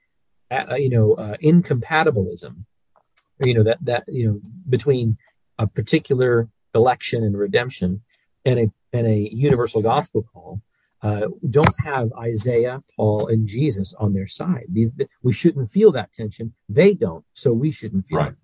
uh, 0.51 0.75
you 0.75 0.91
know, 0.91 1.13
uh, 1.15 1.37
incompatibilism 1.41 2.67
you 3.43 3.55
know 3.55 3.63
that 3.63 3.79
that 3.83 4.05
you 4.09 4.27
know 4.27 4.41
between 4.69 5.19
a 5.59 5.67
particular 5.67 6.49
election 6.75 7.23
and 7.25 7.37
redemption 7.37 8.03
and 8.45 8.59
a 8.59 8.71
and 8.93 9.07
a 9.07 9.29
universal 9.33 9.83
gospel 9.83 10.23
call 10.33 10.61
uh, 11.03 11.27
don't 11.51 11.81
have 11.81 12.13
Isaiah, 12.13 12.83
Paul, 12.95 13.27
and 13.27 13.47
Jesus 13.47 13.93
on 13.95 14.13
their 14.13 14.29
side. 14.29 14.67
These 14.69 14.93
we 15.23 15.33
shouldn't 15.33 15.69
feel 15.69 15.91
that 15.93 16.13
tension. 16.13 16.55
They 16.69 16.95
don't, 16.95 17.25
so 17.33 17.53
we 17.53 17.71
shouldn't 17.73 18.07
feel 18.07 18.19
right. 18.19 18.33
it. 18.33 18.37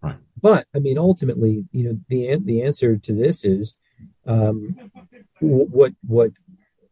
Right. 0.00 0.16
But 0.40 0.66
I 0.74 0.78
mean, 0.78 0.96
ultimately, 0.96 1.64
you 1.72 1.84
know, 1.84 2.00
the 2.08 2.36
the 2.44 2.62
answer 2.62 2.96
to 2.96 3.12
this 3.12 3.44
is 3.44 3.76
um, 4.26 4.92
what 5.40 5.92
what 6.06 6.30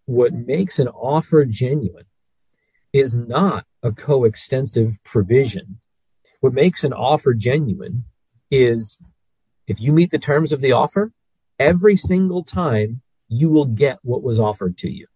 what 0.06 0.32
makes 0.32 0.78
an 0.80 0.88
offer 0.88 1.44
genuine 1.44 2.06
is 2.92 3.16
not 3.16 3.64
a 3.82 3.92
coextensive 3.92 5.02
provision 5.04 5.78
what 6.46 6.54
makes 6.54 6.84
an 6.84 6.92
offer 6.92 7.34
genuine 7.34 8.04
is 8.52 9.00
if 9.66 9.80
you 9.80 9.92
meet 9.92 10.12
the 10.12 10.18
terms 10.18 10.52
of 10.52 10.60
the 10.60 10.70
offer, 10.70 11.12
every 11.58 11.96
single 11.96 12.44
time 12.44 13.02
you 13.26 13.50
will 13.50 13.64
get 13.64 13.98
what 14.02 14.22
was 14.22 14.38
offered 14.38 14.78
to 14.78 14.88
you. 14.88 15.08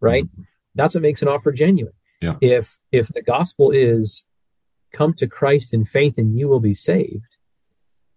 Right? 0.00 0.24
Mm-hmm. 0.24 0.42
That's 0.74 0.94
what 0.94 1.02
makes 1.02 1.20
an 1.20 1.28
offer 1.28 1.52
genuine. 1.52 1.92
Yeah. 2.22 2.36
If 2.40 2.78
if 2.90 3.08
the 3.08 3.20
gospel 3.20 3.70
is 3.70 4.24
come 4.94 5.12
to 5.14 5.26
Christ 5.26 5.74
in 5.74 5.84
faith 5.84 6.16
and 6.16 6.38
you 6.38 6.48
will 6.48 6.60
be 6.60 6.72
saved, 6.72 7.36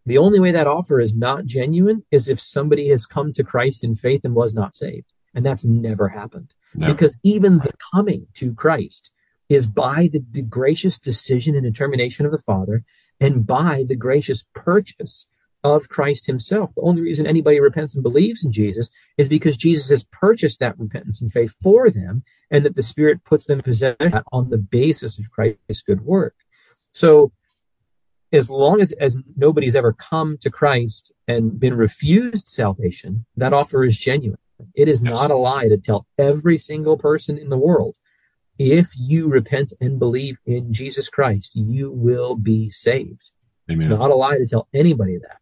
the 0.05 0.17
only 0.17 0.39
way 0.39 0.51
that 0.51 0.65
offer 0.65 1.01
is 1.01 1.13
not 1.13 1.43
genuine 1.45 2.05
is 2.09 2.29
if 2.29 2.39
somebody 2.39 2.87
has 2.87 3.05
come 3.05 3.33
to 3.33 3.43
Christ 3.43 3.83
in 3.83 3.95
faith 3.95 4.23
and 4.23 4.33
was 4.33 4.53
not 4.53 4.75
saved. 4.75 5.11
And 5.33 5.45
that's 5.45 5.65
never 5.65 6.07
happened. 6.07 6.53
Never. 6.73 6.93
Because 6.93 7.19
even 7.21 7.57
the 7.57 7.73
coming 7.91 8.27
to 8.35 8.53
Christ 8.53 9.11
is 9.49 9.67
by 9.67 10.09
the, 10.11 10.23
the 10.31 10.41
gracious 10.41 10.99
decision 10.99 11.55
and 11.55 11.63
determination 11.63 12.25
of 12.25 12.31
the 12.31 12.39
Father 12.39 12.83
and 13.19 13.45
by 13.45 13.85
the 13.87 13.95
gracious 13.95 14.45
purchase 14.53 15.27
of 15.63 15.89
Christ 15.89 16.27
himself. 16.27 16.75
The 16.75 16.81
only 16.81 17.01
reason 17.01 17.25
anybody 17.25 17.59
repents 17.59 17.95
and 17.95 18.03
believes 18.03 18.45
in 18.45 18.51
Jesus 18.51 18.89
is 19.17 19.27
because 19.27 19.57
Jesus 19.57 19.89
has 19.89 20.03
purchased 20.03 20.59
that 20.59 20.77
repentance 20.77 21.21
and 21.21 21.31
faith 21.31 21.55
for 21.61 21.89
them 21.89 22.23
and 22.51 22.63
that 22.65 22.75
the 22.75 22.83
Spirit 22.83 23.23
puts 23.23 23.45
them 23.45 23.59
in 23.59 23.63
possession 23.63 24.21
on 24.31 24.49
the 24.49 24.59
basis 24.59 25.17
of 25.17 25.31
Christ's 25.31 25.81
good 25.81 26.01
work. 26.01 26.35
So 26.91 27.31
as 28.31 28.49
long 28.49 28.79
as, 28.79 28.91
as 28.93 29.17
nobody's 29.35 29.75
ever 29.75 29.93
come 29.93 30.37
to 30.41 30.51
Christ 30.51 31.11
and 31.27 31.59
been 31.59 31.75
refused 31.75 32.47
salvation, 32.47 33.25
that 33.35 33.53
offer 33.53 33.83
is 33.83 33.97
genuine. 33.97 34.39
It 34.75 34.87
is 34.87 35.01
not 35.01 35.31
a 35.31 35.35
lie 35.35 35.67
to 35.67 35.77
tell 35.77 36.05
every 36.17 36.57
single 36.57 36.97
person 36.97 37.37
in 37.37 37.49
the 37.49 37.57
world 37.57 37.97
if 38.57 38.89
you 38.97 39.27
repent 39.27 39.73
and 39.81 39.99
believe 39.99 40.37
in 40.45 40.71
Jesus 40.71 41.09
Christ, 41.09 41.53
you 41.55 41.91
will 41.91 42.35
be 42.35 42.69
saved. 42.69 43.31
Amen. 43.69 43.81
It's 43.81 43.99
not 43.99 44.11
a 44.11 44.15
lie 44.15 44.37
to 44.37 44.45
tell 44.45 44.67
anybody 44.73 45.17
that. 45.17 45.39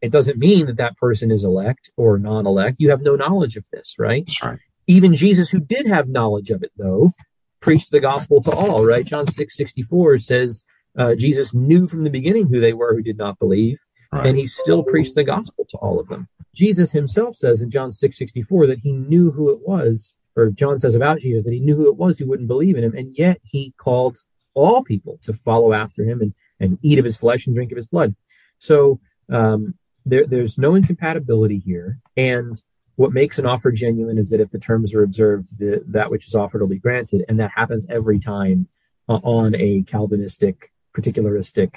It 0.00 0.12
doesn't 0.12 0.38
mean 0.38 0.66
that 0.66 0.76
that 0.76 0.96
person 0.96 1.30
is 1.30 1.44
elect 1.44 1.90
or 1.96 2.18
non 2.18 2.46
elect. 2.46 2.76
You 2.78 2.90
have 2.90 3.02
no 3.02 3.16
knowledge 3.16 3.56
of 3.56 3.68
this, 3.70 3.94
right? 3.98 4.24
That's 4.26 4.42
right. 4.42 4.58
Even 4.86 5.14
Jesus, 5.14 5.48
who 5.48 5.60
did 5.60 5.86
have 5.86 6.08
knowledge 6.08 6.50
of 6.50 6.62
it, 6.62 6.72
though, 6.76 7.14
preached 7.60 7.90
the 7.90 8.00
gospel 8.00 8.42
to 8.42 8.50
all, 8.50 8.84
right? 8.84 9.06
John 9.06 9.26
6 9.26 9.56
64 9.56 10.18
says 10.18 10.64
uh, 10.98 11.14
Jesus 11.14 11.54
knew 11.54 11.88
from 11.88 12.04
the 12.04 12.10
beginning 12.10 12.48
who 12.48 12.60
they 12.60 12.74
were 12.74 12.94
who 12.94 13.02
did 13.02 13.16
not 13.16 13.38
believe, 13.38 13.80
right. 14.12 14.26
and 14.26 14.36
he 14.36 14.46
still 14.46 14.82
preached 14.82 15.14
the 15.14 15.24
gospel 15.24 15.64
to 15.70 15.78
all 15.78 15.98
of 15.98 16.08
them. 16.08 16.28
Jesus 16.54 16.92
himself 16.92 17.36
says 17.36 17.62
in 17.62 17.70
John 17.70 17.90
6 17.90 18.18
64 18.18 18.66
that 18.66 18.80
he 18.80 18.92
knew 18.92 19.30
who 19.30 19.50
it 19.50 19.66
was 19.66 20.16
or 20.36 20.50
John 20.50 20.78
says 20.78 20.94
about 20.94 21.20
Jesus 21.20 21.44
that 21.44 21.52
he 21.52 21.60
knew 21.60 21.76
who 21.76 21.88
it 21.88 21.96
was 21.96 22.18
who 22.18 22.26
wouldn't 22.26 22.48
believe 22.48 22.76
in 22.76 22.84
him, 22.84 22.94
and 22.94 23.16
yet 23.16 23.40
he 23.42 23.72
called 23.76 24.18
all 24.54 24.82
people 24.82 25.18
to 25.22 25.32
follow 25.32 25.72
after 25.72 26.04
him 26.04 26.20
and, 26.20 26.34
and 26.60 26.78
eat 26.82 26.98
of 26.98 27.04
his 27.04 27.16
flesh 27.16 27.46
and 27.46 27.54
drink 27.54 27.72
of 27.72 27.76
his 27.76 27.88
blood. 27.88 28.14
So 28.58 29.00
um, 29.30 29.74
there, 30.06 30.26
there's 30.26 30.58
no 30.58 30.74
incompatibility 30.74 31.58
here. 31.58 31.98
And 32.16 32.60
what 32.96 33.12
makes 33.12 33.38
an 33.38 33.46
offer 33.46 33.72
genuine 33.72 34.18
is 34.18 34.30
that 34.30 34.40
if 34.40 34.50
the 34.50 34.58
terms 34.58 34.94
are 34.94 35.02
observed, 35.02 35.58
the, 35.58 35.82
that 35.88 36.10
which 36.10 36.26
is 36.28 36.34
offered 36.34 36.60
will 36.60 36.68
be 36.68 36.78
granted. 36.78 37.24
And 37.28 37.40
that 37.40 37.52
happens 37.54 37.86
every 37.88 38.20
time 38.20 38.68
uh, 39.08 39.18
on 39.22 39.54
a 39.56 39.82
Calvinistic, 39.82 40.72
particularistic 40.96 41.76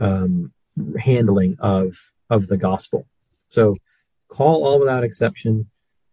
um, 0.00 0.52
handling 0.98 1.56
of, 1.60 2.12
of 2.28 2.48
the 2.48 2.56
gospel. 2.56 3.06
So 3.48 3.76
call 4.28 4.66
all 4.66 4.80
without 4.80 5.04
exception 5.04 5.70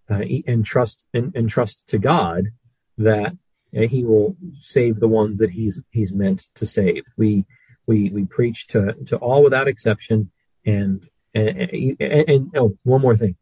uh, 0.09 0.23
and 0.47 0.65
trust 0.65 1.05
and, 1.13 1.35
and, 1.35 1.49
trust 1.49 1.87
to 1.87 1.97
God 1.97 2.45
that 2.97 3.37
uh, 3.75 3.81
He 3.81 4.03
will 4.03 4.35
save 4.59 4.99
the 4.99 5.07
ones 5.07 5.39
that 5.39 5.51
He's 5.51 5.81
He's 5.91 6.13
meant 6.13 6.47
to 6.55 6.65
save. 6.65 7.03
We 7.17 7.45
we 7.87 8.09
we 8.09 8.25
preach 8.25 8.67
to 8.67 8.93
to 9.05 9.17
all 9.17 9.43
without 9.43 9.67
exception, 9.67 10.31
and 10.65 11.07
and, 11.33 11.57
and, 11.99 12.29
and 12.29 12.51
oh, 12.55 12.77
one 12.83 13.01
more 13.01 13.17
thing, 13.17 13.35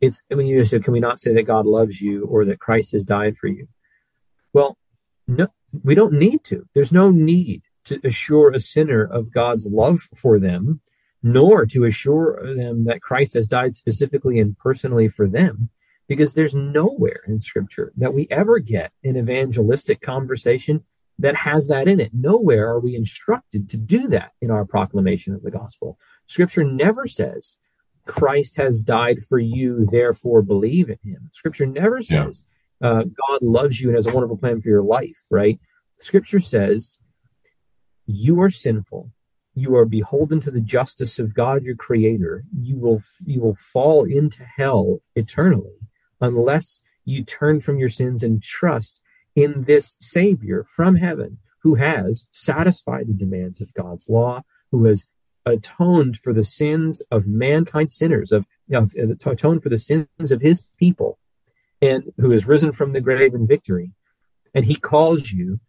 it's 0.00 0.22
when 0.28 0.46
you 0.46 0.64
said, 0.64 0.84
can 0.84 0.92
we 0.92 1.00
not 1.00 1.18
say 1.18 1.32
that 1.34 1.44
God 1.44 1.66
loves 1.66 2.00
you 2.00 2.24
or 2.26 2.44
that 2.44 2.60
Christ 2.60 2.92
has 2.92 3.04
died 3.04 3.36
for 3.36 3.48
you? 3.48 3.68
Well, 4.52 4.76
no, 5.26 5.48
we 5.82 5.94
don't 5.94 6.12
need 6.14 6.44
to. 6.44 6.66
There's 6.74 6.92
no 6.92 7.10
need 7.10 7.62
to 7.86 8.00
assure 8.04 8.52
a 8.52 8.60
sinner 8.60 9.02
of 9.02 9.32
God's 9.32 9.66
love 9.66 10.00
for 10.14 10.38
them, 10.38 10.80
nor 11.22 11.66
to 11.66 11.84
assure 11.84 12.54
them 12.54 12.84
that 12.84 13.02
Christ 13.02 13.34
has 13.34 13.48
died 13.48 13.74
specifically 13.74 14.38
and 14.38 14.56
personally 14.58 15.08
for 15.08 15.26
them 15.26 15.70
because 16.08 16.34
there's 16.34 16.54
nowhere 16.54 17.22
in 17.26 17.40
scripture 17.40 17.92
that 17.96 18.14
we 18.14 18.26
ever 18.30 18.58
get 18.58 18.92
an 19.04 19.16
evangelistic 19.16 20.00
conversation 20.00 20.84
that 21.18 21.34
has 21.34 21.66
that 21.68 21.88
in 21.88 21.98
it. 21.98 22.12
Nowhere 22.12 22.68
are 22.68 22.80
we 22.80 22.94
instructed 22.94 23.68
to 23.70 23.76
do 23.76 24.08
that 24.08 24.32
in 24.40 24.50
our 24.50 24.64
proclamation 24.64 25.34
of 25.34 25.42
the 25.42 25.50
gospel. 25.50 25.98
Scripture 26.26 26.64
never 26.64 27.06
says 27.06 27.58
Christ 28.06 28.56
has 28.56 28.82
died 28.82 29.22
for 29.22 29.38
you, 29.38 29.86
therefore 29.90 30.42
believe 30.42 30.88
in 30.88 30.98
him. 31.02 31.30
Scripture 31.32 31.66
never 31.66 32.02
says 32.02 32.44
yeah. 32.80 32.88
uh, 32.88 33.02
God 33.02 33.42
loves 33.42 33.80
you 33.80 33.88
and 33.88 33.96
has 33.96 34.06
a 34.06 34.14
wonderful 34.14 34.36
plan 34.36 34.60
for 34.60 34.68
your 34.68 34.82
life, 34.82 35.24
right? 35.30 35.58
Scripture 35.98 36.40
says 36.40 37.00
you 38.04 38.40
are 38.40 38.50
sinful. 38.50 39.10
You 39.54 39.74
are 39.76 39.86
beholden 39.86 40.40
to 40.42 40.50
the 40.50 40.60
justice 40.60 41.18
of 41.18 41.34
God, 41.34 41.64
your 41.64 41.76
creator. 41.76 42.44
You 42.54 42.78
will, 42.78 43.00
you 43.24 43.40
will 43.40 43.54
fall 43.54 44.04
into 44.04 44.44
hell 44.44 45.00
eternally 45.16 45.78
unless 46.20 46.82
you 47.04 47.24
turn 47.24 47.60
from 47.60 47.78
your 47.78 47.88
sins 47.88 48.22
and 48.22 48.42
trust 48.42 49.00
in 49.34 49.64
this 49.64 49.96
Savior 50.00 50.66
from 50.68 50.96
heaven 50.96 51.38
who 51.60 51.74
has 51.74 52.28
satisfied 52.32 53.08
the 53.08 53.12
demands 53.12 53.60
of 53.60 53.74
God's 53.74 54.08
law, 54.08 54.42
who 54.70 54.84
has 54.84 55.06
atoned 55.44 56.16
for 56.16 56.32
the 56.32 56.44
sins 56.44 57.02
of 57.10 57.26
mankind 57.26 57.90
sinners, 57.90 58.32
of, 58.32 58.46
of 58.72 58.94
uh, 58.98 59.30
atoned 59.30 59.62
for 59.62 59.68
the 59.68 59.78
sins 59.78 60.32
of 60.32 60.40
his 60.40 60.66
people, 60.78 61.18
and 61.80 62.12
who 62.18 62.30
has 62.30 62.46
risen 62.46 62.72
from 62.72 62.92
the 62.92 63.00
grave 63.00 63.34
in 63.34 63.46
victory. 63.46 63.92
And 64.54 64.64
he 64.64 64.74
calls 64.74 65.32
you 65.32 65.60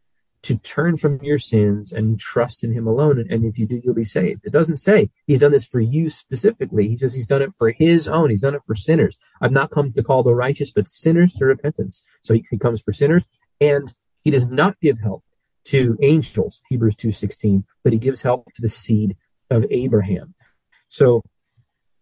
to 0.47 0.55
turn 0.55 0.95
from 0.95 1.21
your 1.21 1.37
sins 1.37 1.91
and 1.91 2.17
trust 2.17 2.63
in 2.63 2.71
him 2.71 2.87
alone. 2.87 3.19
And 3.29 3.43
if 3.43 3.59
you 3.59 3.67
do, 3.67 3.81
you'll 3.83 3.93
be 3.93 4.05
saved. 4.05 4.45
It 4.45 4.53
doesn't 4.53 4.77
say 4.77 5.09
he's 5.25 5.41
done 5.41 5.51
this 5.51 5.65
for 5.65 5.81
you 5.81 6.09
specifically. 6.09 6.87
He 6.87 6.95
says 6.95 7.13
he's 7.13 7.27
done 7.27 7.41
it 7.41 7.53
for 7.53 7.71
his 7.71 8.07
own. 8.07 8.29
He's 8.29 8.43
done 8.43 8.55
it 8.55 8.61
for 8.65 8.73
sinners. 8.73 9.17
I've 9.41 9.51
not 9.51 9.71
come 9.71 9.91
to 9.91 10.01
call 10.01 10.23
the 10.23 10.33
righteous, 10.33 10.71
but 10.71 10.87
sinners 10.87 11.33
to 11.33 11.45
repentance. 11.45 12.01
So 12.21 12.33
he, 12.33 12.57
comes 12.57 12.79
for 12.79 12.93
sinners 12.93 13.25
and 13.59 13.93
he 14.23 14.31
does 14.31 14.47
not 14.47 14.79
give 14.79 14.99
help 14.99 15.25
to 15.65 15.97
angels, 16.01 16.61
Hebrews 16.69 16.95
2.16, 16.95 17.65
but 17.83 17.91
he 17.91 17.99
gives 17.99 18.21
help 18.21 18.45
to 18.53 18.61
the 18.61 18.69
seed 18.69 19.17
of 19.51 19.65
Abraham. 19.69 20.33
So 20.87 21.23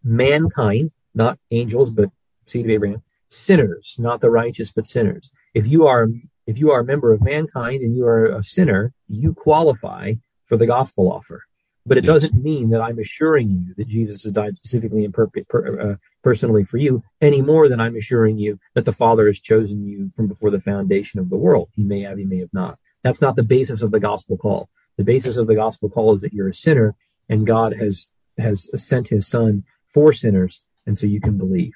mankind, 0.04 0.92
not 1.16 1.40
angels, 1.50 1.90
but 1.90 2.12
seed 2.46 2.66
of 2.66 2.72
Abraham, 2.72 3.02
sinners, 3.28 3.96
not 3.98 4.22
the 4.22 4.30
righteous, 4.30 4.72
but 4.72 4.86
sinners. 4.86 5.32
If 5.56 5.66
you 5.66 5.88
are 5.88 6.10
if 6.48 6.58
you 6.58 6.72
are 6.72 6.80
a 6.80 6.86
member 6.86 7.12
of 7.12 7.22
mankind 7.22 7.82
and 7.82 7.96
you 7.96 8.06
are 8.06 8.26
a 8.26 8.44
sinner, 8.44 8.94
you 9.08 9.34
qualify 9.34 10.14
for 10.46 10.58
the 10.58 10.68
gospel 10.68 11.12
offer. 11.12 11.44
But 11.88 11.98
it 11.98 12.04
yes. 12.04 12.14
doesn't 12.14 12.44
mean 12.44 12.72
that 12.72 12.82
I'm 12.82 12.98
assuring 12.98 13.50
you 13.50 13.74
that 13.78 13.88
Jesus 13.88 14.24
has 14.24 14.34
died 14.34 14.56
specifically 14.56 15.06
and 15.06 15.14
per, 15.14 15.28
per, 15.28 15.80
uh, 15.80 15.96
personally 16.24 16.64
for 16.64 16.78
you 16.78 17.04
any 17.22 17.42
more 17.42 17.70
than 17.70 17.80
I'm 17.80 17.96
assuring 17.96 18.40
you 18.40 18.60
that 18.74 18.86
the 18.86 18.92
Father 18.92 19.28
has 19.28 19.40
chosen 19.40 19.86
you 19.86 20.10
from 20.10 20.28
before 20.28 20.50
the 20.50 20.60
foundation 20.60 21.20
of 21.20 21.30
the 21.30 21.38
world. 21.38 21.70
He 21.74 21.84
may 21.84 22.02
have, 22.02 22.18
he 22.18 22.26
may 22.26 22.40
have 22.40 22.54
not. 22.54 22.80
That's 23.04 23.22
not 23.22 23.36
the 23.36 23.44
basis 23.44 23.84
of 23.84 23.92
the 23.92 24.00
gospel 24.00 24.36
call. 24.36 24.70
The 24.98 25.04
basis 25.04 25.38
of 25.38 25.46
the 25.46 25.56
gospel 25.56 25.90
call 25.90 26.14
is 26.14 26.22
that 26.22 26.34
you're 26.34 26.50
a 26.50 26.54
sinner 26.56 26.96
and 27.30 27.46
God 27.46 27.74
has 27.74 28.10
has 28.38 28.70
sent 28.84 29.10
his 29.10 29.28
son 29.28 29.64
for 29.88 30.12
sinners 30.12 30.64
and 30.86 30.98
so 30.98 31.06
you 31.06 31.22
can 31.22 31.38
believe. 31.38 31.74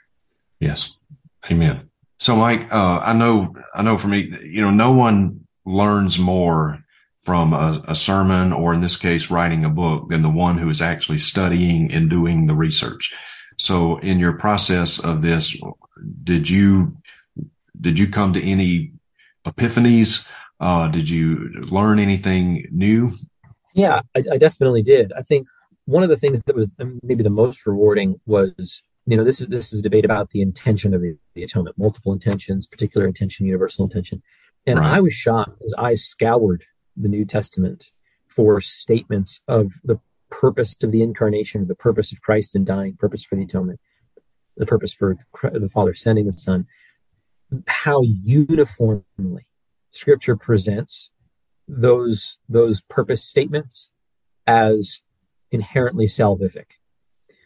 Yes. 0.60 0.92
Amen. 1.50 1.90
So, 2.20 2.36
Mike, 2.36 2.72
uh, 2.72 3.00
I 3.00 3.14
know, 3.14 3.56
I 3.74 3.82
know 3.82 3.96
for 3.96 4.10
me, 4.10 4.34
you 4.44 4.62
know, 4.62 4.72
no 4.72 4.92
one 4.92 5.48
learns 5.66 6.20
more 6.20 6.84
from 7.18 7.54
a, 7.54 7.82
a, 7.88 7.96
sermon 7.96 8.52
or 8.54 8.74
in 8.74 8.80
this 8.80 8.98
case, 8.98 9.30
writing 9.30 9.64
a 9.64 9.70
book 9.70 10.10
than 10.10 10.22
the 10.22 10.30
one 10.30 10.58
who 10.58 10.70
is 10.70 10.82
actually 10.82 11.20
studying 11.20 11.92
and 11.94 12.10
doing 12.10 12.48
the 12.48 12.56
research. 12.56 13.14
So 13.58 13.98
in 14.00 14.20
your 14.20 14.34
process 14.34 15.00
of 15.00 15.22
this, 15.22 15.56
did 16.24 16.50
you, 16.50 16.98
did 17.80 18.00
you 18.00 18.08
come 18.08 18.34
to 18.34 18.44
any 18.44 18.94
epiphanies? 19.46 20.28
Uh, 20.60 20.88
did 20.88 21.10
you 21.10 21.52
learn 21.70 22.00
anything 22.00 22.68
new? 22.72 23.12
Yeah, 23.74 24.02
I, 24.16 24.24
I 24.34 24.38
definitely 24.38 24.82
did. 24.82 25.14
I 25.14 25.22
think 25.22 25.48
one 25.86 26.04
of 26.04 26.10
the 26.10 26.18
things 26.18 26.42
that 26.46 26.56
was 26.56 26.70
maybe 27.04 27.24
the 27.24 27.30
most 27.30 27.66
rewarding 27.66 28.20
was 28.26 28.84
you 29.10 29.18
know, 29.18 29.24
this 29.24 29.42
is 29.42 29.48
this 29.48 29.74
is 29.74 29.80
a 29.80 29.84
debate 29.84 30.06
about 30.06 30.30
the 30.30 30.42
intention 30.42 30.94
of 30.94 31.02
the, 31.02 31.18
the 31.34 31.42
atonement, 31.42 31.80
multiple 31.80 32.14
intentions, 32.14 32.68
particular 32.68 33.08
intention, 33.08 33.48
universal 33.48 33.84
intention. 33.84 34.22
And 34.68 34.78
right. 34.78 34.98
I 34.98 35.00
was 35.00 35.14
shocked 35.14 35.64
as 35.66 35.74
I 35.80 35.96
scoured 35.96 36.64
the 36.96 37.10
New 37.10 37.26
Testament 37.26 37.90
for 38.28 38.62
statements 38.62 39.42
of 39.48 39.74
the 39.84 40.00
purpose 40.30 40.76
of 40.84 40.92
the 40.92 41.02
incarnation, 41.02 41.68
the 41.68 41.74
purpose 41.74 42.12
of 42.12 42.22
Christ 42.22 42.56
in 42.56 42.66
dying, 42.66 42.98
purpose 43.00 43.24
for 43.26 43.36
the 43.36 43.42
atonement, 43.42 43.80
the 44.58 44.68
purpose 44.68 44.94
for 44.94 45.18
the 45.42 45.70
Father 45.70 45.96
sending 45.96 46.28
the 46.28 46.34
Son, 46.34 46.68
how 47.66 48.04
uniformly 48.04 49.48
Scripture 49.90 50.36
presents 50.36 51.10
those 51.68 52.38
those 52.48 52.82
purpose 52.82 53.24
statements 53.24 53.90
as 54.46 55.02
inherently 55.50 56.06
salvific. 56.06 56.66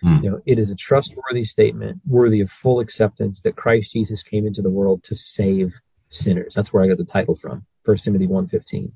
Mm. 0.04 0.24
You 0.24 0.32
know, 0.32 0.41
it 0.45 0.60
is 0.60 0.70
a 0.70 0.76
trustworthy 0.76 1.45
statement, 1.45 2.01
worthy 2.06 2.41
of 2.41 2.51
full 2.51 2.80
acceptance 2.80 3.41
that 3.41 3.56
Christ 3.56 3.93
Jesus 3.93 4.22
came 4.22 4.45
into 4.45 4.62
the 4.62 4.70
world 4.70 5.04
to 5.04 5.16
save 5.16 5.82
sinners. 6.10 6.54
That's 6.56 6.74
where 6.74 6.84
I 6.84 6.88
got 6.88 6.97
the 6.97 7.06
title 7.06 7.36
from, 7.36 7.66
First 7.84 8.04
Timothy 8.04 8.28
1.15. 8.28 8.91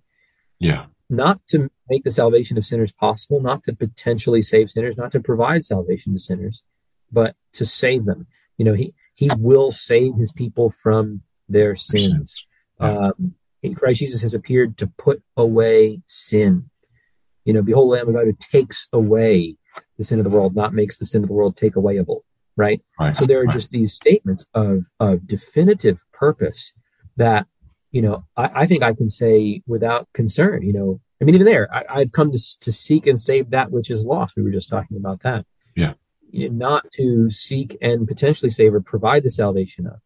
Yeah. 0.59 0.85
Not 1.09 1.45
to 1.47 1.69
make 1.89 2.03
the 2.03 2.11
salvation 2.11 2.57
of 2.57 2.65
sinners 2.65 2.91
possible, 2.91 3.39
not 3.39 3.63
to 3.63 3.73
potentially 3.73 4.41
save 4.41 4.69
sinners, 4.69 4.97
not 4.97 5.11
to 5.13 5.21
provide 5.21 5.63
salvation 5.63 6.13
to 6.13 6.19
sinners, 6.19 6.63
but 7.11 7.35
to 7.53 7.65
save 7.65 8.05
them. 8.05 8.27
You 8.57 8.65
know, 8.65 8.73
he, 8.73 8.93
he 9.15 9.29
will 9.37 9.71
save 9.71 10.15
his 10.15 10.31
people 10.31 10.69
from 10.71 11.21
their 11.47 11.75
sins. 11.75 12.45
Yeah. 12.81 13.11
Um, 13.19 13.35
Christ 13.75 13.99
Jesus 13.99 14.21
has 14.21 14.33
appeared 14.33 14.77
to 14.77 14.87
put 14.87 15.21
away 15.35 16.01
sin. 16.07 16.69
You 17.45 17.53
know, 17.53 17.61
behold, 17.61 17.87
the 17.87 17.91
Lamb 17.93 18.09
of 18.09 18.15
God 18.15 18.25
who 18.25 18.37
takes 18.51 18.87
away 18.91 19.56
the 19.97 20.03
sin 20.03 20.19
of 20.19 20.23
the 20.23 20.29
world, 20.29 20.55
not 20.55 20.73
makes 20.73 20.97
the 20.97 21.05
sin 21.05 21.23
of 21.23 21.29
the 21.29 21.33
world 21.33 21.57
take 21.57 21.73
awayable. 21.73 22.21
Right? 22.55 22.81
right. 22.99 23.15
So 23.15 23.25
there 23.25 23.39
are 23.39 23.45
right. 23.45 23.53
just 23.53 23.69
these 23.69 23.93
statements 23.93 24.45
of 24.53 24.85
of 24.99 25.27
definitive 25.27 26.03
purpose 26.11 26.73
that 27.15 27.45
you 27.91 28.01
know 28.01 28.25
I, 28.35 28.61
I, 28.61 28.65
think 28.65 28.81
I 28.81 28.93
can 28.93 29.09
say 29.09 29.61
without 29.67 30.07
concern. 30.13 30.63
You 30.63 30.73
know, 30.73 31.01
I 31.21 31.25
mean, 31.25 31.35
even 31.35 31.45
there, 31.45 31.67
I, 31.71 31.99
have 31.99 32.11
come 32.11 32.31
to 32.31 32.59
to 32.61 32.71
seek 32.71 33.05
and 33.05 33.21
save 33.21 33.51
that 33.51 33.71
which 33.71 33.91
is 33.91 34.03
lost. 34.03 34.35
We 34.35 34.43
were 34.43 34.51
just 34.51 34.69
talking 34.69 34.97
about 34.97 35.21
that. 35.21 35.45
Yeah. 35.75 35.93
You 36.31 36.49
know, 36.49 36.55
not 36.55 36.91
to 36.93 37.29
seek 37.29 37.77
and 37.79 38.07
potentially 38.07 38.49
save 38.49 38.73
or 38.73 38.81
provide 38.81 39.23
the 39.23 39.31
salvation 39.31 39.85
of. 39.85 39.99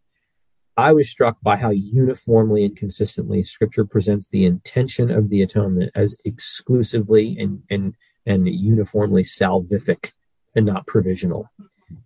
I 0.77 0.93
was 0.93 1.09
struck 1.09 1.37
by 1.41 1.57
how 1.57 1.69
uniformly 1.69 2.63
and 2.65 2.75
consistently 2.75 3.43
Scripture 3.43 3.85
presents 3.85 4.27
the 4.27 4.45
intention 4.45 5.11
of 5.11 5.29
the 5.29 5.41
atonement 5.41 5.91
as 5.95 6.15
exclusively 6.25 7.37
and 7.39 7.63
and 7.69 7.95
and 8.25 8.47
uniformly 8.47 9.23
salvific 9.23 10.11
and 10.55 10.65
not 10.65 10.87
provisional. 10.87 11.49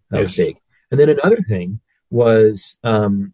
That 0.09 0.19
yes. 0.19 0.23
was 0.23 0.37
big. 0.37 0.57
And 0.91 0.99
then 0.99 1.09
another 1.09 1.41
thing 1.41 1.79
was 2.09 2.77
um, 2.83 3.33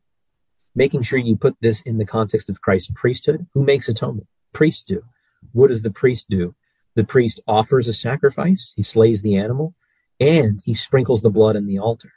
making 0.76 1.04
sure 1.04 1.20
you 1.20 1.36
put 1.36 1.56
this 1.62 1.82
in 1.82 1.98
the 1.98 2.06
context 2.06 2.50
of 2.50 2.62
Christ's 2.62 2.92
priesthood. 2.96 3.48
Who 3.54 3.64
makes 3.64 3.90
atonement? 3.90 4.28
Priests 4.54 4.84
do. 4.84 5.04
What 5.52 5.68
does 5.68 5.82
the 5.82 5.92
priest 5.92 6.30
do? 6.30 6.56
The 6.96 7.04
priest 7.04 7.42
offers 7.48 7.88
a 7.88 7.94
sacrifice, 7.94 8.74
he 8.76 8.84
slays 8.84 9.22
the 9.22 9.38
animal, 9.38 9.76
and 10.20 10.62
he 10.66 10.74
sprinkles 10.74 11.22
the 11.22 11.30
blood 11.30 11.56
in 11.56 11.66
the 11.66 11.80
altar. 11.80 12.12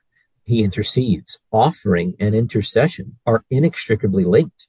He 0.44 0.62
intercedes. 0.62 1.38
Offering 1.52 2.14
and 2.18 2.34
intercession 2.34 3.18
are 3.24 3.44
inextricably 3.50 4.24
linked. 4.24 4.66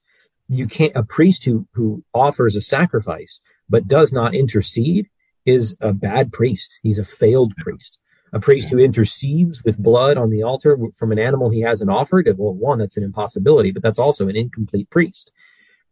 You 0.48 0.68
can't, 0.68 0.92
a 0.94 1.02
priest 1.02 1.44
who, 1.44 1.66
who 1.74 2.04
offers 2.14 2.54
a 2.54 2.62
sacrifice 2.62 3.40
but 3.68 3.88
does 3.88 4.12
not 4.12 4.34
intercede 4.34 5.08
is 5.46 5.76
a 5.80 5.92
bad 5.92 6.32
priest. 6.32 6.80
He's 6.82 6.98
a 6.98 7.04
failed 7.04 7.56
priest. 7.56 7.98
A 8.32 8.40
priest 8.40 8.68
who 8.68 8.78
intercedes 8.78 9.64
with 9.64 9.78
blood 9.78 10.18
on 10.18 10.30
the 10.30 10.42
altar 10.42 10.76
from 10.94 11.12
an 11.12 11.18
animal 11.18 11.48
he 11.48 11.60
hasn't 11.60 11.90
offered. 11.90 12.28
Well, 12.36 12.52
one, 12.52 12.78
that's 12.78 12.96
an 12.96 13.04
impossibility, 13.04 13.70
but 13.70 13.82
that's 13.82 14.00
also 14.00 14.28
an 14.28 14.36
incomplete 14.36 14.90
priest. 14.90 15.30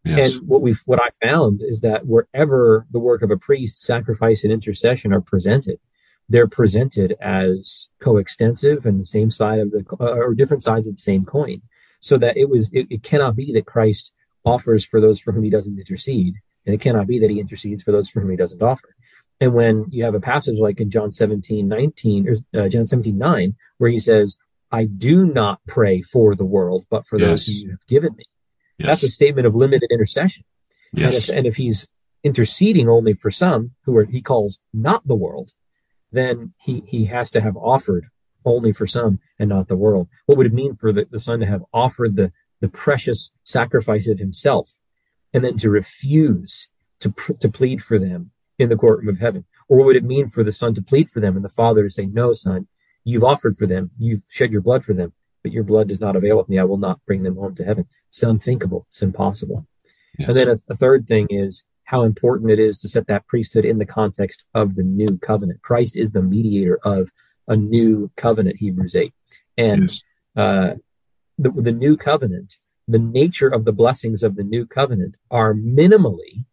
Yes. 0.05 0.35
And 0.35 0.49
what 0.49 0.61
we've, 0.61 0.83
what 0.85 1.01
I 1.01 1.09
found 1.27 1.63
is 1.63 1.81
that 1.81 2.07
wherever 2.07 2.87
the 2.91 2.99
work 2.99 3.23
of 3.23 3.31
a 3.31 3.39
priest, 3.39 3.83
sacrifice 3.83 4.45
and 4.45 4.53
intercession 4.53 5.15
are 5.15 5.23
presented, 5.23 5.79
they're 6.29 6.49
presented 6.49 7.17
as 7.21 7.89
coextensive 8.01 8.85
and 8.85 9.01
the 9.01 9.07
same 9.07 9.31
side 9.31 9.61
of 9.61 9.71
the, 9.71 9.85
uh, 9.99 10.05
or 10.05 10.35
different 10.35 10.63
sides 10.63 10.89
of 10.89 10.97
the 10.97 11.01
same 11.01 11.25
coin. 11.25 11.63
So 12.01 12.19
that 12.19 12.37
it 12.37 12.51
was, 12.51 12.69
it, 12.73 12.87
it 12.91 13.03
cannot 13.03 13.37
be 13.37 13.53
that 13.55 13.65
Christ 13.65 14.13
offers 14.45 14.85
for 14.85 15.01
those 15.01 15.21
for 15.21 15.33
whom 15.33 15.45
he 15.45 15.51
doesn't 15.51 15.79
intercede. 15.79 16.35
And 16.67 16.75
it 16.75 16.81
cannot 16.81 17.07
be 17.07 17.19
that 17.21 17.31
he 17.31 17.41
intercedes 17.41 17.83
for 17.83 17.93
those 17.93 18.11
for 18.11 18.21
whom 18.21 18.31
he 18.31 18.37
doesn't 18.37 18.63
offer. 18.63 18.95
And 19.45 19.53
when 19.53 19.84
you 19.90 20.05
have 20.05 20.14
a 20.14 20.20
passage 20.20 20.59
like 20.59 20.80
in 20.80 20.90
John 20.90 21.12
17, 21.12 21.68
19, 21.68 22.28
or 22.30 22.62
uh, 22.62 22.68
John 22.70 22.86
17, 22.86 23.18
9, 23.18 23.55
where 23.76 23.90
he 23.90 23.99
says, 23.99 24.38
I 24.72 24.86
do 24.86 25.26
not 25.26 25.61
pray 25.66 26.01
for 26.01 26.34
the 26.34 26.47
world, 26.47 26.86
but 26.88 27.07
for 27.07 27.18
yes. 27.18 27.28
those 27.28 27.47
who 27.47 27.53
you 27.53 27.70
have 27.72 27.86
given 27.86 28.16
me. 28.16 28.24
Yes. 28.78 28.86
That's 28.86 29.03
a 29.03 29.09
statement 29.11 29.47
of 29.47 29.55
limited 29.55 29.90
intercession. 29.92 30.45
Yes. 30.95 31.05
And 31.05 31.14
if, 31.14 31.38
and 31.38 31.47
if 31.47 31.57
he's 31.57 31.86
interceding 32.22 32.88
only 32.88 33.12
for 33.12 33.30
some 33.30 33.72
who 33.84 33.95
are, 33.99 34.07
he 34.07 34.22
calls 34.22 34.61
not 34.72 35.07
the 35.07 35.14
world, 35.14 35.51
then 36.11 36.55
he, 36.57 36.82
he 36.86 37.05
has 37.05 37.30
to 37.32 37.42
have 37.42 37.59
offered 37.59 38.07
only 38.47 38.72
for 38.72 38.86
some 38.86 39.20
and 39.38 39.51
not 39.51 39.68
the 39.68 39.76
world. 39.76 40.09
What 40.24 40.38
would 40.38 40.47
it 40.47 40.55
mean 40.55 40.74
for 40.74 40.90
the, 40.90 41.07
the 41.11 41.20
son 41.20 41.40
to 41.40 41.47
have 41.47 41.64
offered 41.70 42.16
the, 42.16 42.32
the 42.62 42.68
precious 42.70 43.34
sacrifice 43.45 44.09
of 44.09 44.18
himself 44.18 44.72
and 45.34 45.45
then 45.45 45.59
to 45.59 45.68
refuse 45.68 46.70
to, 47.01 47.11
pr- 47.11 47.34
to 47.34 47.51
plead 47.51 47.82
for 47.82 47.99
them 47.99 48.30
in 48.59 48.69
the 48.69 48.77
courtroom 48.77 49.09
of 49.09 49.21
heaven? 49.21 49.45
Or 49.69 49.79
what 49.79 49.87
would 49.87 49.97
it 49.97 50.05
mean 50.05 50.29
for 50.29 50.45
the 50.45 50.53
son 50.53 50.75
to 50.75 50.83
plead 50.83 51.11
for 51.11 51.21
them 51.21 51.37
and 51.37 51.45
the 51.45 51.49
father 51.49 51.83
to 51.83 51.91
say, 51.91 52.07
no, 52.07 52.33
son, 52.33 52.69
you've 53.05 53.25
offered 53.25 53.57
for 53.57 53.67
them. 53.67 53.91
You've 53.99 54.23
shed 54.29 54.53
your 54.53 54.61
blood 54.61 54.85
for 54.85 54.95
them, 54.95 55.13
but 55.43 55.53
your 55.53 55.65
blood 55.65 55.89
does 55.89 56.01
not 56.01 56.17
avail 56.17 56.37
with 56.39 56.49
me. 56.49 56.59
I 56.59 56.65
will 56.65 56.79
not 56.79 57.05
bring 57.07 57.23
them 57.23 57.37
home 57.37 57.55
to 57.57 57.65
heaven. 57.65 57.87
It's 58.09 58.23
unthinkable. 58.23 58.87
It's 58.91 59.03
impossible. 59.03 59.67
Yes. 60.19 60.29
And 60.29 60.37
then 60.37 60.49
a, 60.49 60.57
a 60.69 60.77
third 60.77 61.07
thing 61.07 61.27
is 61.31 61.65
how 61.85 62.03
important 62.03 62.51
it 62.51 62.59
is 62.59 62.81
to 62.81 62.89
set 62.89 63.07
that 63.09 63.27
priesthood 63.27 63.65
in 63.65 63.79
the 63.79 63.87
context 63.87 64.45
of 64.55 64.75
the 64.75 64.83
new 64.83 65.19
covenant. 65.19 65.63
Christ 65.63 65.97
is 65.97 66.13
the 66.13 66.23
mediator 66.23 66.79
of 66.83 67.11
a 67.47 67.57
new 67.57 68.11
covenant, 68.17 68.57
Hebrews 68.57 68.95
8. 68.95 69.13
And 69.59 69.91
yes. 69.91 70.03
uh, 70.37 70.75
the, 71.39 71.51
the 71.51 71.73
new 71.73 71.97
covenant, 71.97 72.57
the 72.89 72.99
nature 72.99 73.49
of 73.49 73.65
the 73.65 73.73
blessings 73.73 74.23
of 74.23 74.37
the 74.37 74.43
new 74.43 74.67
covenant 74.67 75.17
are 75.31 75.55
minimally 75.55 76.47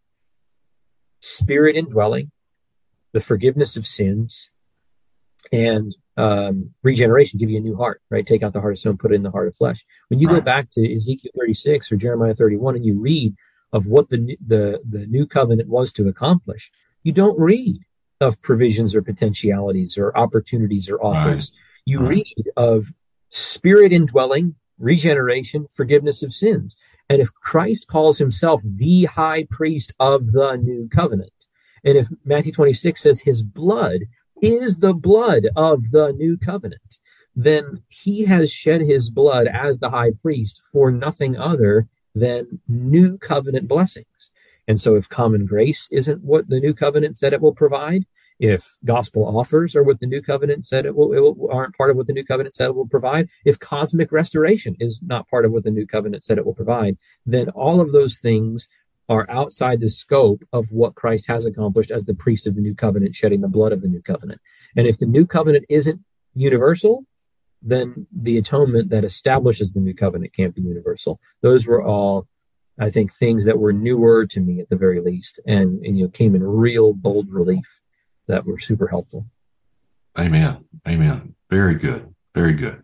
spirit 1.22 1.76
indwelling, 1.78 2.32
the 3.14 3.22
forgiveness 3.22 3.78
of 3.78 3.88
sins, 3.88 4.52
and 5.52 5.96
um, 6.18 6.72
regeneration, 6.84 7.40
give 7.40 7.50
you 7.50 7.58
a 7.58 7.62
new 7.62 7.78
heart, 7.78 8.02
right? 8.10 8.26
Take 8.26 8.44
out 8.44 8.54
the 8.54 8.62
heart 8.62 8.74
of 8.74 8.80
stone, 8.80 8.98
put 8.98 9.12
it 9.12 9.16
in 9.16 9.24
the 9.24 9.32
heart 9.32 9.48
of 9.48 9.56
flesh. 9.56 9.84
When 10.10 10.20
you 10.20 10.28
right. 10.28 10.36
go 10.36 10.42
back 10.42 10.70
to 10.72 10.96
Ezekiel 10.96 11.32
36 11.38 11.92
or 11.92 11.96
Jeremiah 11.96 12.36
31 12.36 12.76
and 12.76 12.86
you 12.86 13.00
read 13.00 13.36
of 13.72 13.88
what 13.88 14.10
the, 14.10 14.38
the, 14.46 14.82
the 14.88 15.08
new 15.08 15.26
covenant 15.26 15.70
was 15.70 15.94
to 15.94 16.08
accomplish, 16.08 16.72
you 17.04 17.12
don't 17.12 17.40
read 17.40 17.80
of 18.20 18.42
provisions 18.42 18.96
or 18.96 19.02
potentialities 19.02 19.98
or 19.98 20.16
opportunities 20.16 20.90
or 20.90 21.04
offers. 21.04 21.52
Right. 21.52 21.62
You 21.86 22.00
right. 22.00 22.10
read 22.10 22.52
of 22.56 22.94
spirit 23.30 23.92
indwelling, 23.92 24.56
regeneration, 24.78 25.68
forgiveness 25.74 26.22
of 26.22 26.34
sins. 26.34 26.78
And 27.12 27.22
if 27.22 27.34
Christ 27.34 27.88
calls 27.88 28.20
himself 28.20 28.62
the 28.64 29.04
high 29.04 29.46
priest 29.50 29.94
of 30.00 30.32
the 30.32 30.56
new 30.56 30.88
covenant, 30.88 31.34
and 31.84 31.98
if 31.98 32.08
Matthew 32.24 32.54
26 32.54 33.04
says 33.04 33.20
his 33.20 33.44
blood 33.44 34.04
is 34.42 34.80
the 34.80 34.94
blood 34.94 35.48
of 35.58 35.92
the 35.92 36.14
new 36.14 36.38
covenant, 36.38 37.00
then 37.36 37.84
he 37.90 38.24
has 38.24 38.50
shed 38.50 38.80
his 38.80 39.10
blood 39.10 39.48
as 39.48 39.82
the 39.82 39.90
high 39.90 40.12
priest 40.22 40.62
for 40.72 40.90
nothing 40.90 41.36
other 41.36 41.90
than 42.16 42.62
new 42.70 43.18
covenant 43.18 43.68
blessings. 43.68 44.32
And 44.66 44.80
so 44.80 44.96
if 44.96 45.10
common 45.10 45.46
grace 45.46 45.90
isn't 45.92 46.24
what 46.24 46.48
the 46.48 46.62
new 46.62 46.74
covenant 46.74 47.18
said 47.18 47.34
it 47.34 47.42
will 47.42 47.54
provide, 47.54 48.06
if 48.42 48.76
gospel 48.84 49.38
offers 49.38 49.76
are 49.76 49.84
what 49.84 50.00
the 50.00 50.08
new 50.08 50.20
covenant 50.20 50.66
said 50.66 50.88
it 50.88 50.96
will, 50.96 51.14
it 51.14 51.20
will, 51.20 51.48
aren't 51.52 51.78
part 51.78 51.92
of 51.92 51.96
what 51.96 52.08
the 52.08 52.14
new 52.14 52.26
covenant 52.26 52.56
said 52.56 52.66
it 52.66 52.76
will 52.76 52.88
provide, 52.88 53.30
if 53.46 53.60
cosmic 53.60 54.12
restoration 54.12 54.76
is 54.80 55.00
not 55.04 55.30
part 55.30 55.46
of 55.46 55.52
what 55.52 55.64
the 55.64 55.70
new 55.70 55.86
covenant 55.86 56.24
said 56.24 56.40
it 56.40 56.46
will 56.46 56.56
provide, 56.56 56.98
then 57.24 57.50
all 57.50 57.80
of 57.80 57.92
those 57.92 58.18
things 58.18 58.68
are 59.08 59.30
outside 59.30 59.80
the 59.80 59.90
scope 59.90 60.44
of 60.52 60.72
what 60.72 60.96
Christ 60.96 61.28
has 61.28 61.46
accomplished 61.46 61.92
as 61.92 62.08
the 62.08 62.16
priest 62.16 62.48
of 62.48 62.56
the 62.56 62.62
new 62.62 62.74
covenant, 62.74 63.16
shedding 63.16 63.42
the 63.42 63.48
blood 63.48 63.74
of 63.74 63.84
the 63.84 63.88
new 63.88 64.02
covenant. 64.02 64.42
And 64.76 64.88
if 64.88 64.98
the 64.98 65.06
new 65.06 65.28
covenant 65.28 65.66
isn't 65.70 66.02
universal, 66.34 67.06
then 67.62 68.08
the 68.12 68.40
atonement 68.40 68.90
that 68.90 69.04
establishes 69.04 69.74
the 69.74 69.82
new 69.82 69.94
covenant 69.94 70.34
can't 70.34 70.56
be 70.56 70.64
universal. 70.64 71.20
Those 71.44 71.68
were 71.68 71.84
all, 71.84 72.26
I 72.80 72.90
think, 72.90 73.14
things 73.14 73.46
that 73.46 73.60
were 73.60 73.74
newer 73.74 74.26
to 74.26 74.40
me 74.40 74.62
at 74.62 74.70
the 74.70 74.78
very 74.78 75.00
least, 75.00 75.40
and, 75.46 75.86
and 75.86 75.96
you 75.96 76.06
know 76.06 76.10
came 76.10 76.34
in 76.34 76.42
real 76.42 76.94
bold 76.94 77.30
relief 77.30 77.81
that 78.28 78.46
were 78.46 78.60
super 78.60 78.88
helpful. 78.88 79.26
Amen. 80.18 80.66
Amen. 80.88 81.36
Very 81.50 81.76
good. 81.76 82.14
Very 82.34 82.54
good. 82.54 82.84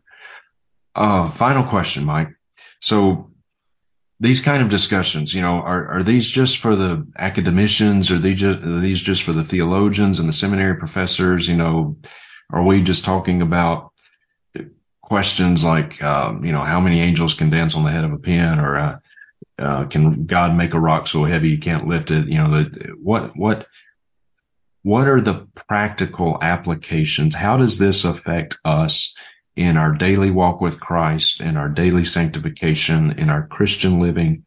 Uh, 0.95 1.29
final 1.29 1.63
question, 1.63 2.05
Mike. 2.05 2.29
So 2.81 3.31
these 4.19 4.41
kind 4.41 4.63
of 4.63 4.69
discussions, 4.69 5.33
you 5.33 5.41
know, 5.41 5.61
are, 5.61 5.88
are 5.89 6.03
these 6.03 6.29
just 6.29 6.57
for 6.57 6.75
the 6.75 7.05
academicians? 7.17 8.09
Are, 8.09 8.17
they 8.17 8.33
just, 8.33 8.61
are 8.61 8.79
these 8.79 9.01
just 9.01 9.23
for 9.23 9.31
the 9.31 9.43
theologians 9.43 10.19
and 10.19 10.27
the 10.27 10.33
seminary 10.33 10.75
professors? 10.75 11.47
You 11.47 11.55
know, 11.55 11.97
are 12.51 12.63
we 12.63 12.81
just 12.81 13.05
talking 13.05 13.41
about 13.41 13.91
questions 15.01 15.63
like, 15.63 16.01
um, 16.03 16.43
you 16.43 16.51
know, 16.51 16.63
how 16.63 16.79
many 16.79 16.99
angels 16.99 17.33
can 17.33 17.49
dance 17.49 17.75
on 17.75 17.83
the 17.83 17.91
head 17.91 18.03
of 18.03 18.11
a 18.11 18.17
pin 18.17 18.59
or, 18.59 18.77
uh, 18.77 18.99
uh, 19.59 19.85
can 19.85 20.25
God 20.25 20.55
make 20.55 20.73
a 20.73 20.79
rock 20.79 21.07
so 21.07 21.23
heavy 21.23 21.49
you 21.49 21.59
can't 21.59 21.88
lift 21.88 22.11
it? 22.11 22.27
You 22.27 22.38
know, 22.38 22.63
the, 22.63 22.95
what, 23.01 23.38
what, 23.38 23.67
what 24.84 25.07
are 25.07 25.21
the 25.21 25.47
practical 25.55 26.38
applications? 26.41 27.36
How 27.36 27.57
does 27.57 27.78
this 27.78 28.05
affect 28.05 28.57
us 28.63 29.15
in 29.55 29.75
our 29.75 29.93
daily 29.93 30.32
walk 30.32 30.61
with 30.61 30.80
Christ, 30.80 31.41
in 31.41 31.57
our 31.57 31.67
daily 31.67 32.05
sanctification, 32.05 33.11
in 33.11 33.30
our 33.30 33.47
Christian 33.47 33.99
living, 33.99 34.45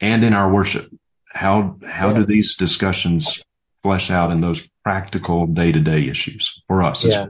and 0.00 0.24
in 0.24 0.32
our 0.32 0.52
worship? 0.52 0.90
How, 1.32 1.76
how 1.86 2.10
yeah. 2.10 2.18
do 2.18 2.24
these 2.24 2.56
discussions 2.56 3.42
flesh 3.82 4.10
out 4.10 4.30
in 4.30 4.40
those 4.40 4.70
practical 4.84 5.46
day 5.46 5.72
to 5.72 5.80
day 5.80 6.08
issues 6.08 6.62
for 6.68 6.82
us? 6.82 7.04
Yeah. 7.04 7.26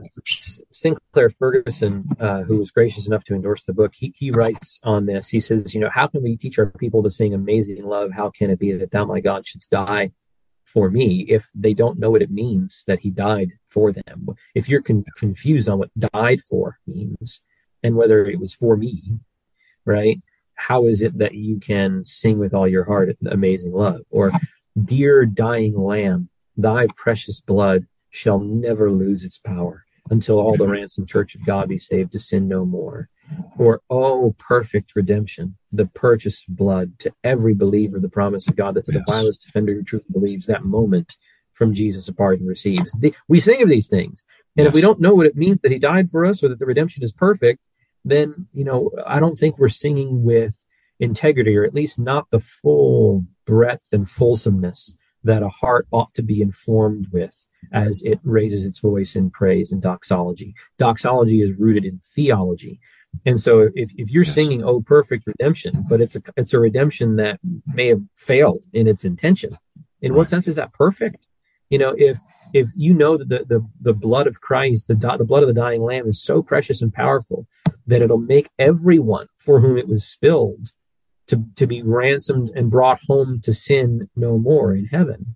Sinclair 0.71 1.31
Ferguson, 1.31 2.07
uh, 2.19 2.43
who 2.43 2.57
was 2.57 2.71
gracious 2.71 3.07
enough 3.07 3.23
to 3.25 3.35
endorse 3.35 3.65
the 3.65 3.73
book, 3.73 3.93
he, 3.95 4.13
he 4.15 4.29
writes 4.29 4.79
on 4.83 5.07
this. 5.07 5.29
He 5.29 5.39
says, 5.39 5.73
you 5.73 5.81
know, 5.81 5.89
how 5.91 6.07
can 6.07 6.21
we 6.21 6.37
teach 6.37 6.59
our 6.59 6.67
people 6.67 7.01
to 7.03 7.11
sing 7.11 7.33
amazing 7.33 7.83
love? 7.83 8.11
How 8.13 8.29
can 8.29 8.51
it 8.51 8.59
be 8.59 8.71
that 8.73 8.91
thou, 8.91 9.05
my 9.05 9.19
God, 9.19 9.47
shouldst 9.47 9.71
die 9.71 10.11
for 10.65 10.89
me 10.89 11.25
if 11.29 11.49
they 11.55 11.73
don't 11.73 11.99
know 11.99 12.09
what 12.09 12.21
it 12.21 12.31
means 12.31 12.83
that 12.87 12.99
he 12.99 13.09
died 13.09 13.51
for 13.67 13.91
them. 13.91 14.27
If 14.53 14.67
you're 14.67 14.81
con- 14.81 15.05
confused 15.15 15.69
on 15.69 15.79
what 15.79 15.91
died 15.97 16.41
for 16.41 16.79
means 16.85 17.41
and 17.83 17.95
whether 17.95 18.25
it 18.25 18.39
was 18.39 18.53
for 18.53 18.75
me, 18.75 19.19
right? 19.85 20.17
How 20.55 20.85
is 20.85 21.01
it 21.01 21.17
that 21.19 21.35
you 21.35 21.59
can 21.59 22.03
sing 22.03 22.39
with 22.39 22.53
all 22.53 22.67
your 22.67 22.85
heart 22.85 23.15
amazing 23.25 23.73
love? 23.73 24.01
Or, 24.09 24.31
dear 24.81 25.25
dying 25.25 25.77
lamb, 25.77 26.29
thy 26.57 26.87
precious 26.95 27.39
blood 27.39 27.87
shall 28.09 28.39
never 28.39 28.89
lose 28.91 29.23
its 29.23 29.37
power 29.37 29.84
until 30.09 30.39
all 30.39 30.55
the 30.55 30.63
mm-hmm. 30.63 30.73
ransomed 30.73 31.07
church 31.07 31.35
of 31.35 31.45
God 31.45 31.69
be 31.69 31.77
saved 31.77 32.11
to 32.11 32.19
sin 32.19 32.47
no 32.47 32.65
more. 32.65 33.09
Or, 33.57 33.81
oh, 33.89 34.35
perfect 34.37 34.95
redemption, 34.95 35.57
the 35.71 35.87
purchase 35.87 36.47
of 36.47 36.55
blood 36.55 36.99
to 36.99 37.11
every 37.23 37.55
believer, 37.55 37.99
the 37.99 38.09
promise 38.09 38.47
of 38.47 38.55
God 38.55 38.75
that 38.75 38.85
to 38.85 38.93
yes. 38.93 39.01
the 39.05 39.11
vilest 39.11 39.47
offender 39.47 39.73
who 39.73 39.83
truly 39.83 40.05
believes 40.11 40.45
that 40.45 40.63
moment 40.63 41.15
from 41.53 41.73
Jesus 41.73 42.07
a 42.07 42.13
pardon 42.13 42.45
receives. 42.45 42.91
The, 42.99 43.15
we 43.27 43.39
sing 43.39 43.63
of 43.63 43.69
these 43.69 43.89
things. 43.89 44.23
And 44.55 44.65
yes. 44.65 44.69
if 44.69 44.75
we 44.75 44.81
don't 44.81 45.01
know 45.01 45.15
what 45.15 45.25
it 45.25 45.35
means 45.35 45.61
that 45.61 45.71
he 45.71 45.79
died 45.79 46.09
for 46.09 46.25
us 46.25 46.43
or 46.43 46.49
that 46.49 46.59
the 46.59 46.65
redemption 46.65 47.03
is 47.03 47.11
perfect, 47.11 47.61
then, 48.03 48.47
you 48.53 48.63
know, 48.63 48.91
I 49.07 49.19
don't 49.19 49.37
think 49.37 49.57
we're 49.57 49.69
singing 49.69 50.23
with 50.23 50.63
integrity 50.99 51.57
or 51.57 51.63
at 51.63 51.73
least 51.73 51.97
not 51.97 52.29
the 52.29 52.39
full 52.39 53.25
breadth 53.45 53.87
and 53.91 54.07
fulsomeness 54.07 54.93
that 55.25 55.43
a 55.43 55.49
heart 55.49 55.87
ought 55.91 56.13
to 56.13 56.23
be 56.23 56.41
informed 56.41 57.07
with 57.11 57.47
as 57.71 58.03
it 58.03 58.19
raises 58.23 58.65
its 58.65 58.79
voice 58.79 59.15
in 59.15 59.29
praise 59.29 59.71
and 59.71 59.81
doxology. 59.81 60.55
Doxology 60.77 61.41
is 61.41 61.59
rooted 61.59 61.83
in 61.83 61.99
theology. 61.99 62.79
And 63.25 63.39
so 63.39 63.69
if, 63.75 63.91
if 63.97 64.11
you're 64.11 64.23
singing 64.23 64.63
Oh 64.63 64.81
Perfect 64.81 65.25
Redemption, 65.25 65.85
but 65.89 66.01
it's 66.01 66.15
a 66.15 66.21
it's 66.35 66.53
a 66.53 66.59
redemption 66.59 67.15
that 67.15 67.39
may 67.65 67.87
have 67.87 68.01
failed 68.13 68.63
in 68.73 68.87
its 68.87 69.05
intention, 69.05 69.57
in 70.01 70.13
what 70.13 70.27
sense 70.27 70.47
is 70.47 70.55
that 70.55 70.73
perfect? 70.73 71.27
You 71.69 71.79
know, 71.79 71.95
if 71.97 72.19
if 72.53 72.69
you 72.75 72.93
know 72.93 73.17
that 73.17 73.29
the, 73.29 73.45
the, 73.47 73.67
the 73.81 73.93
blood 73.93 74.27
of 74.27 74.41
Christ, 74.41 74.87
the, 74.87 74.95
the 74.95 75.25
blood 75.25 75.43
of 75.43 75.47
the 75.47 75.53
dying 75.53 75.81
lamb 75.81 76.07
is 76.07 76.21
so 76.21 76.43
precious 76.43 76.81
and 76.81 76.93
powerful 76.93 77.47
that 77.87 78.01
it'll 78.01 78.17
make 78.17 78.49
everyone 78.59 79.27
for 79.37 79.59
whom 79.59 79.77
it 79.77 79.87
was 79.87 80.05
spilled 80.05 80.71
to, 81.27 81.43
to 81.55 81.67
be 81.67 81.81
ransomed 81.81 82.51
and 82.55 82.71
brought 82.71 82.99
home 83.07 83.39
to 83.41 83.53
sin 83.53 84.09
no 84.15 84.37
more 84.37 84.73
in 84.75 84.85
heaven. 84.85 85.35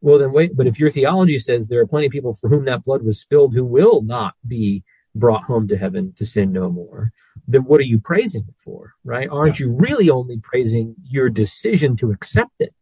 Well, 0.00 0.18
then 0.18 0.32
wait, 0.32 0.56
but 0.56 0.66
if 0.66 0.78
your 0.78 0.90
theology 0.90 1.38
says 1.38 1.66
there 1.66 1.80
are 1.80 1.86
plenty 1.86 2.06
of 2.06 2.12
people 2.12 2.34
for 2.34 2.50
whom 2.50 2.66
that 2.66 2.84
blood 2.84 3.02
was 3.02 3.20
spilled 3.20 3.54
who 3.54 3.64
will 3.64 4.02
not 4.02 4.34
be 4.46 4.84
brought 5.14 5.44
home 5.44 5.68
to 5.68 5.78
heaven 5.78 6.12
to 6.16 6.26
sin 6.26 6.52
no 6.52 6.68
more, 6.68 7.12
then 7.46 7.64
what 7.64 7.80
are 7.80 7.84
you 7.84 7.98
praising 7.98 8.44
it 8.48 8.54
for, 8.58 8.94
right? 9.04 9.28
Aren't 9.30 9.60
you 9.60 9.76
really 9.76 10.10
only 10.10 10.38
praising 10.38 10.94
your 11.04 11.30
decision 11.30 11.96
to 11.96 12.10
accept 12.10 12.60
it? 12.60 12.74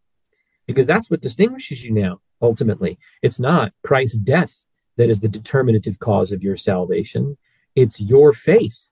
Because 0.66 0.86
that's 0.86 1.10
what 1.10 1.20
distinguishes 1.20 1.84
you 1.84 1.92
now, 1.92 2.20
ultimately. 2.40 2.98
It's 3.22 3.38
not 3.38 3.72
Christ's 3.84 4.18
death 4.18 4.64
that 4.96 5.10
is 5.10 5.20
the 5.20 5.28
determinative 5.28 5.98
cause 5.98 6.32
of 6.32 6.42
your 6.42 6.56
salvation. 6.56 7.36
It's 7.74 8.00
your 8.00 8.32
faith. 8.32 8.90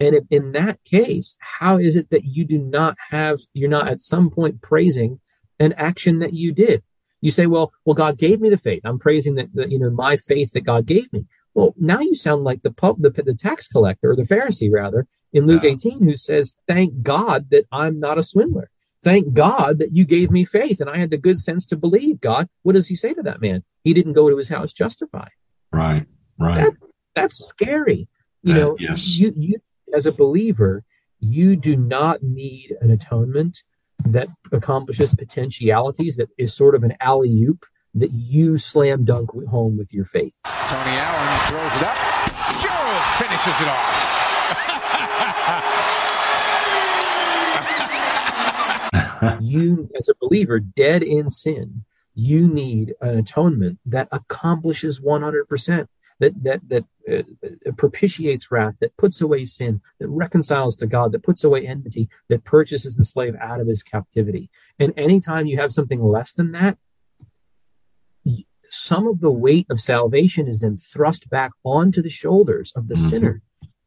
And 0.00 0.14
if 0.14 0.24
in 0.30 0.52
that 0.52 0.82
case, 0.84 1.36
how 1.40 1.78
is 1.78 1.96
it 1.96 2.10
that 2.10 2.24
you 2.24 2.44
do 2.44 2.58
not 2.58 2.96
have, 3.10 3.38
you're 3.52 3.68
not 3.68 3.88
at 3.88 4.00
some 4.00 4.30
point 4.30 4.62
praising 4.62 5.20
an 5.58 5.72
action 5.72 6.20
that 6.20 6.34
you 6.34 6.52
did? 6.52 6.82
You 7.20 7.32
say, 7.32 7.46
well, 7.46 7.72
well, 7.84 7.94
God 7.94 8.16
gave 8.16 8.40
me 8.40 8.48
the 8.48 8.56
faith. 8.56 8.82
I'm 8.84 8.98
praising 8.98 9.34
that, 9.34 9.52
that 9.54 9.72
you 9.72 9.78
know, 9.78 9.90
my 9.90 10.16
faith 10.16 10.52
that 10.52 10.60
God 10.60 10.86
gave 10.86 11.12
me. 11.12 11.26
Well, 11.52 11.74
now 11.76 11.98
you 11.98 12.14
sound 12.14 12.44
like 12.44 12.62
the 12.62 12.70
pub, 12.70 13.02
the, 13.02 13.10
the 13.10 13.34
tax 13.34 13.66
collector 13.66 14.12
or 14.12 14.16
the 14.16 14.22
Pharisee 14.22 14.70
rather 14.72 15.08
in 15.32 15.46
Luke 15.46 15.64
yeah. 15.64 15.70
18 15.70 16.02
who 16.02 16.16
says, 16.16 16.56
thank 16.68 17.02
God 17.02 17.50
that 17.50 17.64
I'm 17.72 17.98
not 17.98 18.18
a 18.18 18.22
swindler. 18.22 18.70
Thank 19.02 19.32
God 19.32 19.78
that 19.78 19.92
you 19.92 20.04
gave 20.04 20.30
me 20.30 20.44
faith 20.44 20.80
and 20.80 20.88
I 20.88 20.98
had 20.98 21.10
the 21.10 21.18
good 21.18 21.40
sense 21.40 21.66
to 21.66 21.76
believe 21.76 22.20
God. 22.20 22.48
What 22.62 22.74
does 22.74 22.86
he 22.86 22.94
say 22.94 23.14
to 23.14 23.22
that 23.22 23.40
man? 23.40 23.64
He 23.82 23.94
didn't 23.94 24.12
go 24.12 24.30
to 24.30 24.36
his 24.36 24.48
house 24.48 24.72
justified. 24.72 25.30
Right. 25.72 26.06
Right. 26.38 26.62
That, 26.62 26.74
that's 27.14 27.44
scary. 27.44 28.08
You 28.42 28.54
know, 28.54 28.76
yes. 28.78 29.08
you, 29.16 29.32
you, 29.36 29.58
as 29.94 30.06
a 30.06 30.12
believer, 30.12 30.84
you 31.20 31.56
do 31.56 31.76
not 31.76 32.22
need 32.22 32.76
an 32.80 32.90
atonement 32.90 33.62
that 34.04 34.28
accomplishes 34.52 35.14
potentialities 35.14 36.16
that 36.16 36.28
is 36.38 36.54
sort 36.54 36.74
of 36.74 36.82
an 36.84 36.94
alley 37.00 37.44
oop 37.44 37.66
that 37.94 38.12
you 38.12 38.58
slam 38.58 39.04
dunk 39.04 39.30
home 39.48 39.76
with 39.76 39.92
your 39.92 40.04
faith. 40.04 40.34
Tony 40.44 40.96
Allen 40.96 41.48
throws 41.48 41.72
it 41.72 41.82
up. 41.82 41.96
Joe 42.60 43.02
finishes 43.18 43.60
it 43.60 43.68
off. 43.68 44.04
you, 49.40 49.90
as 49.96 50.08
a 50.08 50.14
believer, 50.20 50.60
dead 50.60 51.02
in 51.02 51.30
sin, 51.30 51.84
you 52.14 52.48
need 52.48 52.94
an 53.00 53.18
atonement 53.18 53.78
that 53.86 54.08
accomplishes 54.12 55.00
100%, 55.00 55.88
that, 56.20 56.42
that, 56.42 56.60
that 56.68 56.84
uh, 57.10 57.72
propitiates 57.76 58.50
wrath, 58.50 58.74
that 58.80 58.96
puts 58.96 59.20
away 59.20 59.44
sin, 59.44 59.80
that 59.98 60.08
reconciles 60.08 60.76
to 60.76 60.86
God, 60.86 61.12
that 61.12 61.22
puts 61.22 61.44
away 61.44 61.66
enmity, 61.66 62.08
that 62.28 62.44
purchases 62.44 62.96
the 62.96 63.04
slave 63.04 63.34
out 63.40 63.60
of 63.60 63.66
his 63.66 63.82
captivity. 63.82 64.50
And 64.78 64.92
anytime 64.96 65.46
you 65.46 65.56
have 65.58 65.72
something 65.72 66.02
less 66.02 66.32
than 66.32 66.52
that, 66.52 66.78
some 68.62 69.06
of 69.06 69.20
the 69.20 69.30
weight 69.30 69.66
of 69.70 69.80
salvation 69.80 70.46
is 70.46 70.60
then 70.60 70.76
thrust 70.76 71.30
back 71.30 71.52
onto 71.64 72.02
the 72.02 72.10
shoulders 72.10 72.72
of 72.76 72.88
the 72.88 72.94
mm-hmm. 72.94 73.08
sinner. 73.08 73.42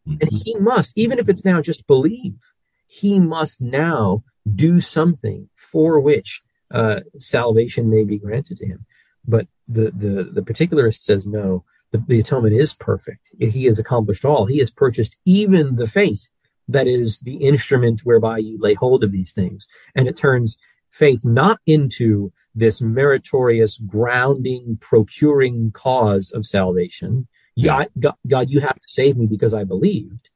And 0.08 0.30
he 0.32 0.56
must, 0.56 0.94
even 0.98 1.20
if 1.20 1.30
it's 1.30 1.46
now 1.46 1.62
just 1.62 1.86
believe, 1.86 2.40
he 2.88 3.20
must 3.20 3.62
now 3.62 4.24
do 4.56 4.82
something 4.82 5.50
for 5.56 6.00
which 6.00 6.42
uh, 6.74 7.02
salvation 7.20 7.90
may 7.90 8.04
be 8.04 8.18
granted 8.18 8.58
to 8.58 8.66
him. 8.66 8.86
But 9.28 9.48
the 9.68 9.92
the 9.92 10.30
the 10.34 10.42
particularist 10.42 11.04
says 11.04 11.28
no. 11.28 11.64
The, 11.92 12.04
the 12.08 12.20
atonement 12.20 12.56
is 12.56 12.74
perfect. 12.74 13.30
He 13.40 13.66
has 13.66 13.80
accomplished 13.80 14.26
all. 14.26 14.46
He 14.46 14.60
has 14.60 14.72
purchased 14.72 15.18
even 15.26 15.76
the 15.76 15.88
faith 15.88 16.30
that 16.68 16.88
is 16.88 17.20
the 17.20 17.36
instrument 17.36 18.02
whereby 18.04 18.38
you 18.38 18.58
lay 18.60 18.74
hold 18.76 19.04
of 19.04 19.12
these 19.12 19.34
things, 19.34 19.68
and 19.96 20.08
it 20.08 20.16
turns 20.16 20.58
faith 20.90 21.26
not 21.26 21.60
into 21.66 22.32
this 22.54 22.82
meritorious, 22.82 23.78
grounding, 23.78 24.78
procuring 24.82 25.72
cause 25.72 26.32
of 26.32 26.46
salvation. 26.46 27.28
Yeah. 27.56 27.86
God, 28.00 28.16
God, 28.28 28.50
you 28.50 28.60
have 28.60 28.76
to 28.76 28.88
save 28.88 29.18
me 29.18 29.26
because 29.26 29.54
I 29.54 29.64
believed. 29.64 30.30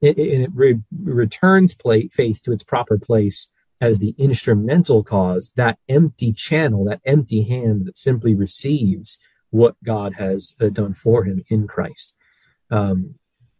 And 0.00 0.18
it, 0.18 0.50
re- 0.54 0.80
returns 1.02 1.74
play, 1.74 2.08
faith 2.08 2.42
to 2.44 2.52
its 2.52 2.62
proper 2.62 2.98
place 2.98 3.50
as 3.80 3.98
the 3.98 4.14
instrumental 4.18 5.04
cause, 5.04 5.52
that 5.56 5.78
empty 5.88 6.32
channel, 6.32 6.84
that 6.84 7.00
empty 7.04 7.42
hand 7.42 7.86
that 7.86 7.96
simply 7.96 8.34
receives 8.34 9.18
what 9.50 9.76
God 9.84 10.14
has 10.14 10.54
uh, 10.60 10.68
done 10.68 10.92
for 10.92 11.24
him 11.24 11.44
in 11.48 11.66
Christ. 11.66 12.14
Um, 12.70 13.14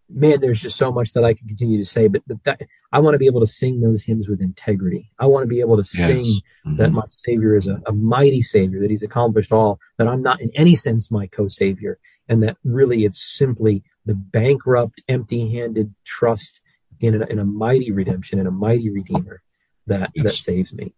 man, 0.08 0.40
there's 0.40 0.60
just 0.60 0.76
so 0.76 0.90
much 0.90 1.12
that 1.12 1.24
I 1.24 1.34
can 1.34 1.48
continue 1.48 1.78
to 1.78 1.84
say, 1.84 2.08
but, 2.08 2.22
but 2.26 2.42
that, 2.44 2.62
I 2.92 3.00
want 3.00 3.14
to 3.14 3.18
be 3.18 3.26
able 3.26 3.40
to 3.40 3.46
sing 3.46 3.80
those 3.80 4.04
hymns 4.04 4.28
with 4.28 4.40
integrity. 4.40 5.10
I 5.18 5.26
want 5.26 5.44
to 5.44 5.48
be 5.48 5.60
able 5.60 5.76
to 5.76 5.82
yes. 5.82 6.06
sing 6.06 6.24
mm-hmm. 6.24 6.76
that 6.76 6.92
my 6.92 7.04
Savior 7.08 7.56
is 7.56 7.68
a, 7.68 7.80
a, 7.86 7.92
mighty 7.92 8.42
Savior, 8.42 8.80
that 8.80 8.90
He's 8.90 9.02
accomplished 9.02 9.52
all, 9.52 9.78
that 9.98 10.08
I'm 10.08 10.22
not 10.22 10.40
in 10.40 10.50
any 10.54 10.74
sense 10.74 11.10
my 11.10 11.26
co-Savior, 11.26 11.98
and 12.28 12.42
that 12.42 12.56
really 12.64 13.04
it's 13.04 13.22
simply 13.22 13.82
the 14.06 14.14
bankrupt, 14.14 15.02
empty-handed 15.08 15.94
trust 16.04 16.60
in 17.00 17.22
a, 17.22 17.26
in 17.26 17.38
a 17.38 17.44
mighty 17.44 17.92
redemption 17.92 18.38
and 18.38 18.48
a 18.48 18.52
mighty 18.52 18.90
Redeemer 18.90 19.42
that 19.86 20.10
yes. 20.14 20.24
that 20.24 20.32
saves 20.34 20.74
me. 20.74 20.94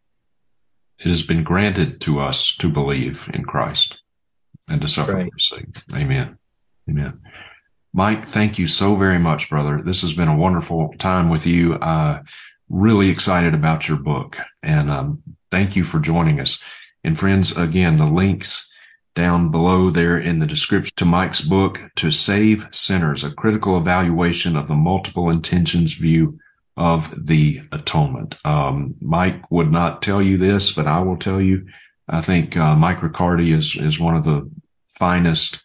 It 0.99 1.09
has 1.09 1.23
been 1.23 1.43
granted 1.43 2.01
to 2.03 2.21
us 2.21 2.55
to 2.57 2.69
believe 2.69 3.31
in 3.33 3.45
Christ 3.45 4.03
and 4.71 4.81
to 4.81 4.89
suffer 4.89 5.15
right. 5.15 5.27
for 5.27 5.35
His 5.37 5.49
sake. 5.49 5.95
Amen. 5.95 6.39
Amen. 6.89 7.21
Mike, 7.93 8.27
thank 8.27 8.59
you 8.59 8.67
so 8.67 8.95
very 8.95 9.19
much, 9.19 9.51
brother. 9.51 9.83
This 9.85 10.03
has 10.03 10.13
been 10.13 10.29
a 10.29 10.37
wonderful 10.37 10.95
time 10.99 11.29
with 11.29 11.47
you. 11.47 11.75
Uh, 11.75 12.23
really 12.69 13.11
excited 13.11 13.53
about 13.53 13.89
your 13.89 13.99
book 13.99 14.39
and 14.63 14.91
um, 14.91 15.23
thank 15.51 15.75
you 15.75 15.83
for 15.83 15.99
joining 15.99 16.41
us. 16.41 16.63
And 17.03 17.19
friends, 17.19 17.57
again, 17.57 17.97
the 17.97 18.07
links 18.07 18.71
down 19.17 19.51
below 19.51 19.91
there 19.91 20.19
in 20.19 20.39
the 20.39 20.47
description 20.47 20.93
to 20.97 21.05
Mike's 21.05 21.41
book, 21.41 21.81
To 21.97 22.11
Save 22.11 22.69
Sinners, 22.71 23.25
a 23.25 23.33
critical 23.33 23.77
evaluation 23.77 24.57
of 24.57 24.69
the 24.69 24.75
multiple 24.75 25.31
intentions 25.31 25.95
view 25.95 26.39
of 26.77 27.13
the 27.27 27.61
atonement. 27.73 28.37
Um, 28.45 28.95
Mike 29.01 29.51
would 29.51 29.73
not 29.73 30.01
tell 30.01 30.23
you 30.23 30.39
this, 30.39 30.73
but 30.73 30.87
I 30.87 31.01
will 31.01 31.17
tell 31.17 31.41
you, 31.41 31.67
I 32.09 32.21
think 32.21 32.57
uh, 32.57 32.77
Mike 32.77 33.03
Riccardi 33.03 33.53
is, 33.53 33.77
is 33.77 33.99
one 33.99 34.17
of 34.17 34.25
the 34.25 34.49
finest 34.99 35.63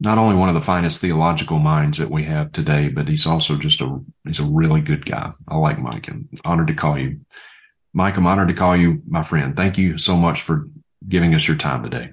not 0.00 0.18
only 0.18 0.36
one 0.36 0.48
of 0.48 0.54
the 0.54 0.60
finest 0.60 1.00
theological 1.00 1.58
minds 1.58 1.98
that 1.98 2.10
we 2.10 2.24
have 2.24 2.52
today, 2.52 2.88
but 2.88 3.08
he's 3.08 3.26
also 3.26 3.56
just 3.56 3.80
a 3.80 4.00
he's 4.24 4.40
a 4.40 4.44
really 4.44 4.80
good 4.80 5.06
guy. 5.06 5.32
I 5.48 5.56
like 5.56 5.78
Mike 5.78 6.08
and 6.08 6.28
honored 6.44 6.66
to 6.68 6.74
call 6.74 6.98
you. 6.98 7.20
Mike, 7.92 8.16
I'm 8.16 8.26
honored 8.26 8.48
to 8.48 8.54
call 8.54 8.76
you 8.76 9.02
my 9.06 9.22
friend. 9.22 9.56
Thank 9.56 9.78
you 9.78 9.98
so 9.98 10.16
much 10.16 10.42
for 10.42 10.68
giving 11.08 11.34
us 11.34 11.46
your 11.46 11.56
time 11.56 11.82
today. 11.82 12.12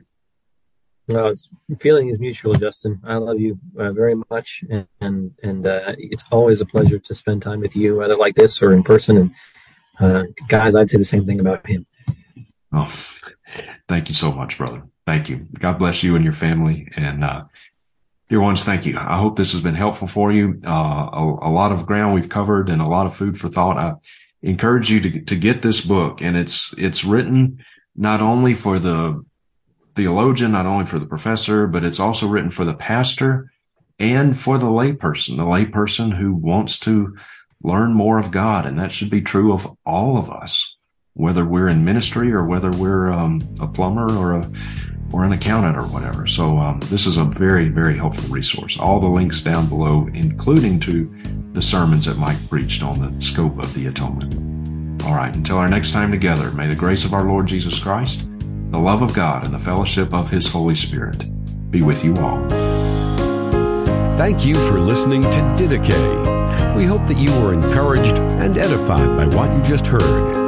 No, 1.08 1.28
it's 1.28 1.50
feeling 1.80 2.10
is 2.10 2.20
mutual, 2.20 2.54
Justin. 2.54 3.02
I 3.04 3.16
love 3.16 3.40
you 3.40 3.60
uh, 3.78 3.92
very 3.92 4.16
much, 4.30 4.64
and 4.70 4.88
and, 5.02 5.32
and 5.44 5.68
uh, 5.68 5.96
it's 5.98 6.26
always 6.32 6.62
a 6.62 6.66
pleasure 6.66 7.00
to 7.00 7.16
spend 7.16 7.42
time 7.42 7.62
with 7.62 7.76
you, 7.76 7.98
whether 7.98 8.16
like 8.16 8.36
this 8.36 8.62
or 8.62 8.72
in 8.74 8.84
person. 8.84 9.18
And 9.18 9.36
uh, 10.00 10.24
guys, 10.48 10.76
I'd 10.76 10.90
say 10.90 10.98
the 10.98 11.04
same 11.04 11.26
thing 11.26 11.40
about 11.40 11.68
him. 11.68 11.88
Oh, 12.72 12.94
thank 13.90 14.08
you 14.08 14.16
so 14.16 14.32
much, 14.32 14.58
brother. 14.58 14.84
Thank 15.06 15.30
you. 15.30 15.48
God 15.58 15.80
bless 15.80 16.04
you 16.04 16.16
and 16.16 16.24
your 16.24 16.34
family, 16.34 16.88
and 16.96 17.24
uh, 17.24 17.44
Dear 18.32 18.40
ones, 18.40 18.64
thank 18.64 18.86
you. 18.86 18.98
I 18.98 19.18
hope 19.18 19.36
this 19.36 19.52
has 19.52 19.60
been 19.60 19.76
helpful 19.76 20.08
for 20.08 20.32
you. 20.32 20.62
Uh, 20.66 21.10
a, 21.12 21.38
a, 21.42 21.52
lot 21.52 21.74
of 21.74 21.86
ground 21.86 22.16
we've 22.16 22.30
covered 22.30 22.70
and 22.70 22.82
a 22.82 22.88
lot 22.88 23.06
of 23.06 23.14
food 23.14 23.38
for 23.38 23.50
thought. 23.50 23.78
I 23.78 23.96
encourage 24.42 24.90
you 24.90 25.02
to, 25.02 25.20
to 25.20 25.36
get 25.36 25.62
this 25.62 25.82
book 25.82 26.22
and 26.22 26.38
it's, 26.38 26.74
it's 26.78 27.04
written 27.04 27.62
not 27.94 28.22
only 28.22 28.54
for 28.54 28.80
the 28.80 29.22
theologian, 29.98 30.54
not 30.54 30.66
only 30.66 30.86
for 30.86 30.98
the 30.98 31.06
professor, 31.06 31.68
but 31.68 31.84
it's 31.84 32.00
also 32.00 32.26
written 32.26 32.52
for 32.52 32.64
the 32.64 32.74
pastor 32.74 33.52
and 34.00 34.40
for 34.40 34.58
the 34.58 34.68
layperson, 34.68 35.36
the 35.36 35.44
layperson 35.44 36.16
who 36.16 36.34
wants 36.34 36.80
to 36.80 37.18
learn 37.62 37.94
more 37.94 38.18
of 38.18 38.32
God. 38.32 38.66
And 38.66 38.80
that 38.80 38.94
should 38.94 39.10
be 39.10 39.22
true 39.22 39.52
of 39.52 39.76
all 39.86 40.16
of 40.16 40.32
us, 40.32 40.78
whether 41.14 41.46
we're 41.46 41.68
in 41.68 41.84
ministry 41.84 42.32
or 42.32 42.46
whether 42.46 42.72
we're 42.72 43.12
um, 43.12 43.42
a 43.60 43.68
plumber 43.68 44.12
or 44.18 44.36
a 44.36 44.52
or 45.14 45.26
an 45.26 45.34
accountant 45.34 45.78
or 45.78 45.84
whatever. 45.88 46.26
So 46.26 46.58
um, 46.58 46.80
this 46.86 47.06
is 47.06 47.18
a 47.18 47.26
very, 47.26 47.70
very 47.70 47.98
helpful 47.98 48.30
resource. 48.30 48.78
All 48.80 49.00
the 49.00 49.10
links 49.10 49.42
down 49.42 49.68
below, 49.68 50.10
including 50.14 50.80
to 50.82 51.14
the 51.54 51.62
sermons 51.62 52.06
that 52.06 52.18
Mike 52.18 52.38
preached 52.50 52.82
on 52.84 53.00
the 53.00 53.22
scope 53.22 53.60
of 53.60 53.74
the 53.74 53.88
atonement. 53.88 55.04
All 55.04 55.16
right, 55.16 55.36
until 55.36 55.58
our 55.58 55.68
next 55.68 55.92
time 55.92 56.12
together, 56.12 56.52
may 56.52 56.68
the 56.68 56.76
grace 56.76 57.04
of 57.04 57.14
our 57.14 57.24
Lord 57.24 57.48
Jesus 57.48 57.78
Christ, 57.78 58.30
the 58.72 58.80
love 58.80 59.02
of 59.02 59.14
God, 59.14 59.44
and 59.44 59.54
the 59.54 59.60
fellowship 59.60 60.14
of 60.14 60.30
His 60.30 60.48
Holy 60.48 60.76
Spirit 60.76 61.26
be 61.72 61.82
with 61.82 62.04
you 62.04 62.16
all. 62.18 62.48
Thank 64.18 64.46
you 64.46 64.56
for 64.56 64.80
listening 64.80 65.24
to 65.24 65.40
Didache. 65.58 66.76
We 66.76 66.86
hope 66.86 67.06
that 67.08 67.18
you 67.18 67.32
were 67.42 67.54
encouraged 67.54 68.20
and 68.20 68.58
edified 68.58 69.18
by 69.18 69.26
what 69.36 69.52
you 69.52 69.64
just 69.64 69.88
heard. 69.88 70.41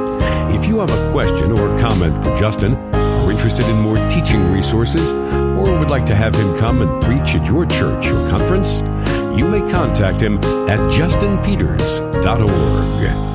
If 0.53 0.67
you 0.67 0.79
have 0.79 0.89
a 0.89 1.11
question 1.11 1.51
or 1.51 1.77
comment 1.79 2.15
for 2.23 2.35
Justin, 2.35 2.75
are 2.93 3.31
interested 3.31 3.67
in 3.67 3.79
more 3.81 3.97
teaching 4.09 4.51
resources, 4.51 5.11
or 5.11 5.79
would 5.79 5.89
like 5.89 6.05
to 6.07 6.15
have 6.15 6.35
him 6.35 6.57
come 6.57 6.81
and 6.81 7.03
preach 7.03 7.35
at 7.35 7.45
your 7.45 7.65
church 7.65 8.07
or 8.07 8.29
conference, 8.29 8.81
you 9.37 9.47
may 9.47 9.61
contact 9.71 10.21
him 10.21 10.37
at 10.69 10.79
justinpeters.org. 10.91 13.32